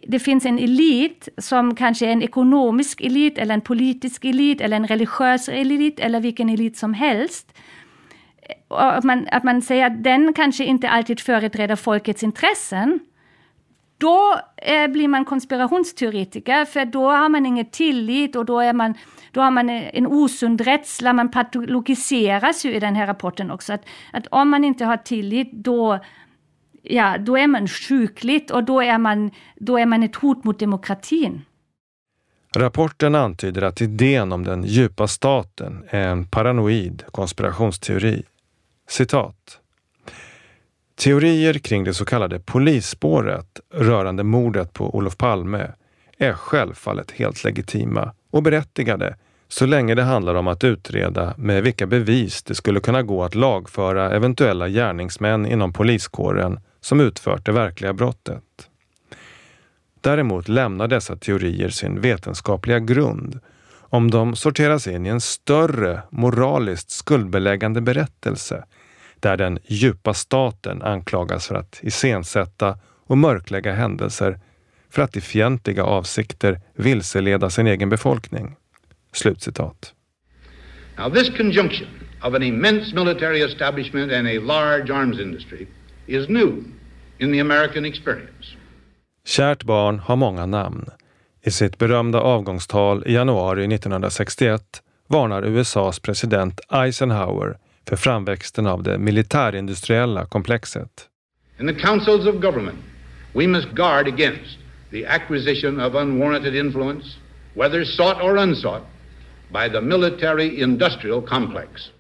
det 0.08 0.18
finns 0.18 0.46
en 0.46 0.58
elit 0.58 1.28
som 1.38 1.74
kanske 1.74 2.06
är 2.06 2.12
en 2.12 2.22
ekonomisk 2.22 3.00
elit 3.00 3.38
eller 3.38 3.54
en 3.54 3.60
politisk 3.60 4.24
elit 4.24 4.60
eller 4.60 4.76
en 4.76 4.86
religiös 4.86 5.48
elit 5.48 6.00
eller 6.00 6.20
vilken 6.20 6.48
elit 6.48 6.76
som 6.76 6.94
helst 6.94 7.52
att 8.68 9.04
man, 9.04 9.28
att 9.32 9.44
man 9.44 9.62
säger 9.62 9.86
att 9.86 10.04
den 10.04 10.32
kanske 10.32 10.64
inte 10.64 10.88
alltid 10.88 11.20
företräder 11.20 11.76
folkets 11.76 12.22
intressen. 12.22 13.00
då 13.98 14.40
eh, 14.56 14.88
blir 14.88 15.08
man 15.08 15.24
konspirationsteoretiker 15.24 16.64
för 16.64 16.84
då 16.84 17.10
har 17.10 17.28
man 17.28 17.46
ingen 17.46 17.66
tillit 17.66 18.36
och 18.36 18.44
då, 18.44 18.60
är 18.60 18.72
man, 18.72 18.94
då 19.32 19.40
har 19.40 19.50
man 19.50 19.70
eh, 19.70 19.90
en 19.92 20.06
osund 20.06 20.60
rädsla. 20.60 21.12
Man 21.12 21.30
patologiseras 21.30 22.64
ju 22.64 22.74
i 22.74 22.80
den 22.80 22.96
här 22.96 23.06
rapporten 23.06 23.50
också. 23.50 23.72
Att, 23.72 23.84
att 24.12 24.26
om 24.26 24.48
man 24.50 24.64
inte 24.64 24.84
har 24.84 24.96
tillit 24.96 25.52
då, 25.52 25.98
ja, 26.82 27.18
då 27.18 27.38
är 27.38 27.46
man 27.46 27.68
sjukligt 27.68 28.50
och 28.50 28.64
då 28.64 28.82
är 28.82 28.98
man, 28.98 29.30
då 29.56 29.78
är 29.78 29.86
man 29.86 30.02
ett 30.02 30.16
hot 30.16 30.44
mot 30.44 30.58
demokratin. 30.58 31.42
Rapporten 32.56 33.14
antyder 33.14 33.62
att 33.62 33.80
idén 33.80 34.32
om 34.32 34.44
den 34.44 34.64
djupa 34.64 35.08
staten 35.08 35.84
är 35.88 36.08
en 36.08 36.24
paranoid 36.24 37.02
konspirationsteori. 37.10 38.22
Citat. 38.88 39.60
Teorier 40.96 41.54
kring 41.54 41.84
det 41.84 41.94
så 41.94 42.04
kallade 42.04 42.40
polisspåret 42.40 43.60
rörande 43.70 44.24
mordet 44.24 44.72
på 44.72 44.96
Olof 44.96 45.16
Palme 45.16 45.72
är 46.18 46.32
självfallet 46.32 47.10
helt 47.10 47.44
legitima 47.44 48.12
och 48.30 48.42
berättigade 48.42 49.16
så 49.48 49.66
länge 49.66 49.94
det 49.94 50.02
handlar 50.02 50.34
om 50.34 50.48
att 50.48 50.64
utreda 50.64 51.34
med 51.36 51.62
vilka 51.62 51.86
bevis 51.86 52.42
det 52.42 52.54
skulle 52.54 52.80
kunna 52.80 53.02
gå 53.02 53.24
att 53.24 53.34
lagföra 53.34 54.10
eventuella 54.10 54.68
gärningsmän 54.68 55.46
inom 55.46 55.72
poliskåren 55.72 56.60
som 56.80 57.00
utfört 57.00 57.46
det 57.46 57.52
verkliga 57.52 57.92
brottet. 57.92 58.42
Däremot 60.00 60.48
lämnar 60.48 60.88
dessa 60.88 61.16
teorier 61.16 61.68
sin 61.68 62.00
vetenskapliga 62.00 62.78
grund 62.78 63.40
om 63.88 64.10
de 64.10 64.36
sorteras 64.36 64.86
in 64.86 65.06
i 65.06 65.08
en 65.08 65.20
större 65.20 66.02
moraliskt 66.10 66.90
skuldbeläggande 66.90 67.80
berättelse 67.80 68.64
där 69.20 69.36
den 69.36 69.58
djupa 69.66 70.14
staten 70.14 70.82
anklagas 70.82 71.46
för 71.46 71.54
att 71.54 71.78
iscensätta 71.82 72.78
och 73.06 73.18
mörklägga 73.18 73.72
händelser 73.72 74.38
för 74.90 75.02
att 75.02 75.16
i 75.16 75.20
fientliga 75.20 75.84
avsikter 75.84 76.60
vilseleda 76.74 77.50
sin 77.50 77.66
egen 77.66 77.88
befolkning. 77.88 78.56
Slutcitat. 79.12 79.92
Now 80.98 81.10
this 81.10 81.36
conjunction 81.36 81.88
of 82.22 82.34
an 82.34 82.42
immense 82.42 82.94
military 82.94 83.42
establishment 83.42 84.12
and 84.12 84.28
a 84.28 84.40
large 84.40 84.94
arms 84.94 85.20
industry 85.20 85.66
is 86.06 86.28
new 86.28 86.64
in 87.18 87.32
the 87.32 87.40
American 87.40 87.84
experience. 87.84 88.56
Kärt 89.24 89.64
barn 89.64 89.98
har 89.98 90.16
många 90.16 90.46
namn. 90.46 90.90
I 91.42 91.50
sitt 91.50 91.78
berömda 91.78 92.20
avgångstal 92.20 93.02
i 93.06 93.12
januari 93.12 93.74
1961 93.74 94.62
varnar 95.08 95.42
USAs 95.42 96.00
president 96.00 96.60
Eisenhower 96.68 97.58
för 97.88 97.96
framväxten 97.96 98.66
av 98.66 98.82
det 98.82 98.98
militärindustriella 98.98 100.26
komplexet. 100.26 101.08
In 101.60 101.66
the 101.66 101.74
councils 101.74 102.26
of 102.26 102.34
government, 102.34 102.78
we 103.32 103.46
must 103.46 103.68
guard 103.68 104.08
against 104.08 104.58
the 104.90 105.06
acquisition 105.06 105.80
of 105.80 105.94
unwarranted 105.94 106.54
influence, 106.54 107.06
whether 107.54 107.84
sought 107.84 108.22
or 108.22 108.36
unsought, 108.38 108.82
by 109.48 109.70
the 109.72 109.80
military 109.80 110.62
industrial 110.62 111.22
complex. 111.22 111.90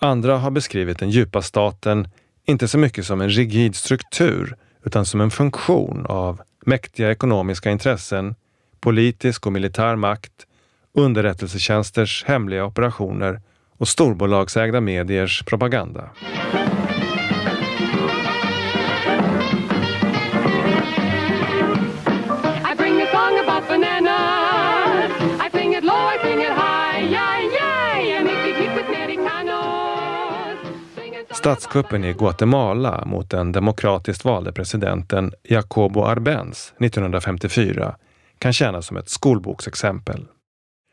Andra 0.00 0.36
har 0.36 0.50
beskrivit 0.50 0.98
den 0.98 1.10
djupa 1.10 1.42
staten 1.42 2.08
inte 2.44 2.68
så 2.68 2.78
mycket 2.78 3.06
som 3.06 3.20
en 3.20 3.30
rigid 3.30 3.76
struktur 3.76 4.56
utan 4.84 5.06
som 5.06 5.20
en 5.20 5.30
funktion 5.30 6.06
av 6.06 6.40
mäktiga 6.66 7.10
ekonomiska 7.10 7.70
intressen, 7.70 8.34
politisk 8.80 9.46
och 9.46 9.52
militär 9.52 9.96
makt, 9.96 10.46
underrättelsetjänsters 10.94 12.24
hemliga 12.24 12.64
operationer 12.64 13.40
och 13.78 13.88
storbolagsägda 13.88 14.80
mediers 14.80 15.42
propaganda. 15.42 16.10
Statskuppen 31.30 32.04
i 32.04 32.12
Guatemala 32.12 33.04
mot 33.04 33.30
den 33.30 33.52
demokratiskt 33.52 34.24
valde 34.24 34.52
presidenten 34.52 35.32
Jacobo 35.42 36.04
Arbenz 36.04 36.74
1954 36.80 37.94
kan 38.38 38.52
tjäna 38.52 38.82
som 38.82 38.96
ett 38.96 39.08
skolboksexempel. 39.08 40.26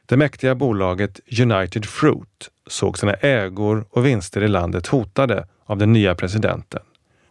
Det 0.06 0.18
mäktiga 0.18 0.56
bolaget 0.56 1.20
United 1.42 1.86
Fruit 1.86 2.50
såg 2.68 2.98
sina 2.98 3.14
ägor 3.14 3.86
och 3.90 4.06
vinster 4.06 4.44
i 4.44 4.48
landet 4.48 4.88
hotade 4.88 5.48
av 5.66 5.78
den 5.78 5.94
nya 5.94 6.16
presidenten 6.16 6.82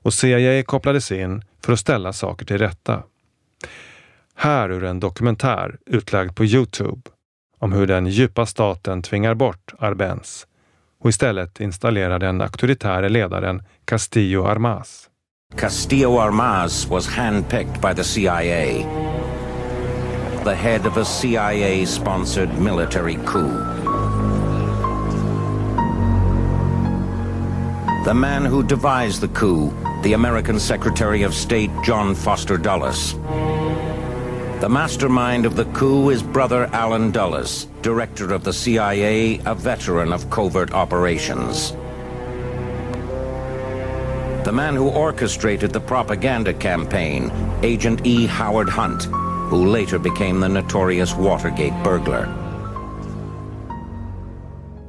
och 0.02 0.14
CIA 0.14 0.62
kopplades 0.62 1.12
in 1.12 1.42
för 1.64 1.72
att 1.72 1.78
ställa 1.78 2.12
saker 2.12 2.46
till 2.46 2.58
rätta. 2.58 3.02
Här 4.34 4.70
ur 4.70 4.84
en 4.84 5.00
dokumentär 5.00 5.76
utlagd 5.86 6.36
på 6.36 6.44
Youtube 6.44 7.02
om 7.58 7.72
hur 7.72 7.86
den 7.86 8.06
djupa 8.06 8.46
staten 8.46 9.02
tvingar 9.02 9.34
bort 9.34 9.74
Arbenz 9.78 10.46
och 11.00 11.10
istället 11.10 11.60
installerar 11.60 12.18
den 12.18 12.40
auktoritäre 12.40 13.08
ledaren 13.08 13.62
Castillo 13.84 14.44
Armas. 14.44 15.10
Castillo 15.56 16.18
Armas 16.18 16.90
was 16.90 17.08
handpicked 17.08 17.80
by 17.80 17.94
the 17.94 18.04
CIA, 18.04 18.86
the 20.44 20.54
head 20.54 20.84
of 20.84 20.98
a 20.98 21.04
CIA-sponsored 21.06 22.58
military 22.58 23.16
coup. 23.24 23.48
The 28.04 28.12
man 28.12 28.44
who 28.44 28.62
devised 28.62 29.22
the 29.22 29.28
coup, 29.28 29.72
the 30.02 30.12
American 30.12 30.60
Secretary 30.60 31.22
of 31.22 31.34
State 31.34 31.70
John 31.82 32.14
Foster 32.14 32.58
Dulles. 32.58 33.14
The 34.60 34.68
mastermind 34.68 35.46
of 35.46 35.56
the 35.56 35.64
coup 35.72 36.10
is 36.10 36.22
brother 36.22 36.66
Alan 36.74 37.10
Dulles, 37.10 37.66
director 37.80 38.34
of 38.34 38.44
the 38.44 38.52
CIA, 38.52 39.40
a 39.46 39.54
veteran 39.54 40.12
of 40.12 40.28
covert 40.28 40.74
operations. 40.74 41.70
The 44.44 44.52
man 44.52 44.74
who 44.74 44.90
orchestrated 44.90 45.72
the 45.72 45.80
propaganda 45.80 46.52
campaign, 46.52 47.32
Agent 47.62 48.06
E. 48.06 48.26
Howard 48.26 48.68
Hunt, 48.68 49.08
who 49.50 49.66
later 49.66 49.98
became 49.98 50.40
the 50.40 50.48
notorious 50.48 51.14
Watergate 51.16 51.74
burglar. 51.84 52.28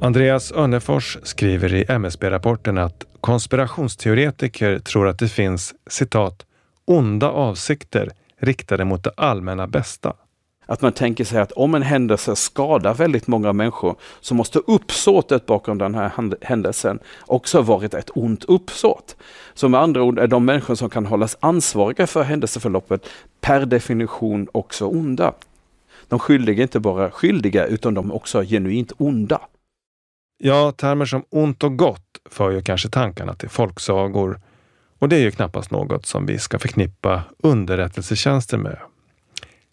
Andreas 0.00 0.52
Önnefors 0.52 1.18
skriver 1.22 1.74
i 1.74 1.84
MSB-rapporten 1.88 2.78
att 2.78 3.04
konspirationsteoretiker 3.20 4.78
tror 4.78 5.08
att 5.08 5.18
det 5.18 5.28
finns 5.28 5.74
citat 5.90 6.46
onda 6.84 7.30
avsikter 7.30 8.10
riktade 8.40 8.84
mot 8.84 9.04
det 9.04 9.12
allmänna 9.16 9.66
bästa. 9.66 10.12
Att 10.66 10.82
man 10.82 10.92
tänker 10.92 11.24
sig 11.24 11.40
att 11.40 11.52
om 11.52 11.74
en 11.74 11.82
händelse 11.82 12.36
skadar 12.36 12.94
väldigt 12.94 13.26
många 13.26 13.52
människor 13.52 13.96
så 14.20 14.34
måste 14.34 14.58
uppsåtet 14.58 15.46
bakom 15.46 15.78
den 15.78 15.94
här 15.94 16.10
händelsen 16.40 16.98
också 17.26 17.58
ha 17.58 17.62
varit 17.62 17.94
ett 17.94 18.10
ont 18.14 18.44
uppsåt. 18.44 19.16
Så 19.54 19.68
med 19.68 19.80
andra 19.80 20.02
ord 20.02 20.18
är 20.18 20.26
de 20.26 20.44
människor 20.44 20.74
som 20.74 20.90
kan 20.90 21.06
hållas 21.06 21.36
ansvariga 21.40 22.06
för 22.06 22.22
händelseförloppet 22.22 23.08
per 23.40 23.66
definition 23.66 24.48
också 24.52 24.86
onda. 24.86 25.32
De 26.08 26.18
skyldiga 26.18 26.58
är 26.58 26.62
inte 26.62 26.80
bara 26.80 27.10
skyldiga 27.10 27.66
utan 27.66 27.94
de 27.94 28.10
är 28.10 28.14
också 28.14 28.42
genuint 28.42 28.92
onda. 28.98 29.40
Ja, 30.38 30.72
termer 30.72 31.04
som 31.04 31.24
ont 31.30 31.64
och 31.64 31.76
gott 31.76 32.02
för 32.30 32.50
ju 32.50 32.62
kanske 32.62 32.88
tankarna 32.88 33.34
till 33.34 33.48
folksagor 33.48 34.40
och 34.98 35.08
det 35.08 35.16
är 35.16 35.20
ju 35.20 35.30
knappast 35.30 35.70
något 35.70 36.06
som 36.06 36.26
vi 36.26 36.38
ska 36.38 36.58
förknippa 36.58 37.22
underrättelsetjänster 37.38 38.58
med. 38.58 38.78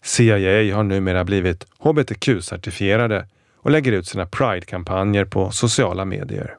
CIA 0.04 0.74
har 0.74 0.82
numera 0.82 1.24
blivit 1.24 1.66
hbtq-certifierade 1.78 3.26
och 3.56 3.70
lägger 3.70 3.92
ut 3.92 4.06
sina 4.06 4.26
Pride-kampanjer 4.26 5.24
på 5.24 5.50
sociala 5.50 6.04
medier. 6.04 6.56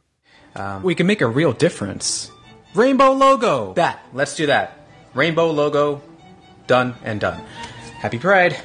Um, 0.53 0.87
we 0.87 0.93
can 0.93 1.07
make 1.07 1.25
a 1.25 1.33
real 1.35 1.53
difference. 1.59 2.31
Rainbow 2.73 3.19
logo! 3.19 3.73
That, 3.73 3.95
let's 4.13 4.37
do 4.37 4.47
that. 4.47 4.69
Rainbow 5.13 5.55
logo, 5.55 5.99
done 6.67 6.93
and 7.05 7.21
done. 7.21 7.37
Happy 8.01 8.19
Pride! 8.19 8.55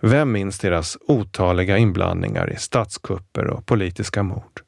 Vem 0.00 0.32
minns 0.32 0.58
deras 0.58 0.98
otaliga 1.00 1.78
inblandningar 1.78 2.52
i 2.52 2.56
statskupper 2.56 3.46
och 3.46 3.66
politiska 3.66 4.22
mord? 4.22 4.60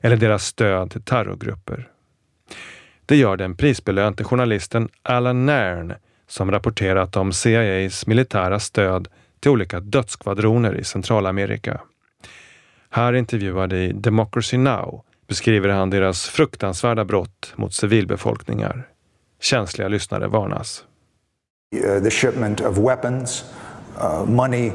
Eller 0.00 0.16
deras 0.16 0.44
stöd 0.44 0.90
till 0.90 1.02
terrorgrupper? 1.02 1.88
Det 3.06 3.16
gör 3.16 3.36
den 3.36 3.56
prisbelönte 3.56 4.24
journalisten 4.24 4.88
Alan 5.02 5.46
Nairn 5.46 5.94
som 6.28 6.50
rapporterat 6.50 7.16
om 7.16 7.32
CIAs 7.32 8.06
militära 8.06 8.60
stöd 8.60 9.08
till 9.40 9.50
olika 9.50 9.80
dödsskvadroner 9.80 10.74
i 10.74 10.84
Centralamerika. 10.84 11.80
Här 12.90 13.12
intervjuad 13.12 13.72
i 13.72 13.92
Democracy 13.92 14.56
Now 14.56 15.02
beskriver 15.28 15.68
han 15.68 15.90
deras 15.90 16.28
fruktansvärda 16.28 17.04
brott 17.04 17.52
mot 17.56 17.74
civilbefolkningar. 17.74 18.88
Känsliga 19.40 19.88
lyssnare 19.88 20.28
varnas. 20.28 20.84
Uh, 21.74 22.02
the 22.02 22.10
shipment 22.10 22.60
of 22.60 22.78
weapons, 22.78 23.44
uh, 24.00 24.24
money, 24.26 24.72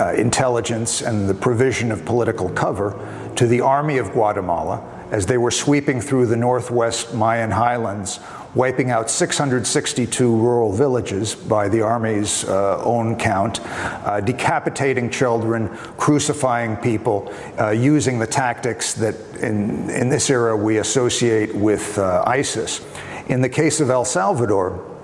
uh, 0.00 0.20
intelligence 0.20 1.08
and 1.08 1.28
the 1.28 1.34
provision 1.34 1.92
of 1.92 2.04
political 2.04 2.48
cover 2.48 2.92
to 3.36 3.46
the 3.46 3.60
army 3.60 4.00
of 4.00 4.12
Guatemala 4.12 4.78
as 5.10 5.26
they 5.26 5.38
were 5.38 5.50
sweeping 5.50 6.00
through 6.00 6.26
the 6.26 6.36
northwest 6.36 7.14
Mayan 7.14 7.50
highlands 7.50 8.20
wiping 8.54 8.90
out 8.90 9.10
662 9.10 10.36
rural 10.36 10.72
villages 10.72 11.34
by 11.34 11.68
the 11.68 11.80
Army's 11.80 12.44
uh, 12.44 12.82
own 12.84 13.16
count, 13.16 13.60
uh, 13.64 14.20
decapitating 14.20 15.10
children, 15.10 15.68
crucifying 15.96 16.76
people, 16.76 17.32
uh, 17.58 17.70
using 17.70 18.18
the 18.18 18.26
tactics 18.26 18.94
that 18.94 19.14
in, 19.40 19.90
in 19.90 20.08
this 20.08 20.30
era 20.30 20.56
we 20.56 20.78
associate 20.78 21.54
with 21.54 21.98
uh, 21.98 22.22
ISIS. 22.26 22.80
In 23.28 23.40
the 23.40 23.48
case 23.48 23.80
of 23.80 23.90
El 23.90 24.04
Salvador, 24.04 24.94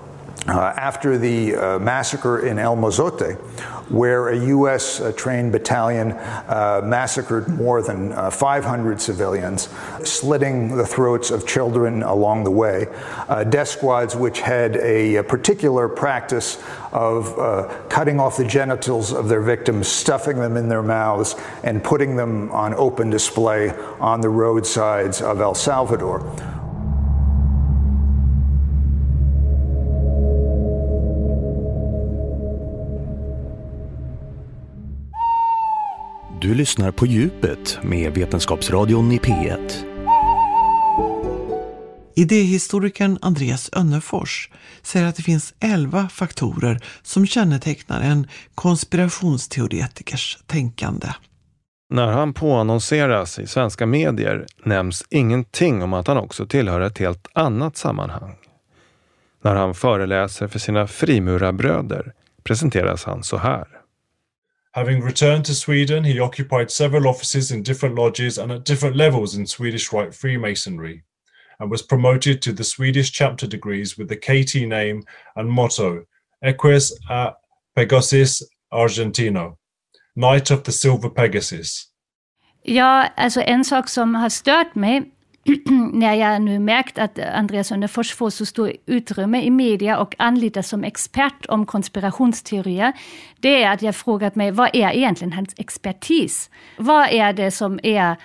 uh, 0.47 0.53
after 0.77 1.19
the 1.19 1.55
uh, 1.55 1.79
massacre 1.79 2.47
in 2.47 2.59
El 2.59 2.77
Mozote, 2.77 3.39
where 3.91 4.29
a 4.29 4.39
U.S. 4.47 5.01
Uh, 5.01 5.13
trained 5.13 5.53
battalion 5.53 6.13
uh, 6.13 6.81
massacred 6.85 7.49
more 7.49 7.83
than 7.83 8.13
uh, 8.13 8.31
500 8.31 9.01
civilians, 9.01 9.69
slitting 10.05 10.77
the 10.77 10.87
throats 10.87 11.31
of 11.31 11.47
children 11.47 12.03
along 12.03 12.45
the 12.45 12.51
way. 12.51 12.87
Uh, 13.29 13.45
death 13.45 13.69
squads, 13.69 14.15
which 14.15 14.41
had 14.41 14.77
a, 14.77 15.17
a 15.17 15.23
particular 15.23 15.89
practice 15.89 16.63
of 16.93 17.37
cutting 17.89 18.19
off 18.19 18.37
the 18.37 18.45
genitals 18.45 19.13
of 19.13 19.29
their 19.29 19.41
victims, 19.41 19.87
stuffing 19.87 20.39
them 20.39 20.57
in 20.57 20.69
their 20.69 20.83
mouths, 20.83 21.35
and 21.63 21.83
putting 21.83 22.17
them 22.17 22.51
on 22.53 22.75
open 22.75 23.11
display 23.11 23.71
on 24.01 24.21
the 24.21 24.29
roadsides 24.29 25.21
of 25.21 25.41
El 25.41 25.55
Salvador. 25.55 26.21
Du 36.41 36.55
lyssnar 36.55 36.91
på 36.91 37.07
djupet 37.07 37.79
med 37.83 38.15
Vetenskapsradion 38.15 39.13
i 39.13 39.19
P1. 39.19 39.85
Idéhistorikern 42.17 43.19
Andreas 43.23 43.71
Önnefors 43.73 44.51
säger 44.83 45.07
att 45.07 45.17
det 45.17 45.23
finns 45.23 45.55
elva 45.61 46.09
faktorer 46.09 46.81
som 47.03 47.27
kännetecknar 47.27 48.01
en 48.01 48.29
konspirationsteoretikers 48.55 50.39
tänkande. 50.47 51.07
När 51.91 52.07
han 52.07 52.35
påannonseras 52.35 53.39
i 53.39 53.47
svenska 53.47 53.87
medier 53.87 54.47
nämns 54.65 55.05
ingenting 55.11 55.83
om 55.83 55.93
att 55.93 56.07
han 56.07 56.17
också 56.17 56.47
tillhör 56.47 56.81
ett 56.81 56.99
helt 56.99 57.29
annat 57.33 57.77
sammanhang. 57.77 58.37
När 59.45 59.55
han 59.55 59.75
föreläser 59.75 60.49
för 60.49 60.59
sina 60.59 60.87
frimurarbröder 60.87 62.13
presenteras 62.45 63.05
han 63.05 63.23
så 63.23 63.37
här. 63.37 63.80
Having 64.75 65.03
returned 65.03 65.45
to 65.47 65.55
Sweden, 65.55 66.05
he 66.05 66.21
occupied 66.21 66.71
several 66.71 67.09
offices 67.09 67.51
in 67.51 67.63
different 67.63 67.97
lodges 67.97 68.39
and 68.39 68.53
at 68.53 68.65
different 68.65 68.95
levels 68.95 69.35
in 69.35 69.45
Swedish 69.45 69.93
Rite 69.93 70.15
Freemasonry, 70.15 71.03
and 71.59 71.69
was 71.69 71.83
promoted 71.83 72.41
to 72.43 72.53
the 72.53 72.63
Swedish 72.63 73.11
chapter 73.11 73.49
degrees 73.49 73.99
with 73.99 74.09
the 74.09 74.17
KT 74.17 74.69
name 74.69 75.03
and 75.35 75.51
motto 75.51 76.05
Equus 76.45 76.93
a 77.09 77.33
Pegasus 77.77 78.45
Argentino, 78.73 79.57
Knight 80.15 80.53
of 80.53 80.63
the 80.63 80.73
Silver 80.73 81.11
Pegasus. 81.11 81.89
Ja, 82.63 83.09
alltså 83.17 83.41
en 83.41 83.65
sak 83.65 83.89
som 83.89 84.15
har 84.15 84.29
stört 84.29 84.75
mig 84.75 85.11
när 85.93 86.15
jag 86.15 86.43
nu 86.43 86.59
märkt 86.59 86.99
att 86.99 87.19
Andreas 87.19 87.73
Önnerfors 87.73 88.15
får 88.15 88.31
så 88.31 88.47
stort 88.47 88.71
utrymme 88.87 89.43
i 89.43 89.51
media 89.51 89.99
och 89.99 90.15
anlitas 90.19 90.69
som 90.69 90.85
expert 90.85 91.47
om 91.47 91.67
konspirationsteorier, 91.67 92.93
det 93.41 93.63
är 93.63 93.73
att 93.73 93.83
jag 93.83 93.97
frågat 93.97 94.35
mig 94.35 94.51
vad 94.51 94.71
är 94.73 94.91
egentligen 94.91 95.33
hans 95.33 95.55
expertis? 95.57 96.51
Vad 96.77 97.09
är 97.09 97.33
det 97.33 97.51
som 97.51 97.81
är 97.83 98.17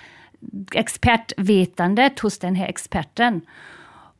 expertvetandet 0.72 2.20
hos 2.20 2.38
den 2.38 2.54
här 2.54 2.66
experten? 2.66 3.40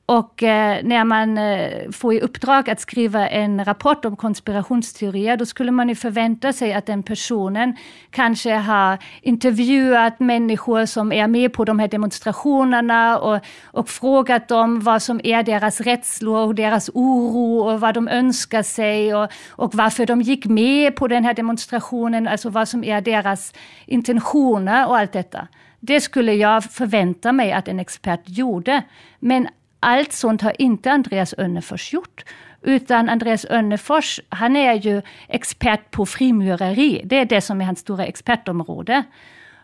Och 0.08 0.42
eh, 0.42 0.84
när 0.84 1.04
man 1.04 1.38
eh, 1.38 1.90
får 1.92 2.14
i 2.14 2.20
uppdrag 2.20 2.70
att 2.70 2.80
skriva 2.80 3.28
en 3.28 3.64
rapport 3.64 4.04
om 4.04 4.16
konspirationsteorier, 4.16 5.36
då 5.36 5.46
skulle 5.46 5.72
man 5.72 5.88
ju 5.88 5.94
förvänta 5.94 6.52
sig 6.52 6.72
att 6.72 6.86
den 6.86 7.02
personen 7.02 7.76
kanske 8.10 8.54
har 8.54 8.98
intervjuat 9.22 10.20
människor 10.20 10.86
som 10.86 11.12
är 11.12 11.26
med 11.26 11.52
på 11.52 11.64
de 11.64 11.78
här 11.78 11.88
demonstrationerna 11.88 13.18
och, 13.18 13.40
och 13.64 13.88
frågat 13.88 14.48
dem 14.48 14.80
vad 14.80 15.02
som 15.02 15.20
är 15.24 15.42
deras 15.42 15.80
rädslor 15.80 16.46
och 16.46 16.54
deras 16.54 16.90
oro 16.94 17.58
och 17.58 17.80
vad 17.80 17.94
de 17.94 18.08
önskar 18.08 18.62
sig 18.62 19.14
och, 19.14 19.30
och 19.48 19.74
varför 19.74 20.06
de 20.06 20.22
gick 20.22 20.46
med 20.46 20.96
på 20.96 21.08
den 21.08 21.24
här 21.24 21.34
demonstrationen, 21.34 22.28
alltså 22.28 22.48
vad 22.48 22.68
som 22.68 22.84
är 22.84 23.00
deras 23.00 23.54
intentioner 23.86 24.88
och 24.88 24.98
allt 24.98 25.12
detta. 25.12 25.48
Det 25.80 26.00
skulle 26.00 26.34
jag 26.34 26.64
förvänta 26.64 27.32
mig 27.32 27.52
att 27.52 27.68
en 27.68 27.80
expert 27.80 28.22
gjorde. 28.24 28.82
Men 29.18 29.48
allt 29.86 30.12
sånt 30.12 30.42
har 30.42 30.52
inte 30.58 30.92
Andreas 30.92 31.34
Önnefors 31.38 31.92
gjort. 31.92 32.24
Utan 32.62 33.08
Andreas 33.08 33.44
Önnefors, 33.44 34.20
han 34.28 34.56
är 34.56 34.74
ju 34.74 35.02
expert 35.28 35.90
på 35.90 36.06
frimureri. 36.06 37.02
Det 37.04 37.16
är 37.16 37.24
det 37.24 37.40
som 37.40 37.60
är 37.60 37.64
hans 37.64 37.78
stora 37.78 38.06
expertområde. 38.06 39.02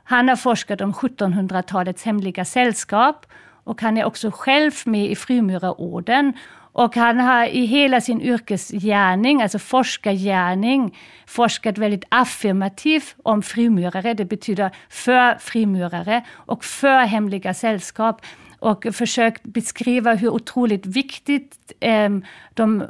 Han 0.05 0.29
har 0.29 0.37
forskat 0.37 0.81
om 0.81 0.93
1700-talets 0.93 2.05
hemliga 2.05 2.45
sällskap 2.45 3.27
och 3.65 3.83
han 3.83 3.99
är 3.99 4.05
också 4.05 4.31
själv 4.31 4.73
med 4.85 5.11
i 5.11 5.17
frimurarorden. 5.17 6.33
Och 6.75 6.97
han 6.97 7.21
har 7.21 7.47
i 7.47 7.65
hela 7.65 8.01
sin 8.01 8.21
yrkesgärning, 8.21 9.43
alltså 9.43 9.59
forskargärning, 9.59 10.99
forskat 11.27 11.79
väldigt 11.79 12.05
affirmativt 12.09 13.17
om 13.23 13.43
frimurare. 13.43 14.15
Det 14.15 14.25
betyder 14.25 14.71
för 14.89 15.35
frimurare 15.39 16.25
och 16.31 16.65
för 16.65 17.01
hemliga 17.01 17.55
sällskap 17.55 18.27
och 18.63 18.87
försökt 18.93 19.43
beskriva 19.43 20.15
hur 20.15 20.29
otroligt 20.29 20.87
viktigt 20.87 21.73
eh, 21.81 22.11
de, 22.55 22.85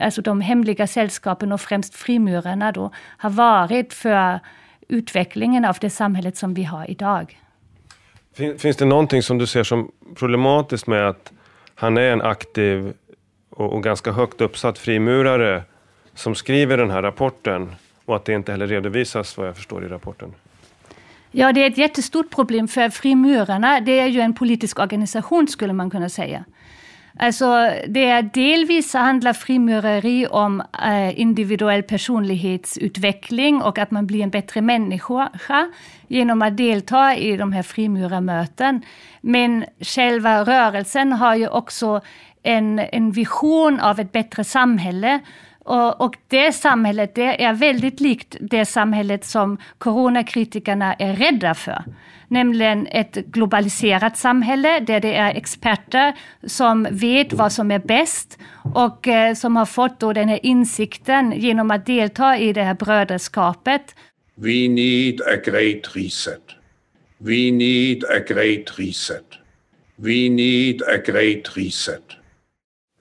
alltså 0.00 0.22
de 0.22 0.40
hemliga 0.40 0.86
sällskapen 0.86 1.52
och 1.52 1.60
främst 1.60 1.94
frimurarna 1.94 2.72
då 2.72 2.90
har 2.96 3.30
varit 3.30 3.94
för 3.94 4.40
utvecklingen 4.88 5.64
av 5.64 5.76
det 5.80 5.90
samhället 5.90 6.36
som 6.36 6.54
vi 6.54 6.64
har 6.64 6.90
idag. 6.90 7.40
Finns 8.58 8.76
det 8.76 8.84
någonting 8.84 9.22
som 9.22 9.38
du 9.38 9.46
ser 9.46 9.64
som 9.64 9.90
problematiskt 10.14 10.86
med 10.86 11.08
att 11.08 11.32
han 11.74 11.96
är 11.96 12.10
en 12.12 12.22
aktiv 12.22 12.92
och, 13.50 13.72
och 13.72 13.82
ganska 13.82 14.12
högt 14.12 14.40
uppsatt 14.40 14.78
frimurare 14.78 15.62
som 16.14 16.34
skriver 16.34 16.76
den 16.76 16.90
här 16.90 17.02
rapporten 17.02 17.74
och 18.04 18.16
att 18.16 18.24
det 18.24 18.32
inte 18.32 18.52
heller 18.52 18.66
redovisas 18.66 19.36
vad 19.36 19.48
jag 19.48 19.56
förstår 19.56 19.84
i 19.84 19.88
rapporten? 19.88 20.34
Ja, 21.30 21.52
det 21.52 21.62
är 21.62 21.70
ett 21.70 21.78
jättestort 21.78 22.30
problem 22.30 22.68
för 22.68 22.90
frimurarna. 22.90 23.80
Det 23.80 23.98
är 23.98 24.06
ju 24.06 24.20
en 24.20 24.34
politisk 24.34 24.78
organisation 24.78 25.48
skulle 25.48 25.72
man 25.72 25.90
kunna 25.90 26.08
säga. 26.08 26.44
Alltså, 27.18 27.72
det 27.88 28.04
är 28.04 28.22
delvis 28.22 28.94
handlar 28.94 29.32
frimureri 29.32 30.26
om 30.30 30.62
eh, 30.86 31.20
individuell 31.20 31.82
personlighetsutveckling 31.82 33.62
och 33.62 33.78
att 33.78 33.90
man 33.90 34.06
blir 34.06 34.22
en 34.22 34.30
bättre 34.30 34.60
människa 34.60 35.30
genom 36.08 36.42
att 36.42 36.56
delta 36.56 37.16
i 37.16 37.36
de 37.36 37.52
här 37.52 37.62
frimurarmöten. 37.62 38.82
Men 39.20 39.64
själva 39.80 40.44
rörelsen 40.44 41.12
har 41.12 41.34
ju 41.34 41.48
också 41.48 42.00
en, 42.42 42.78
en 42.78 43.10
vision 43.10 43.80
av 43.80 44.00
ett 44.00 44.12
bättre 44.12 44.44
samhälle 44.44 45.20
och, 45.66 46.00
och, 46.00 46.16
det 46.28 46.52
samhället 46.52 47.14
det 47.14 47.44
är 47.44 47.52
väldigt 47.52 48.00
likt 48.00 48.36
det 48.40 48.66
samhället 48.66 49.24
som 49.24 49.58
coronakritikerna 49.78 50.94
är 50.94 51.16
rädda 51.16 51.54
för. 51.54 51.84
Nämligen 52.28 52.86
ett 52.86 53.14
globaliserat 53.14 54.16
samhälle 54.16 54.80
där 54.80 55.00
det 55.00 55.14
är 55.14 55.34
experter 55.34 56.14
som 56.46 56.86
vet 56.90 57.32
vad 57.32 57.52
som 57.52 57.70
är 57.70 57.78
bäst 57.78 58.38
och 58.74 59.08
eh, 59.08 59.34
som 59.34 59.56
har 59.56 59.66
fått 59.66 60.00
då 60.00 60.12
den 60.12 60.28
här 60.28 60.40
insikten 60.42 61.32
genom 61.36 61.70
att 61.70 61.86
delta 61.86 62.38
i 62.38 62.52
det 62.52 62.62
här 62.62 62.74
brödraskapet. 62.74 63.94
We 64.34 64.68
need 64.68 65.20
a 65.20 65.36
great 65.44 65.96
reset. 65.96 66.42
We 67.18 67.50
need 67.50 68.04
a 68.04 68.18
great 68.28 68.78
reset. 68.78 69.24
We 69.96 70.28
need 70.28 70.82
a 70.82 70.96
great 71.06 71.56
reset. 71.56 72.02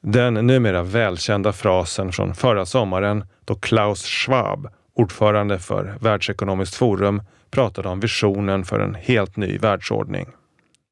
Den 0.08 0.34
numera 0.34 0.84
välkända 0.84 1.54
frasen 1.54 2.12
från 2.12 2.36
förra 2.36 2.66
sommaren 2.66 3.26
då 3.46 3.56
Klaus 3.56 4.06
Schwab, 4.06 4.68
ordförande 4.94 5.60
för 5.60 5.98
Världsekonomiskt 6.02 6.76
forum, 6.76 7.22
pratade 7.52 7.90
om 7.90 8.00
visionen 8.00 8.66
för 8.66 8.80
en 8.80 8.96
helt 8.96 9.38
ny 9.38 9.58
världsordning. 9.58 10.28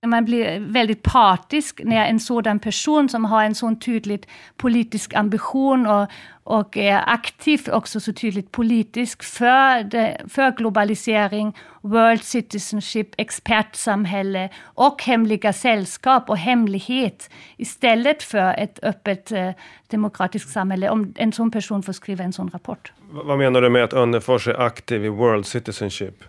Man 0.05 0.25
blir 0.25 0.59
väldigt 0.59 1.03
partisk 1.03 1.81
när 1.83 2.05
en 2.05 2.19
sådan 2.19 2.59
person 2.59 3.09
som 3.09 3.25
har 3.25 3.43
en 3.43 3.55
sån 3.55 3.79
tydlig 3.79 4.27
politisk 4.57 5.13
ambition 5.13 5.87
och, 5.87 6.07
och 6.43 6.77
är 6.77 7.03
aktiv 7.07 7.69
också 7.71 7.99
så 7.99 8.13
tydligt 8.13 8.51
politisk 8.51 9.23
för, 9.23 9.83
det, 9.83 10.21
för 10.27 10.51
globalisering, 10.51 11.57
world 11.81 12.23
citizenship, 12.23 13.07
expertsamhälle 13.17 14.49
och 14.63 15.03
hemliga 15.03 15.53
sällskap 15.53 16.29
och 16.29 16.37
hemlighet 16.37 17.29
istället 17.57 18.23
för 18.23 18.53
ett 18.53 18.79
öppet 18.83 19.31
eh, 19.31 19.51
demokratiskt 19.87 20.49
samhälle. 20.49 20.89
Om 20.89 21.13
en 21.15 21.31
sån 21.31 21.51
person 21.51 21.83
får 21.83 21.93
skriva 21.93 22.23
en 22.23 22.33
sån 22.33 22.49
rapport. 22.49 22.91
Vad 23.11 23.37
menar 23.37 23.61
du 23.61 23.69
med 23.69 23.83
att 23.83 23.93
Önnefors 23.93 24.47
är 24.47 24.61
aktiv 24.61 25.05
i 25.05 25.09
world 25.09 25.45
citizenship? 25.45 26.23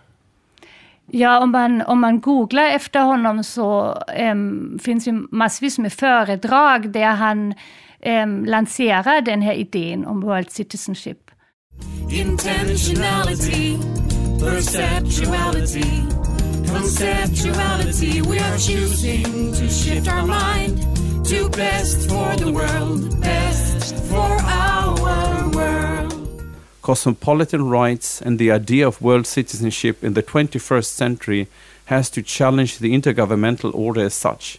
Ja, 1.06 1.40
om 1.40 1.50
man, 1.50 1.82
om 1.82 2.00
man 2.00 2.20
googlar 2.20 2.64
efter 2.64 3.00
honom 3.00 3.44
så 3.44 3.98
um, 4.32 4.78
finns 4.82 5.08
ju 5.08 5.26
massvis 5.30 5.78
med 5.78 5.92
föredrag 5.92 6.92
där 6.92 7.14
han 7.14 7.54
um, 8.06 8.44
lanserar 8.44 9.20
den 9.20 9.42
här 9.42 9.52
idén 9.52 10.06
om 10.06 10.20
World 10.20 10.50
Citizenship. 10.50 11.18
Intentionality, 12.10 13.78
perceptuality, 14.40 15.86
conceptuality. 16.72 18.22
We 18.22 18.38
are 18.40 18.58
choosing 18.58 19.52
to 19.52 19.68
shift 19.68 20.08
our 20.08 20.26
mind 20.26 20.94
to 21.24 21.48
best 21.48 22.08
for 22.08 22.36
the 22.36 22.52
world, 22.52 23.20
best 23.20 23.94
for 24.08 24.36
our 24.42 24.94
world. 25.52 25.73
Cosmopolitan 26.84 27.70
rights 27.70 28.22
and 28.22 28.38
the 28.38 28.52
idea 28.52 28.88
of 28.88 29.00
world 29.00 29.26
citizenship 29.26 30.04
in 30.04 30.14
the 30.14 30.22
21st 30.22 30.84
century 30.84 31.46
has 31.84 32.10
to 32.10 32.20
challenge 32.22 32.78
the 32.78 32.92
intergovernmental 32.92 33.70
order 33.74 34.06
as 34.06 34.14
such. 34.14 34.58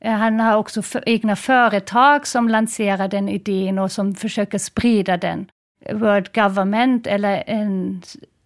Eh, 0.00 0.12
han 0.12 0.40
har 0.40 0.56
också 0.56 0.82
för, 0.82 1.02
egna 1.06 1.36
företag 1.36 2.26
som 2.26 2.48
lanserar 2.48 3.08
den 3.08 3.28
idén 3.28 3.78
och 3.78 3.92
som 3.92 4.14
försöker 4.14 4.58
sprida 4.58 5.16
den. 5.16 5.46
World 5.92 6.32
Government 6.34 7.06
eller 7.06 7.44
en 7.46 8.02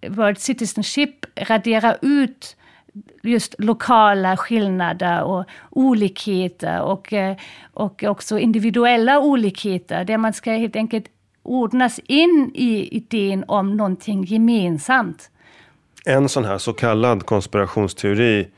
World 0.08 0.38
Citizenship 0.38 1.26
raderar 1.36 1.96
ut 2.02 2.56
just 3.22 3.54
lokala 3.58 4.36
skillnader 4.36 5.22
och 5.22 5.44
olikheter 5.70 6.82
och, 6.82 7.12
eh, 7.12 7.36
och 7.72 8.04
också 8.04 8.38
individuella 8.38 9.20
olikheter 9.20 10.04
där 10.04 10.18
man 10.18 10.32
ska 10.32 10.50
helt 10.50 10.76
enkelt 10.76 11.06
ordnas 11.46 11.98
in 11.98 12.50
i 12.54 12.88
idén 12.96 13.44
om 13.48 13.76
någonting 13.76 14.24
gemensamt. 14.24 15.30
En 16.04 16.28
sån 16.28 16.44
här 16.44 16.58
så 16.58 16.72
kallad 16.72 17.26
konspirationsteori 17.26 18.48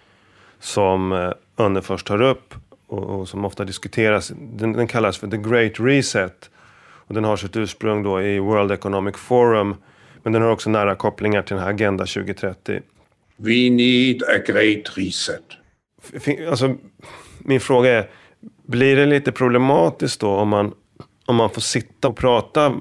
som 0.60 1.12
eh, 1.12 1.30
Önnerfors 1.56 2.02
tar 2.02 2.22
upp 2.22 2.54
och, 2.86 3.02
och, 3.02 3.28
som 3.28 3.44
ofta 3.44 3.64
diskuteras, 3.64 4.32
den, 4.36 4.72
den, 4.72 4.86
kallas 4.86 5.18
för 5.18 5.26
the 5.26 5.36
great 5.36 5.72
reset. 5.80 6.50
Och 6.80 7.14
den 7.14 7.24
har 7.24 7.36
sitt 7.36 7.56
ursprung 7.56 8.02
då 8.02 8.22
i 8.22 8.38
World 8.38 8.72
Economic 8.72 9.16
Forum 9.16 9.74
men 10.22 10.32
den 10.32 10.42
har 10.42 10.50
också 10.50 10.70
nära 10.70 10.94
kopplingar 10.94 11.42
till 11.42 11.56
den 11.56 11.64
här 11.64 11.70
Agenda 11.70 12.06
2030. 12.06 12.80
We 13.36 13.70
need 13.70 14.22
a 14.22 14.38
great 14.46 14.96
reset. 14.96 15.42
Alltså, 16.50 16.76
min 17.38 17.60
fråga 17.60 17.90
är, 17.90 18.10
blir 18.66 18.96
det 18.96 19.06
lite 19.06 19.32
problematiskt 19.32 20.20
då 20.20 20.30
om 20.30 20.48
man 20.48 20.74
om 21.28 21.36
man 21.36 21.50
får 21.50 21.60
sitta 21.60 22.08
och 22.08 22.16
prata 22.16 22.74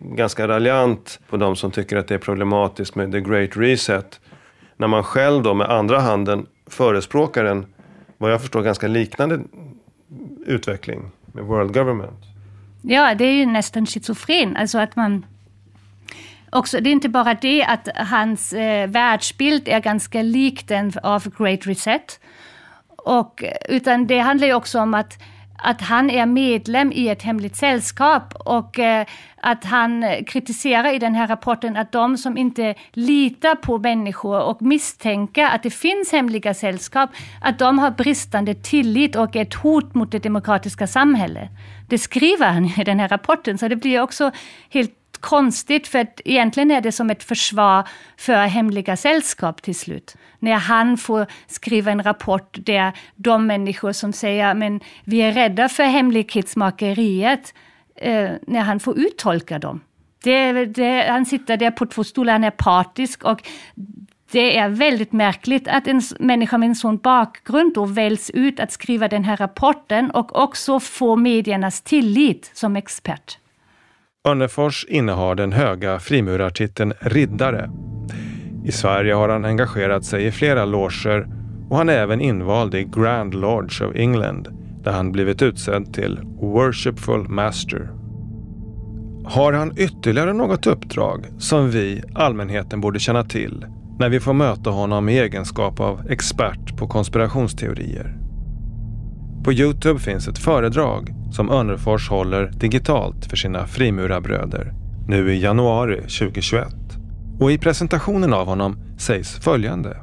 ganska 0.00 0.48
raljant 0.48 1.20
på 1.28 1.36
de 1.36 1.56
som 1.56 1.70
tycker 1.70 1.96
att 1.96 2.08
det 2.08 2.14
är 2.14 2.18
problematiskt 2.18 2.94
med 2.94 3.12
the 3.12 3.20
great 3.20 3.56
reset. 3.56 4.20
När 4.76 4.86
man 4.86 5.04
själv 5.04 5.42
då 5.42 5.54
med 5.54 5.70
andra 5.70 6.00
handen 6.00 6.46
förespråkar 6.66 7.44
en, 7.44 7.66
vad 8.18 8.32
jag 8.32 8.40
förstår, 8.40 8.62
ganska 8.62 8.88
liknande 8.88 9.40
utveckling 10.46 11.10
med 11.26 11.44
world 11.44 11.74
government. 11.74 12.24
Ja, 12.82 13.14
det 13.14 13.24
är 13.24 13.32
ju 13.32 13.46
nästan 13.46 13.86
schizofren. 13.86 14.56
Alltså 14.56 14.78
att 14.78 14.96
man 14.96 15.26
också, 16.50 16.80
det 16.80 16.90
är 16.90 16.92
inte 16.92 17.08
bara 17.08 17.34
det 17.34 17.64
att 17.64 17.88
hans 17.94 18.52
eh, 18.52 18.88
världsbild 18.88 19.68
är 19.68 19.80
ganska 19.80 20.22
lik 20.22 20.68
den 20.68 20.92
av 21.02 21.28
Great 21.38 21.66
Reset. 21.66 22.20
Och, 22.86 23.44
utan 23.68 24.06
det 24.06 24.18
handlar 24.18 24.46
ju 24.46 24.54
också 24.54 24.80
om 24.80 24.94
att 24.94 25.18
att 25.58 25.80
han 25.80 26.10
är 26.10 26.26
medlem 26.26 26.92
i 26.92 27.08
ett 27.08 27.22
hemligt 27.22 27.56
sällskap 27.56 28.34
och 28.34 28.78
eh, 28.78 29.06
att 29.36 29.64
han 29.64 30.04
kritiserar 30.26 30.94
i 30.94 30.98
den 30.98 31.14
här 31.14 31.26
rapporten 31.26 31.76
att 31.76 31.92
de 31.92 32.16
som 32.16 32.38
inte 32.38 32.74
litar 32.92 33.54
på 33.54 33.78
människor 33.78 34.42
och 34.42 34.62
misstänker 34.62 35.44
att 35.44 35.62
det 35.62 35.70
finns 35.70 36.12
hemliga 36.12 36.54
sällskap, 36.54 37.10
att 37.40 37.58
de 37.58 37.78
har 37.78 37.90
bristande 37.90 38.54
tillit 38.54 39.16
och 39.16 39.36
ett 39.36 39.54
hot 39.54 39.94
mot 39.94 40.12
det 40.12 40.18
demokratiska 40.18 40.86
samhället. 40.86 41.50
Det 41.88 41.98
skriver 41.98 42.46
han 42.46 42.64
i 42.64 42.84
den 42.84 43.00
här 43.00 43.08
rapporten, 43.08 43.58
så 43.58 43.68
det 43.68 43.76
blir 43.76 44.00
också 44.00 44.30
helt 44.70 45.01
konstigt, 45.22 45.88
för 45.88 45.98
att 45.98 46.20
egentligen 46.24 46.70
är 46.70 46.80
det 46.80 46.92
som 46.92 47.10
ett 47.10 47.22
försvar 47.22 47.88
för 48.16 48.46
hemliga 48.46 48.96
sällskap 48.96 49.62
till 49.62 49.74
slut. 49.74 50.16
När 50.38 50.54
han 50.54 50.96
får 50.96 51.26
skriva 51.46 51.90
en 51.90 52.02
rapport 52.02 52.56
där 52.60 52.92
de 53.16 53.46
människor 53.46 53.92
som 53.92 54.12
säger 54.12 54.54
men 54.54 54.80
vi 55.04 55.18
är 55.18 55.32
rädda 55.32 55.68
för 55.68 55.84
hemlighetsmakeriet, 55.84 57.54
eh, 57.96 58.30
när 58.46 58.60
han 58.60 58.80
får 58.80 58.98
uttolka 58.98 59.58
dem. 59.58 59.80
Det, 60.24 60.66
det, 60.66 61.06
han 61.08 61.26
sitter 61.26 61.56
där 61.56 61.70
på 61.70 61.86
två 61.86 62.04
stolar, 62.04 62.32
han 62.32 62.44
är 62.44 62.50
partisk 62.50 63.24
och 63.24 63.48
det 64.32 64.58
är 64.58 64.68
väldigt 64.68 65.12
märkligt 65.12 65.68
att 65.68 65.86
en 65.86 66.02
människa 66.18 66.58
med 66.58 66.68
en 66.68 66.74
sån 66.74 66.96
bakgrund 66.96 67.74
då 67.74 67.84
väljs 67.84 68.30
ut 68.30 68.60
att 68.60 68.72
skriva 68.72 69.08
den 69.08 69.24
här 69.24 69.36
rapporten 69.36 70.10
och 70.10 70.42
också 70.42 70.80
få 70.80 71.16
mediernas 71.16 71.80
tillit 71.80 72.50
som 72.54 72.76
expert. 72.76 73.38
Örnefors 74.28 74.84
innehar 74.88 75.34
den 75.34 75.52
höga 75.52 75.98
frimurartiteln 75.98 76.92
riddare. 77.00 77.70
I 78.64 78.72
Sverige 78.72 79.14
har 79.14 79.28
han 79.28 79.44
engagerat 79.44 80.04
sig 80.04 80.26
i 80.26 80.30
flera 80.30 80.64
loger 80.64 81.26
och 81.70 81.76
han 81.76 81.88
är 81.88 81.92
även 81.92 82.20
invald 82.20 82.74
i 82.74 82.84
Grand 82.84 83.34
Lodge 83.34 83.82
of 83.82 83.94
England 83.94 84.48
där 84.82 84.92
han 84.92 85.12
blivit 85.12 85.42
utsedd 85.42 85.94
till 85.94 86.20
Worshipful 86.40 87.28
Master. 87.28 87.90
Har 89.24 89.52
han 89.52 89.78
ytterligare 89.78 90.32
något 90.32 90.66
uppdrag 90.66 91.26
som 91.38 91.70
vi, 91.70 92.02
allmänheten, 92.14 92.80
borde 92.80 92.98
känna 92.98 93.24
till 93.24 93.66
när 93.98 94.08
vi 94.08 94.20
får 94.20 94.32
möta 94.32 94.70
honom 94.70 95.08
i 95.08 95.18
egenskap 95.18 95.80
av 95.80 96.00
expert 96.10 96.76
på 96.76 96.88
konspirationsteorier? 96.88 98.21
På 99.44 99.52
Youtube 99.52 100.00
finns 100.00 100.28
ett 100.28 100.38
föredrag 100.38 101.14
som 101.32 101.50
Önnerfors 101.50 102.08
håller 102.08 102.46
digitalt 102.46 103.26
för 103.26 103.36
sina 103.36 103.66
frimurarbröder 103.66 104.74
nu 105.08 105.34
i 105.34 105.40
januari 105.42 105.96
2021. 105.96 106.66
Och 107.40 107.52
i 107.52 107.58
presentationen 107.58 108.32
av 108.32 108.46
honom 108.46 108.76
sägs 108.98 109.30
följande. 109.30 109.96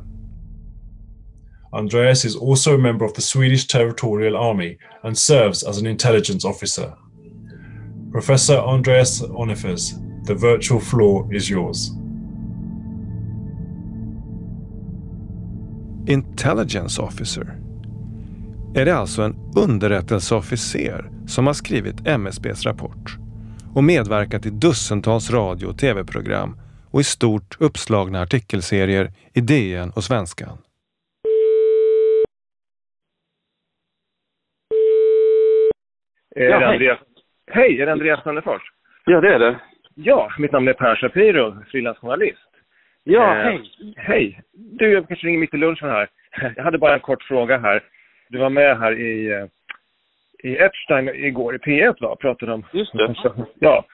Andreas 1.72 2.26
is 2.26 2.42
also 2.42 2.76
a 2.76 2.78
member 2.78 3.06
of 3.06 3.14
the 3.14 3.22
Swedish 3.22 3.68
Territorial 3.68 4.36
Army 4.36 4.78
and 5.04 5.18
serves 5.18 5.64
as 5.64 5.80
an 5.80 5.88
intelligence 5.88 6.48
officer. 6.48 6.94
Professor 8.12 8.58
Andreas 8.58 9.22
Onifers, 9.22 9.94
the 10.28 10.34
virtual 10.34 10.82
floor 10.82 11.36
is 11.36 11.50
yours. 11.50 11.92
Intelligence 16.08 17.02
officer 17.02 17.69
är 18.76 18.86
det 18.86 18.96
alltså 18.96 19.22
en 19.22 19.36
underrättelseofficer 19.58 21.06
som 21.28 21.48
har 21.48 21.54
skrivit 21.54 22.08
MSBs 22.08 22.66
rapport 22.66 23.18
och 23.76 23.84
medverkat 23.84 24.46
i 24.46 24.50
dussintals 24.50 25.32
radio 25.32 25.68
och 25.68 25.78
tv-program 25.78 26.58
och 26.92 27.00
i 27.00 27.04
stort 27.04 27.58
uppslagna 27.60 28.22
artikelserier 28.22 29.08
i 29.34 29.42
DN 29.42 29.92
och 29.96 30.04
Svenskan. 30.04 30.58
Är 36.36 36.52
hej. 36.52 36.64
Andreas... 36.64 37.00
hej, 37.52 37.82
är 37.82 37.86
det 37.86 37.92
Andreas 37.92 38.24
Sandefors? 38.24 38.62
Ja, 39.06 39.22
det 39.22 39.34
är 39.34 39.40
det. 39.40 39.60
Ja, 39.96 40.32
mitt 40.38 40.52
namn 40.52 40.68
är 40.68 40.74
Per 40.74 40.96
Shapiro, 40.96 41.64
frilansjournalist. 41.72 42.50
Ja, 43.04 43.36
eh, 43.36 43.44
hej. 43.44 43.62
Hej. 43.96 44.42
Du, 44.54 44.92
jag 44.92 45.08
kanske 45.08 45.28
ringer 45.28 45.40
mitt 45.40 45.54
i 45.54 45.58
lunchen 45.58 45.90
här. 45.90 46.10
Jag 46.56 46.64
hade 46.64 46.78
bara 46.78 46.94
en 46.94 47.00
kort 47.00 47.24
fråga 47.24 47.58
här. 47.58 47.84
Du 48.30 48.38
var 48.38 48.50
med 48.50 48.80
här 48.80 49.00
i, 49.00 49.32
eh, 49.32 49.46
i 50.44 50.58
Epstein 50.58 51.10
igår 51.10 51.56
i 51.56 51.58
P1 51.58 51.96
va? 52.02 52.16
Pratade 52.16 52.54
om... 52.54 52.66
Just 52.72 52.94
det. 52.94 53.16
Ja. 53.60 53.86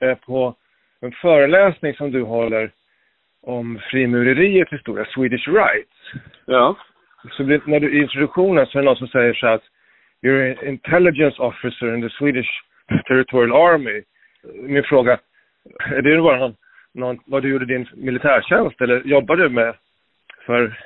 Eh, 0.00 0.14
på 0.14 0.54
en 1.00 1.12
föreläsning 1.12 1.94
som 1.94 2.10
du 2.10 2.22
håller 2.22 2.70
om 3.42 3.80
frimureriets 3.90 4.72
historia, 4.72 5.04
Swedish 5.04 5.48
Rights. 5.48 6.22
Ja. 6.44 6.76
Så 7.30 7.42
när 7.42 7.80
du, 7.80 7.98
i 7.98 8.02
introduktionen 8.02 8.66
så 8.66 8.78
är 8.78 8.82
det 8.82 8.86
någon 8.86 8.96
som 8.96 9.08
säger 9.08 9.34
så 9.34 9.46
att 9.46 9.62
You're 10.22 10.50
an 10.50 10.68
intelligence 10.68 11.42
officer 11.42 11.94
in 11.94 12.02
the 12.02 12.10
Swedish 12.10 12.50
Territorial 13.08 13.52
Army. 13.52 14.02
Min 14.62 14.82
fråga, 14.82 15.18
är 15.78 16.02
det 16.02 16.22
bara 16.22 16.38
någon, 16.38 16.56
någon, 16.94 17.20
vad 17.26 17.42
du 17.42 17.48
gjorde 17.48 17.66
din 17.66 17.88
militärtjänst 17.94 18.80
eller 18.80 19.02
jobbar 19.04 19.36
du 19.36 19.48
med 19.48 19.74
för 20.46 20.78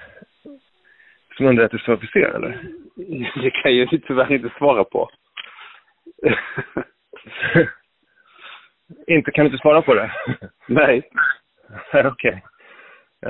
som 1.36 1.46
underrättelseofficer 1.46 2.20
eller? 2.20 2.60
Det 3.42 3.50
kan 3.50 3.76
jag 3.76 3.92
ju 3.92 3.98
tyvärr 3.98 4.32
inte 4.32 4.52
svara 4.58 4.84
på. 4.84 5.10
inte, 9.06 9.30
kan 9.30 9.44
du 9.44 9.50
inte 9.50 9.62
svara 9.62 9.82
på 9.82 9.94
det? 9.94 10.10
Nej. 10.68 11.10
Okej. 11.92 12.10
Okay. 12.10 12.40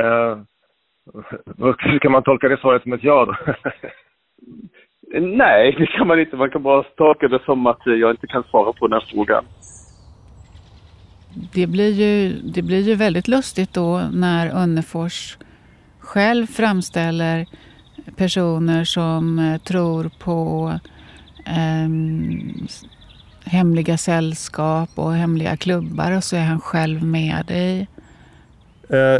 Uh, 0.05 0.39
kan 2.01 2.13
man 2.13 2.23
tolka 2.23 2.49
det 2.49 2.61
svaret 2.61 2.83
som 2.83 2.93
ett 2.93 3.05
ja 3.05 3.25
då? 3.25 3.37
Nej, 5.21 5.75
det 5.79 5.87
kan 5.87 6.07
man 6.07 6.21
inte. 6.21 6.37
Man 6.37 6.51
kan 6.51 6.63
bara 6.63 6.83
tolka 6.83 7.29
det 7.29 7.45
som 7.45 7.67
att 7.67 7.81
jag 7.85 8.11
inte 8.11 8.27
kan 8.27 8.43
svara 8.43 8.73
på 8.73 8.87
den 8.87 9.01
här 9.01 9.09
frågan. 9.11 9.45
Det 11.55 11.67
blir 11.67 11.91
ju, 11.91 12.33
det 12.55 12.63
blir 12.63 12.81
ju 12.81 12.95
väldigt 12.95 13.29
lustigt 13.29 13.75
då 13.75 14.01
när 14.13 14.63
Önnefors 14.63 15.37
själv 15.99 16.47
framställer 16.47 17.47
personer 18.17 18.85
som 18.85 19.39
eh, 19.39 19.59
tror 19.59 20.11
på 20.19 20.73
eh, 21.47 21.89
hemliga 23.45 23.99
sällskap 23.99 24.91
och 24.95 25.15
hemliga 25.15 25.57
klubbar 25.57 26.13
och 26.13 26.25
så 26.25 26.37
är 26.37 26.45
han 26.45 26.61
själv 26.61 27.05
med 27.05 27.51
i. 27.51 27.87
Eh, 28.89 29.19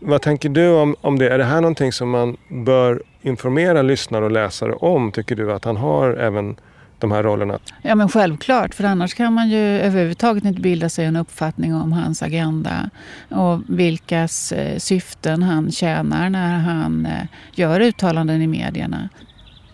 vad 0.00 0.22
tänker 0.22 0.48
du 0.48 0.74
om, 0.74 0.96
om 1.00 1.18
det? 1.18 1.28
Är 1.28 1.38
det 1.38 1.44
här 1.44 1.60
någonting 1.60 1.92
som 1.92 2.10
man 2.10 2.36
bör 2.48 3.02
informera 3.22 3.82
lyssnare 3.82 4.24
och 4.24 4.30
läsare 4.30 4.72
om? 4.72 5.12
Tycker 5.12 5.36
du 5.36 5.52
att 5.52 5.64
han 5.64 5.76
har 5.76 6.10
även 6.10 6.56
de 7.02 7.12
här 7.12 7.22
rollerna? 7.22 7.58
Ja 7.82 7.94
men 7.94 8.08
självklart, 8.08 8.74
för 8.74 8.84
annars 8.84 9.14
kan 9.14 9.32
man 9.32 9.50
ju 9.50 9.58
överhuvudtaget 9.58 10.44
inte 10.44 10.60
bilda 10.60 10.88
sig 10.88 11.04
en 11.04 11.16
uppfattning 11.16 11.74
om 11.74 11.92
hans 11.92 12.22
agenda 12.22 12.90
och 13.28 13.60
vilkas 13.68 14.52
eh, 14.52 14.78
syften 14.78 15.42
han 15.42 15.72
tjänar 15.72 16.30
när 16.30 16.58
han 16.58 17.06
eh, 17.06 17.26
gör 17.52 17.80
uttalanden 17.80 18.42
i 18.42 18.46
medierna. 18.46 19.08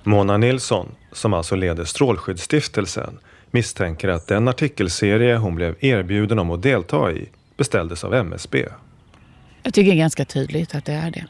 Mona 0.05 0.37
Nilsson, 0.37 0.89
som 1.12 1.35
alltså 1.35 1.57
leder 1.57 1.85
Strålskyddsstiftelsen, 1.85 3.18
misstänker 3.51 4.09
att 4.09 4.26
den 4.26 4.49
artikelserie 4.49 5.37
hon 5.37 5.55
blev 5.55 5.74
erbjuden 5.81 6.39
om 6.39 6.51
att 6.51 6.62
delta 6.62 7.12
i 7.12 7.29
beställdes 7.57 8.05
av 8.05 8.14
MSB. 8.14 8.66
Jag 9.62 9.74
tycker 9.74 9.91
det 9.91 9.97
är 9.97 9.99
ganska 9.99 10.24
tydligt 10.24 10.74
att 10.74 10.85
det 10.85 10.93
är 10.93 11.11
det. 11.11 11.26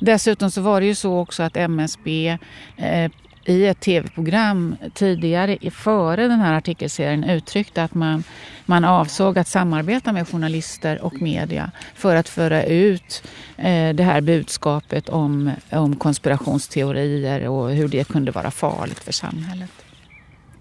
Dessutom 0.00 0.50
så 0.50 0.60
var 0.60 0.80
det 0.80 0.86
ju 0.86 0.94
så 0.94 1.18
också 1.18 1.42
att 1.42 1.56
MSB 1.56 2.38
eh, 2.76 3.10
i 3.44 3.66
ett 3.66 3.80
tv-program 3.80 4.76
tidigare, 4.94 5.70
före 5.70 6.28
den 6.28 6.40
här 6.40 6.54
artikelserien, 6.54 7.24
uttryckte 7.24 7.82
att 7.82 7.94
man, 7.94 8.24
man 8.66 8.84
avsåg 8.84 9.38
att 9.38 9.48
samarbeta 9.48 10.12
med 10.12 10.28
journalister 10.28 11.04
och 11.04 11.22
media 11.22 11.70
för 11.94 12.16
att 12.16 12.28
föra 12.28 12.64
ut 12.64 13.22
eh, 13.56 13.94
det 13.94 14.02
här 14.02 14.20
budskapet 14.20 15.08
om, 15.08 15.50
om 15.70 15.96
konspirationsteorier 15.96 17.48
och 17.48 17.70
hur 17.70 17.88
det 17.88 18.08
kunde 18.08 18.32
vara 18.32 18.50
farligt 18.50 18.98
för 18.98 19.12
samhället. 19.12 19.70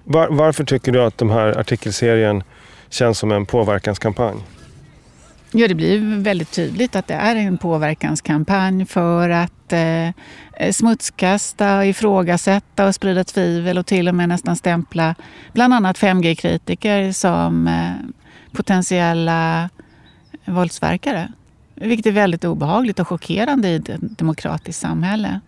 Var, 0.03 0.27
varför 0.29 0.63
tycker 0.63 0.91
du 0.91 1.03
att 1.03 1.17
den 1.17 1.29
här 1.29 1.59
artikelserien 1.59 2.43
känns 2.89 3.19
som 3.19 3.31
en 3.31 3.45
påverkanskampanj? 3.45 4.38
Ja, 5.56 5.68
det 5.68 5.76
blir 5.76 6.22
väldigt 6.22 6.51
tydligt 6.51 6.95
att 6.95 7.08
det 7.08 7.14
är 7.14 7.36
en 7.36 7.58
påverkanskampanj 7.58 8.86
för 8.86 9.30
att 9.30 9.74
eh, 9.74 10.72
smutskasta, 10.72 11.86
ifrågasätta 11.86 12.88
och 12.88 12.95
sprida 12.95 13.24
tvivel 13.24 13.78
och 13.78 13.86
till 13.86 14.08
och 14.08 14.16
med 14.16 14.30
nästan 14.30 14.56
stämpla 14.56 15.16
bland 15.54 15.74
annat 15.74 15.97
5G-kritiker 15.97 17.12
som 17.12 17.68
eh, 17.68 17.91
potentiella 18.51 19.70
våldsverkare. 20.45 21.32
Vilket 21.76 22.06
är 22.06 22.12
väldigt 22.12 22.43
obehagligt 22.43 22.99
och 22.99 23.08
chockerande 23.08 23.68
i 23.68 23.76
ett 23.76 23.89
demokratiskt 23.99 24.82
samhälle. 24.82 25.39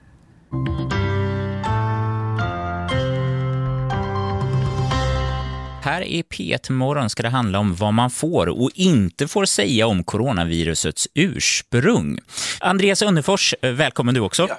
Här 5.86 6.01
i 6.01 6.21
P1 6.21 6.71
Morgon 6.71 7.09
ska 7.09 7.23
det 7.23 7.29
handla 7.29 7.59
om 7.59 7.75
vad 7.75 7.93
man 7.93 8.09
får 8.09 8.47
och 8.47 8.71
inte 8.75 9.27
får 9.27 9.45
säga 9.45 9.88
om 9.88 10.03
coronavirusets 10.03 11.07
ursprung. 11.13 12.19
Andreas 12.59 13.01
Önnerfors, 13.01 13.53
välkommen 13.61 14.15
du 14.15 14.21
också. 14.21 14.45
Ja. 14.49 14.57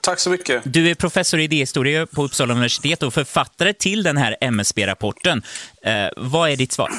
Tack 0.00 0.18
så 0.18 0.30
mycket. 0.30 0.62
Du 0.64 0.90
är 0.90 0.94
professor 0.94 1.40
i 1.40 1.44
idéhistoria 1.44 2.06
på 2.06 2.22
Uppsala 2.22 2.52
universitet 2.52 3.02
och 3.02 3.14
författare 3.14 3.72
till 3.72 4.02
den 4.02 4.16
här 4.16 4.36
MSB-rapporten. 4.40 5.42
Eh, 5.82 6.08
vad 6.16 6.50
är 6.50 6.56
ditt 6.56 6.72
svar? 6.72 6.90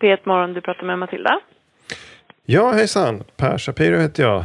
P1 0.00 0.18
Morgon, 0.24 0.52
du 0.52 0.60
pratar 0.60 0.86
med 0.86 0.98
Matilda. 0.98 1.40
Ja, 2.48 2.72
hejsan. 2.72 3.24
Per 3.36 3.58
Shapiro 3.58 4.00
heter 4.00 4.22
jag. 4.22 4.44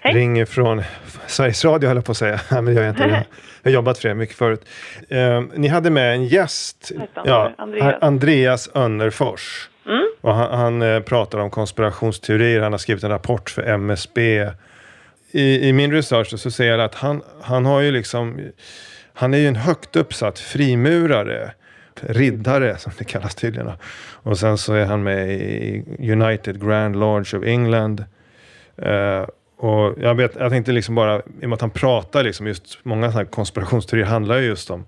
Hej. 0.00 0.14
Ringer 0.14 0.44
från 0.44 0.82
Sveriges 1.26 1.64
Radio, 1.64 1.88
höll 1.88 1.96
jag 1.96 2.04
på 2.04 2.12
att 2.12 2.18
säga. 2.18 2.40
Men 2.50 2.74
jag, 2.74 2.88
inte, 2.88 3.02
jag 3.02 3.24
har 3.64 3.70
jobbat 3.70 3.98
för 3.98 4.08
er 4.08 4.14
mycket 4.14 4.36
förut. 4.36 4.64
Eh, 5.08 5.42
ni 5.54 5.68
hade 5.68 5.90
med 5.90 6.12
en 6.14 6.24
gäst, 6.24 6.92
ja, 7.24 7.52
Andreas. 7.58 8.02
Andreas 8.02 8.70
Önnerfors. 8.74 9.68
Mm. 9.86 10.06
Och 10.20 10.34
han, 10.34 10.58
han 10.58 10.82
eh, 10.82 11.00
pratar 11.00 11.38
om 11.38 11.50
konspirationsteorier. 11.50 12.60
Han 12.60 12.72
har 12.72 12.78
skrivit 12.78 13.04
en 13.04 13.10
rapport 13.10 13.50
för 13.50 13.62
MSB. 13.62 14.50
I, 15.30 15.68
i 15.68 15.72
min 15.72 15.92
research 15.92 16.38
så 16.38 16.50
säger 16.50 16.72
jag 16.72 16.80
att 16.80 16.94
han, 16.94 17.22
han 17.42 17.66
har 17.66 17.80
ju 17.80 17.92
liksom... 17.92 18.40
Han 19.12 19.34
är 19.34 19.38
ju 19.38 19.48
en 19.48 19.56
högt 19.56 19.96
uppsatt 19.96 20.38
frimurare 20.38 21.52
riddare 22.02 22.76
som 22.78 22.92
det 22.98 23.04
kallas 23.04 23.34
tydligen. 23.34 23.72
Och 24.22 24.38
sen 24.38 24.58
så 24.58 24.74
är 24.74 24.86
han 24.86 25.02
med 25.02 25.30
i 25.30 25.84
United 26.12 26.66
Grand 26.66 26.96
Lodge 26.96 27.34
of 27.34 27.44
England. 27.44 28.04
Uh, 28.86 29.26
och 29.56 29.94
jag, 29.98 30.14
vet, 30.14 30.36
jag 30.36 30.50
tänkte 30.50 30.72
liksom 30.72 30.94
bara, 30.94 31.16
i 31.18 31.20
och 31.20 31.48
med 31.48 31.52
att 31.52 31.60
han 31.60 31.70
pratar 31.70 32.24
liksom 32.24 32.46
just, 32.46 32.78
många 32.82 33.10
sådana 33.10 33.18
här 33.18 33.24
konspirationsteorier 33.30 34.06
handlar 34.06 34.38
ju 34.38 34.46
just 34.46 34.70
om, 34.70 34.84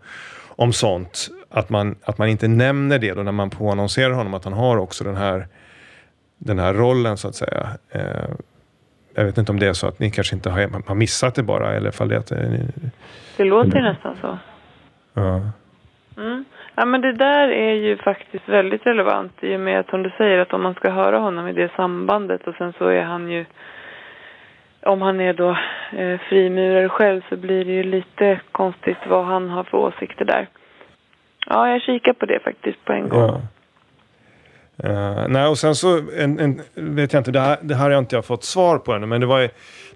om 0.47 0.73
sånt. 0.73 1.29
Att 1.51 1.71
man, 1.71 1.97
att 2.03 2.19
man 2.19 2.29
inte 2.29 2.49
nämner 2.49 2.99
det 2.99 3.15
då 3.15 3.23
när 3.23 3.33
man 3.33 3.51
påannonserar 3.51 4.11
honom, 4.11 4.35
att 4.35 4.45
han 4.45 4.53
har 4.53 4.77
också 4.77 5.05
den 5.05 5.17
här, 5.17 5.49
den 6.39 6.59
här 6.59 6.75
rollen 6.75 7.17
så 7.17 7.29
att 7.29 7.35
säga. 7.35 7.69
Uh, 7.95 8.35
jag 9.15 9.25
vet 9.25 9.39
inte 9.39 9.53
om 9.53 9.59
det 9.59 9.67
är 9.67 9.73
så 9.73 9.87
att 9.87 9.99
ni 9.99 10.11
kanske 10.11 10.37
inte 10.37 10.51
har, 10.51 10.83
har 10.87 10.95
missat 10.95 11.35
det 11.35 11.43
bara, 11.43 11.75
eller 11.75 11.91
fall 11.91 12.09
det 12.09 12.19
att... 12.19 12.31
Ni, 12.31 12.69
det 13.37 13.45
låter 13.45 13.83
nästan 13.83 14.17
så. 14.21 14.39
Ja. 15.15 15.51
Mm. 16.17 16.45
Ja 16.79 16.85
men 16.85 17.01
det 17.01 17.13
där 17.13 17.49
är 17.49 17.73
ju 17.73 17.97
faktiskt 17.97 18.49
väldigt 18.49 18.87
relevant 18.87 19.33
i 19.41 19.57
och 19.57 19.61
med 19.61 19.81
att 19.81 19.91
som 19.91 20.03
du 20.03 20.11
säger 20.11 20.39
att 20.39 20.53
om 20.53 20.63
man 20.63 20.75
ska 20.75 20.91
höra 20.91 21.19
honom 21.19 21.49
i 21.49 21.53
det 21.53 21.71
sambandet 21.77 22.47
och 22.47 22.55
sen 22.55 22.73
så 22.79 22.89
är 22.89 23.03
han 23.03 23.31
ju 23.31 23.45
om 24.83 25.03
han 25.03 25.21
är 25.21 25.33
då 25.33 25.51
eh, 25.97 26.21
frimurare 26.29 26.89
själv 26.89 27.23
så 27.29 27.37
blir 27.37 27.65
det 27.65 27.73
ju 27.73 27.83
lite 27.83 28.41
konstigt 28.53 28.99
vad 29.09 29.25
han 29.25 29.51
har 29.51 29.65
för 29.65 29.79
åsikter 29.79 30.25
där. 30.25 30.47
Ja, 31.47 31.69
jag 31.69 31.83
kikar 31.83 32.13
på 32.13 32.27
det 32.27 32.39
faktiskt 32.45 32.85
på 32.85 32.93
en 32.93 33.09
gång. 33.09 33.21
Ja. 33.21 33.41
Uh, 34.85 35.29
nej, 35.29 35.47
och 35.47 35.59
sen 35.59 35.75
så 35.75 36.01
en, 36.17 36.39
en, 36.39 36.63
vet 36.75 37.13
jag 37.13 37.21
inte, 37.21 37.31
det 37.31 37.41
här, 37.41 37.59
det 37.63 37.75
här 37.75 37.83
har 37.83 37.91
jag 37.91 37.99
inte 37.99 38.23
fått 38.23 38.45
svar 38.45 38.79
på 38.79 38.93
ännu, 38.93 39.07
men 39.07 39.21
det 39.21 39.27
var 39.27 39.39
ju 39.39 39.49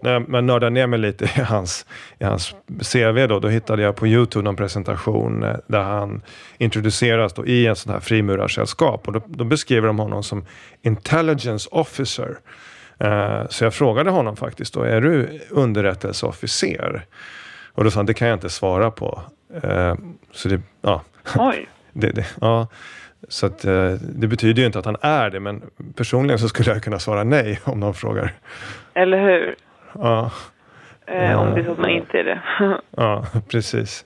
när 0.03 0.21
man 0.21 0.47
nördade 0.47 0.71
ner 0.71 0.87
mig 0.87 0.99
lite 0.99 1.25
i 1.25 1.41
hans, 1.41 1.87
i 2.19 2.25
hans 2.25 2.55
CV 2.93 3.27
då, 3.27 3.39
då 3.39 3.49
hittade 3.49 3.83
jag 3.83 3.97
på 3.97 4.07
Youtube 4.07 4.49
en 4.49 4.57
presentation 4.57 5.43
eh, 5.43 5.57
där 5.67 5.83
han 5.83 6.23
introduceras 6.59 7.33
då 7.33 7.47
i 7.47 7.67
en 7.67 7.77
sån 7.77 7.93
här 7.93 8.01
frimurarsällskap 8.01 9.07
och 9.07 9.13
då, 9.13 9.23
då 9.27 9.45
beskriver 9.45 9.87
de 9.87 9.99
honom 9.99 10.23
som 10.23 10.47
intelligence 10.83 11.69
officer. 11.73 12.39
Uh, 13.05 13.49
så 13.49 13.65
jag 13.65 13.75
frågade 13.75 14.11
honom 14.11 14.37
faktiskt 14.37 14.75
då, 14.75 14.83
är 14.83 15.01
du 15.01 15.41
underrättelseofficer? 15.51 17.07
Och 17.75 17.85
då 17.85 17.91
sa 17.91 17.99
han, 17.99 18.07
det 18.07 18.15
kan 18.15 18.29
jag 18.29 18.37
inte 18.37 18.51
svara 18.51 18.91
på. 18.91 19.23
Uh, 19.65 19.95
så 20.33 20.49
det, 20.49 20.61
ja. 20.81 21.03
Oj. 21.37 21.69
det, 21.93 22.11
det, 22.11 22.27
ja. 22.41 22.67
Så 23.29 23.47
att, 23.47 23.65
eh, 23.65 23.93
det 23.93 24.27
betyder 24.27 24.61
ju 24.61 24.67
inte 24.67 24.79
att 24.79 24.85
han 24.85 24.97
är 25.01 25.31
det, 25.31 25.41
men 25.41 25.63
personligen 25.97 26.39
så 26.39 26.49
skulle 26.49 26.71
jag 26.71 26.83
kunna 26.83 26.99
svara 26.99 27.25
nej 27.25 27.61
om 27.65 27.81
någon 27.81 27.95
frågar. 27.95 28.33
Eller 28.95 29.19
hur? 29.21 29.55
Ja. 29.95 30.31
Eh, 31.07 31.41
om 31.41 31.55
det 31.55 31.61
är 31.61 31.65
så 31.65 31.73
att 31.73 31.79
man 31.79 31.91
inte 31.91 32.19
är 32.19 32.25
det. 32.25 32.41
ja, 32.97 33.25
precis. 33.51 34.05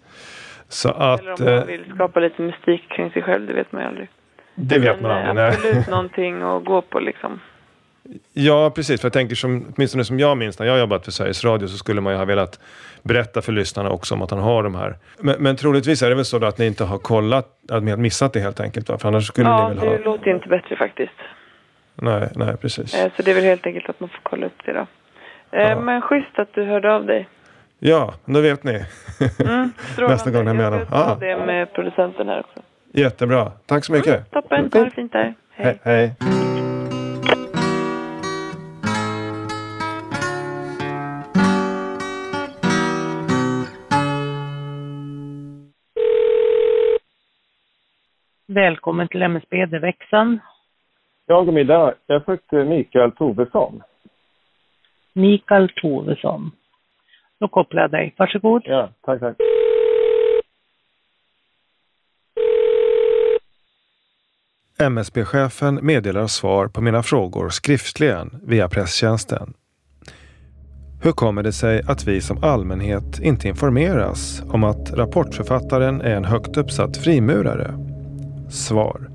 Så 0.69 0.91
att, 0.91 1.21
Eller 1.21 1.33
om 1.33 1.45
man 1.45 1.55
eh, 1.55 1.65
vill 1.65 1.93
skapa 1.95 2.21
lite 2.21 2.43
mystik 2.43 2.89
kring 2.89 3.11
sig 3.11 3.23
själv, 3.23 3.47
det 3.47 3.53
vet 3.53 3.73
man 3.73 3.83
ju 3.83 3.89
aldrig. 3.89 4.09
Det 4.55 4.79
vet 4.79 5.01
man 5.01 5.11
aldrig. 5.11 5.35
Nej. 5.35 5.49
Absolut 5.49 5.89
någonting 5.91 6.43
att 6.43 6.65
gå 6.65 6.83
på 6.83 7.01
liksom. 7.01 7.41
Ja, 8.33 8.71
precis. 8.71 9.01
För 9.01 9.07
jag 9.07 9.13
tänker 9.13 9.35
som, 9.35 9.67
åtminstone 9.77 10.05
som 10.05 10.19
jag 10.19 10.39
minns 10.39 10.59
när 10.59 10.67
jag 10.67 10.79
jobbat 10.79 11.05
för 11.05 11.13
Sveriges 11.13 11.45
Radio 11.45 11.67
så 11.67 11.77
skulle 11.77 12.01
man 12.01 12.13
ju 12.13 12.19
ha 12.19 12.25
velat 12.25 12.61
berätta 13.03 13.43
för 13.43 13.53
lyssnarna 13.53 13.91
också 13.91 14.15
om 14.15 14.23
att 14.23 14.31
han 14.31 14.41
har 14.41 14.63
de 14.63 14.75
här. 14.75 14.97
Men, 15.19 15.37
men 15.39 15.57
troligtvis 15.57 16.03
är 16.03 16.09
det 16.09 16.15
väl 16.15 16.25
så 16.25 16.45
att 16.45 16.59
ni 16.59 16.67
inte 16.67 16.85
har 16.85 16.99
kollat, 16.99 17.47
att 17.71 17.83
ni 17.83 17.91
har 17.91 17.99
missat 17.99 18.33
det 18.33 18.41
helt 18.41 18.61
enkelt? 18.61 18.89
Va? 18.89 18.99
För 18.99 19.09
annars 19.09 19.27
skulle 19.27 19.49
ja, 19.49 19.69
ni 19.69 19.75
väl 19.75 19.79
ha... 19.79 19.93
Ja, 19.93 19.99
det 19.99 20.05
låter 20.05 20.31
inte 20.31 20.49
bättre 20.49 20.77
faktiskt. 20.77 21.13
Nej, 21.95 22.29
nej 22.35 22.57
precis. 22.57 22.95
Eh, 22.95 23.13
så 23.17 23.23
det 23.23 23.31
är 23.31 23.35
väl 23.35 23.45
helt 23.45 23.67
enkelt 23.67 23.91
att 23.91 24.01
man 24.01 24.09
får 24.09 24.21
kolla 24.23 24.47
upp 24.47 24.63
det 24.65 24.73
då. 24.73 24.87
Eh, 25.51 25.63
ja. 25.63 25.81
Men 25.81 26.03
schysst 26.03 26.39
att 26.39 26.55
du 26.55 26.65
hörde 26.65 26.95
av 26.95 27.07
dig. 27.07 27.29
Ja, 27.79 28.15
då 28.25 28.41
vet 28.41 28.65
ni. 28.65 28.85
Mm, 29.45 29.73
Nästa 29.99 30.31
gång 30.31 30.47
jag 30.47 30.57
menar. 30.57 30.87
Jag 30.91 31.09
vet 31.09 31.21
det 31.21 31.47
med 31.47 31.73
producenten 31.73 32.29
här 32.29 32.41
också. 32.41 32.61
Jättebra. 32.93 33.53
Tack 33.67 33.85
så 33.85 33.93
mycket. 33.93 34.15
Mm, 34.15 34.25
toppen. 34.31 34.71
Ha 34.73 34.85
det 34.85 34.91
fint 34.91 35.13
där. 35.13 35.35
Hej. 35.51 35.79
Hej. 35.83 36.56
Välkommen 48.57 49.09
till 49.09 49.23
MSB, 49.23 49.67
det 49.67 49.79
växeln. 49.79 50.39
Ja, 51.27 51.43
god 51.43 51.55
middag. 51.55 51.95
Jag 52.07 52.25
sökte 52.25 52.65
Mikael 52.65 53.13
Tovesson. 53.13 53.83
Mikael 55.13 55.69
Tovesson. 55.77 56.51
Då 57.41 57.49
kopplar 57.49 57.83
jag 57.83 57.91
dig. 57.91 58.15
Varsågod. 58.17 58.63
Ja, 58.65 58.89
tack, 59.01 59.21
tack. 59.21 59.37
MSB-chefen 64.79 65.79
meddelar 65.83 66.27
svar 66.27 66.69
på 66.69 66.81
mina 66.81 67.03
frågor 67.03 67.49
skriftligen 67.49 68.41
via 68.43 68.69
presstjänsten. 68.69 69.55
Hur 71.03 71.13
kommer 71.13 71.43
det 71.43 71.53
sig 71.53 71.83
att 71.89 72.09
vi 72.09 72.21
som 72.21 72.45
allmänhet 72.45 73.21
inte 73.23 73.49
informeras 73.49 74.43
om 74.53 74.65
att 74.65 74.93
rapportförfattaren 74.93 76.01
är 76.01 76.17
en 76.17 76.25
högt 76.25 76.57
uppsatt 76.57 76.97
frimurare? 76.97 77.86
Svar. 78.49 79.11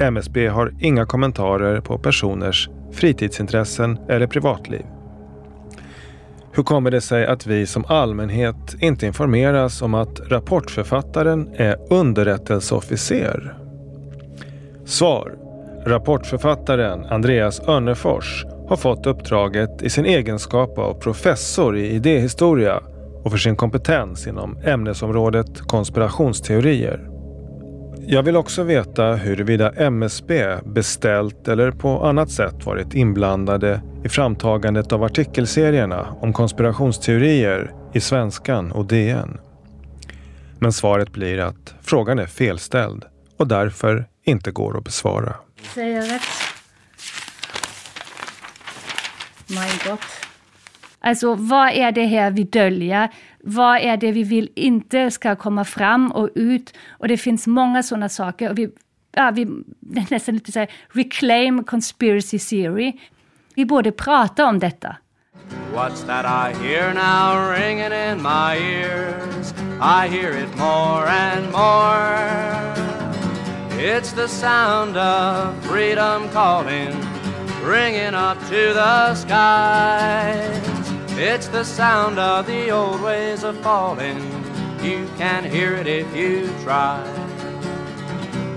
MSB 0.00 0.48
har 0.48 0.74
inga 0.80 1.06
kommentarer 1.06 1.80
på 1.80 1.98
personers 1.98 2.68
fritidsintressen 2.92 3.98
eller 4.08 4.26
privatliv. 4.26 4.82
Hur 6.54 6.62
kommer 6.62 6.90
det 6.90 7.00
sig 7.00 7.26
att 7.26 7.46
vi 7.46 7.66
som 7.66 7.84
allmänhet 7.88 8.74
inte 8.80 9.06
informeras 9.06 9.82
om 9.82 9.94
att 9.94 10.20
rapportförfattaren 10.30 11.48
är 11.54 11.76
underrättelseofficer? 11.90 13.54
Svar. 14.84 15.32
Rapportförfattaren 15.86 17.04
Andreas 17.04 17.60
Örnefors 17.68 18.44
har 18.68 18.76
fått 18.76 19.06
uppdraget 19.06 19.82
i 19.82 19.90
sin 19.90 20.06
egenskap 20.06 20.78
av 20.78 20.94
professor 20.94 21.76
i 21.76 21.90
idéhistoria 21.90 22.80
och 23.24 23.30
för 23.30 23.38
sin 23.38 23.56
kompetens 23.56 24.26
inom 24.26 24.58
ämnesområdet 24.64 25.60
konspirationsteorier. 25.60 27.11
Jag 28.06 28.22
vill 28.22 28.36
också 28.36 28.62
veta 28.62 29.14
huruvida 29.14 29.72
MSB 29.72 30.56
beställt 30.64 31.48
eller 31.48 31.70
på 31.70 32.06
annat 32.06 32.30
sätt 32.30 32.66
varit 32.66 32.94
inblandade 32.94 33.82
i 34.04 34.08
framtagandet 34.08 34.92
av 34.92 35.04
artikelserierna 35.04 36.16
om 36.20 36.32
konspirationsteorier 36.32 37.72
i 37.92 38.00
Svenskan 38.00 38.72
och 38.72 38.86
DN. 38.86 39.38
Men 40.58 40.72
svaret 40.72 41.12
blir 41.12 41.38
att 41.38 41.74
frågan 41.82 42.18
är 42.18 42.26
felställd 42.26 43.04
och 43.36 43.46
därför 43.46 44.06
inte 44.24 44.50
går 44.50 44.78
att 44.78 44.84
besvara. 44.84 45.34
Säger 45.74 45.96
jag 45.96 46.04
rätt? 46.04 46.22
My 49.48 49.90
God. 49.90 49.98
Alltså, 51.00 51.34
vad 51.34 51.68
är 51.68 51.92
det 51.92 52.06
här 52.06 52.30
vi 52.30 52.44
döljer? 52.44 53.08
Vad 53.44 53.78
är 53.78 53.96
det 53.96 54.12
vi 54.12 54.22
vill 54.22 54.48
inte 54.54 55.10
ska 55.10 55.36
komma 55.36 55.64
fram 55.64 56.12
och 56.12 56.28
ut? 56.34 56.74
Och 56.90 57.08
det 57.08 57.16
finns 57.16 57.46
många 57.46 57.82
sådana 57.82 58.08
saker. 58.08 58.50
Och 58.50 58.58
vi, 58.58 58.70
ja, 59.12 59.30
vi 59.30 59.46
nästan 60.10 60.34
lite 60.34 60.52
så 60.52 60.58
här, 60.58 60.70
reclaim 60.88 61.64
conspiracy 61.64 62.38
theory. 62.38 62.92
Vi 63.54 63.64
borde 63.64 63.92
prata 63.92 64.46
om 64.46 64.58
detta. 64.58 64.96
What's 65.74 66.02
that 66.06 66.24
I 66.24 66.54
hear 66.62 66.94
now 66.94 67.50
ringing 67.50 67.92
in 67.92 68.22
my 68.22 68.56
ears? 68.56 69.54
I 69.80 70.06
hear 70.08 70.30
it 70.30 70.56
more 70.56 71.06
and 71.08 71.50
more. 71.50 72.82
It's 73.78 74.12
the 74.12 74.28
sound 74.28 74.96
of 74.96 75.54
freedom 75.64 76.28
calling, 76.28 76.94
ringing 77.64 78.14
up 78.14 78.38
to 78.48 78.74
the 78.74 79.14
skies. 79.14 80.81
It's 81.14 81.46
the 81.46 81.62
sound 81.62 82.18
of 82.18 82.46
the 82.46 82.70
old 82.70 83.02
ways 83.02 83.44
of 83.44 83.60
falling. 83.60 84.18
You 84.82 85.06
can 85.18 85.44
hear 85.44 85.74
it 85.74 85.86
if 85.86 86.16
you 86.16 86.48
try. 86.62 87.04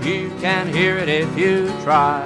You 0.02 0.30
can 0.40 0.66
hear 0.72 0.96
it 0.96 1.08
if 1.08 1.36
you 1.36 1.68
try. 1.82 2.24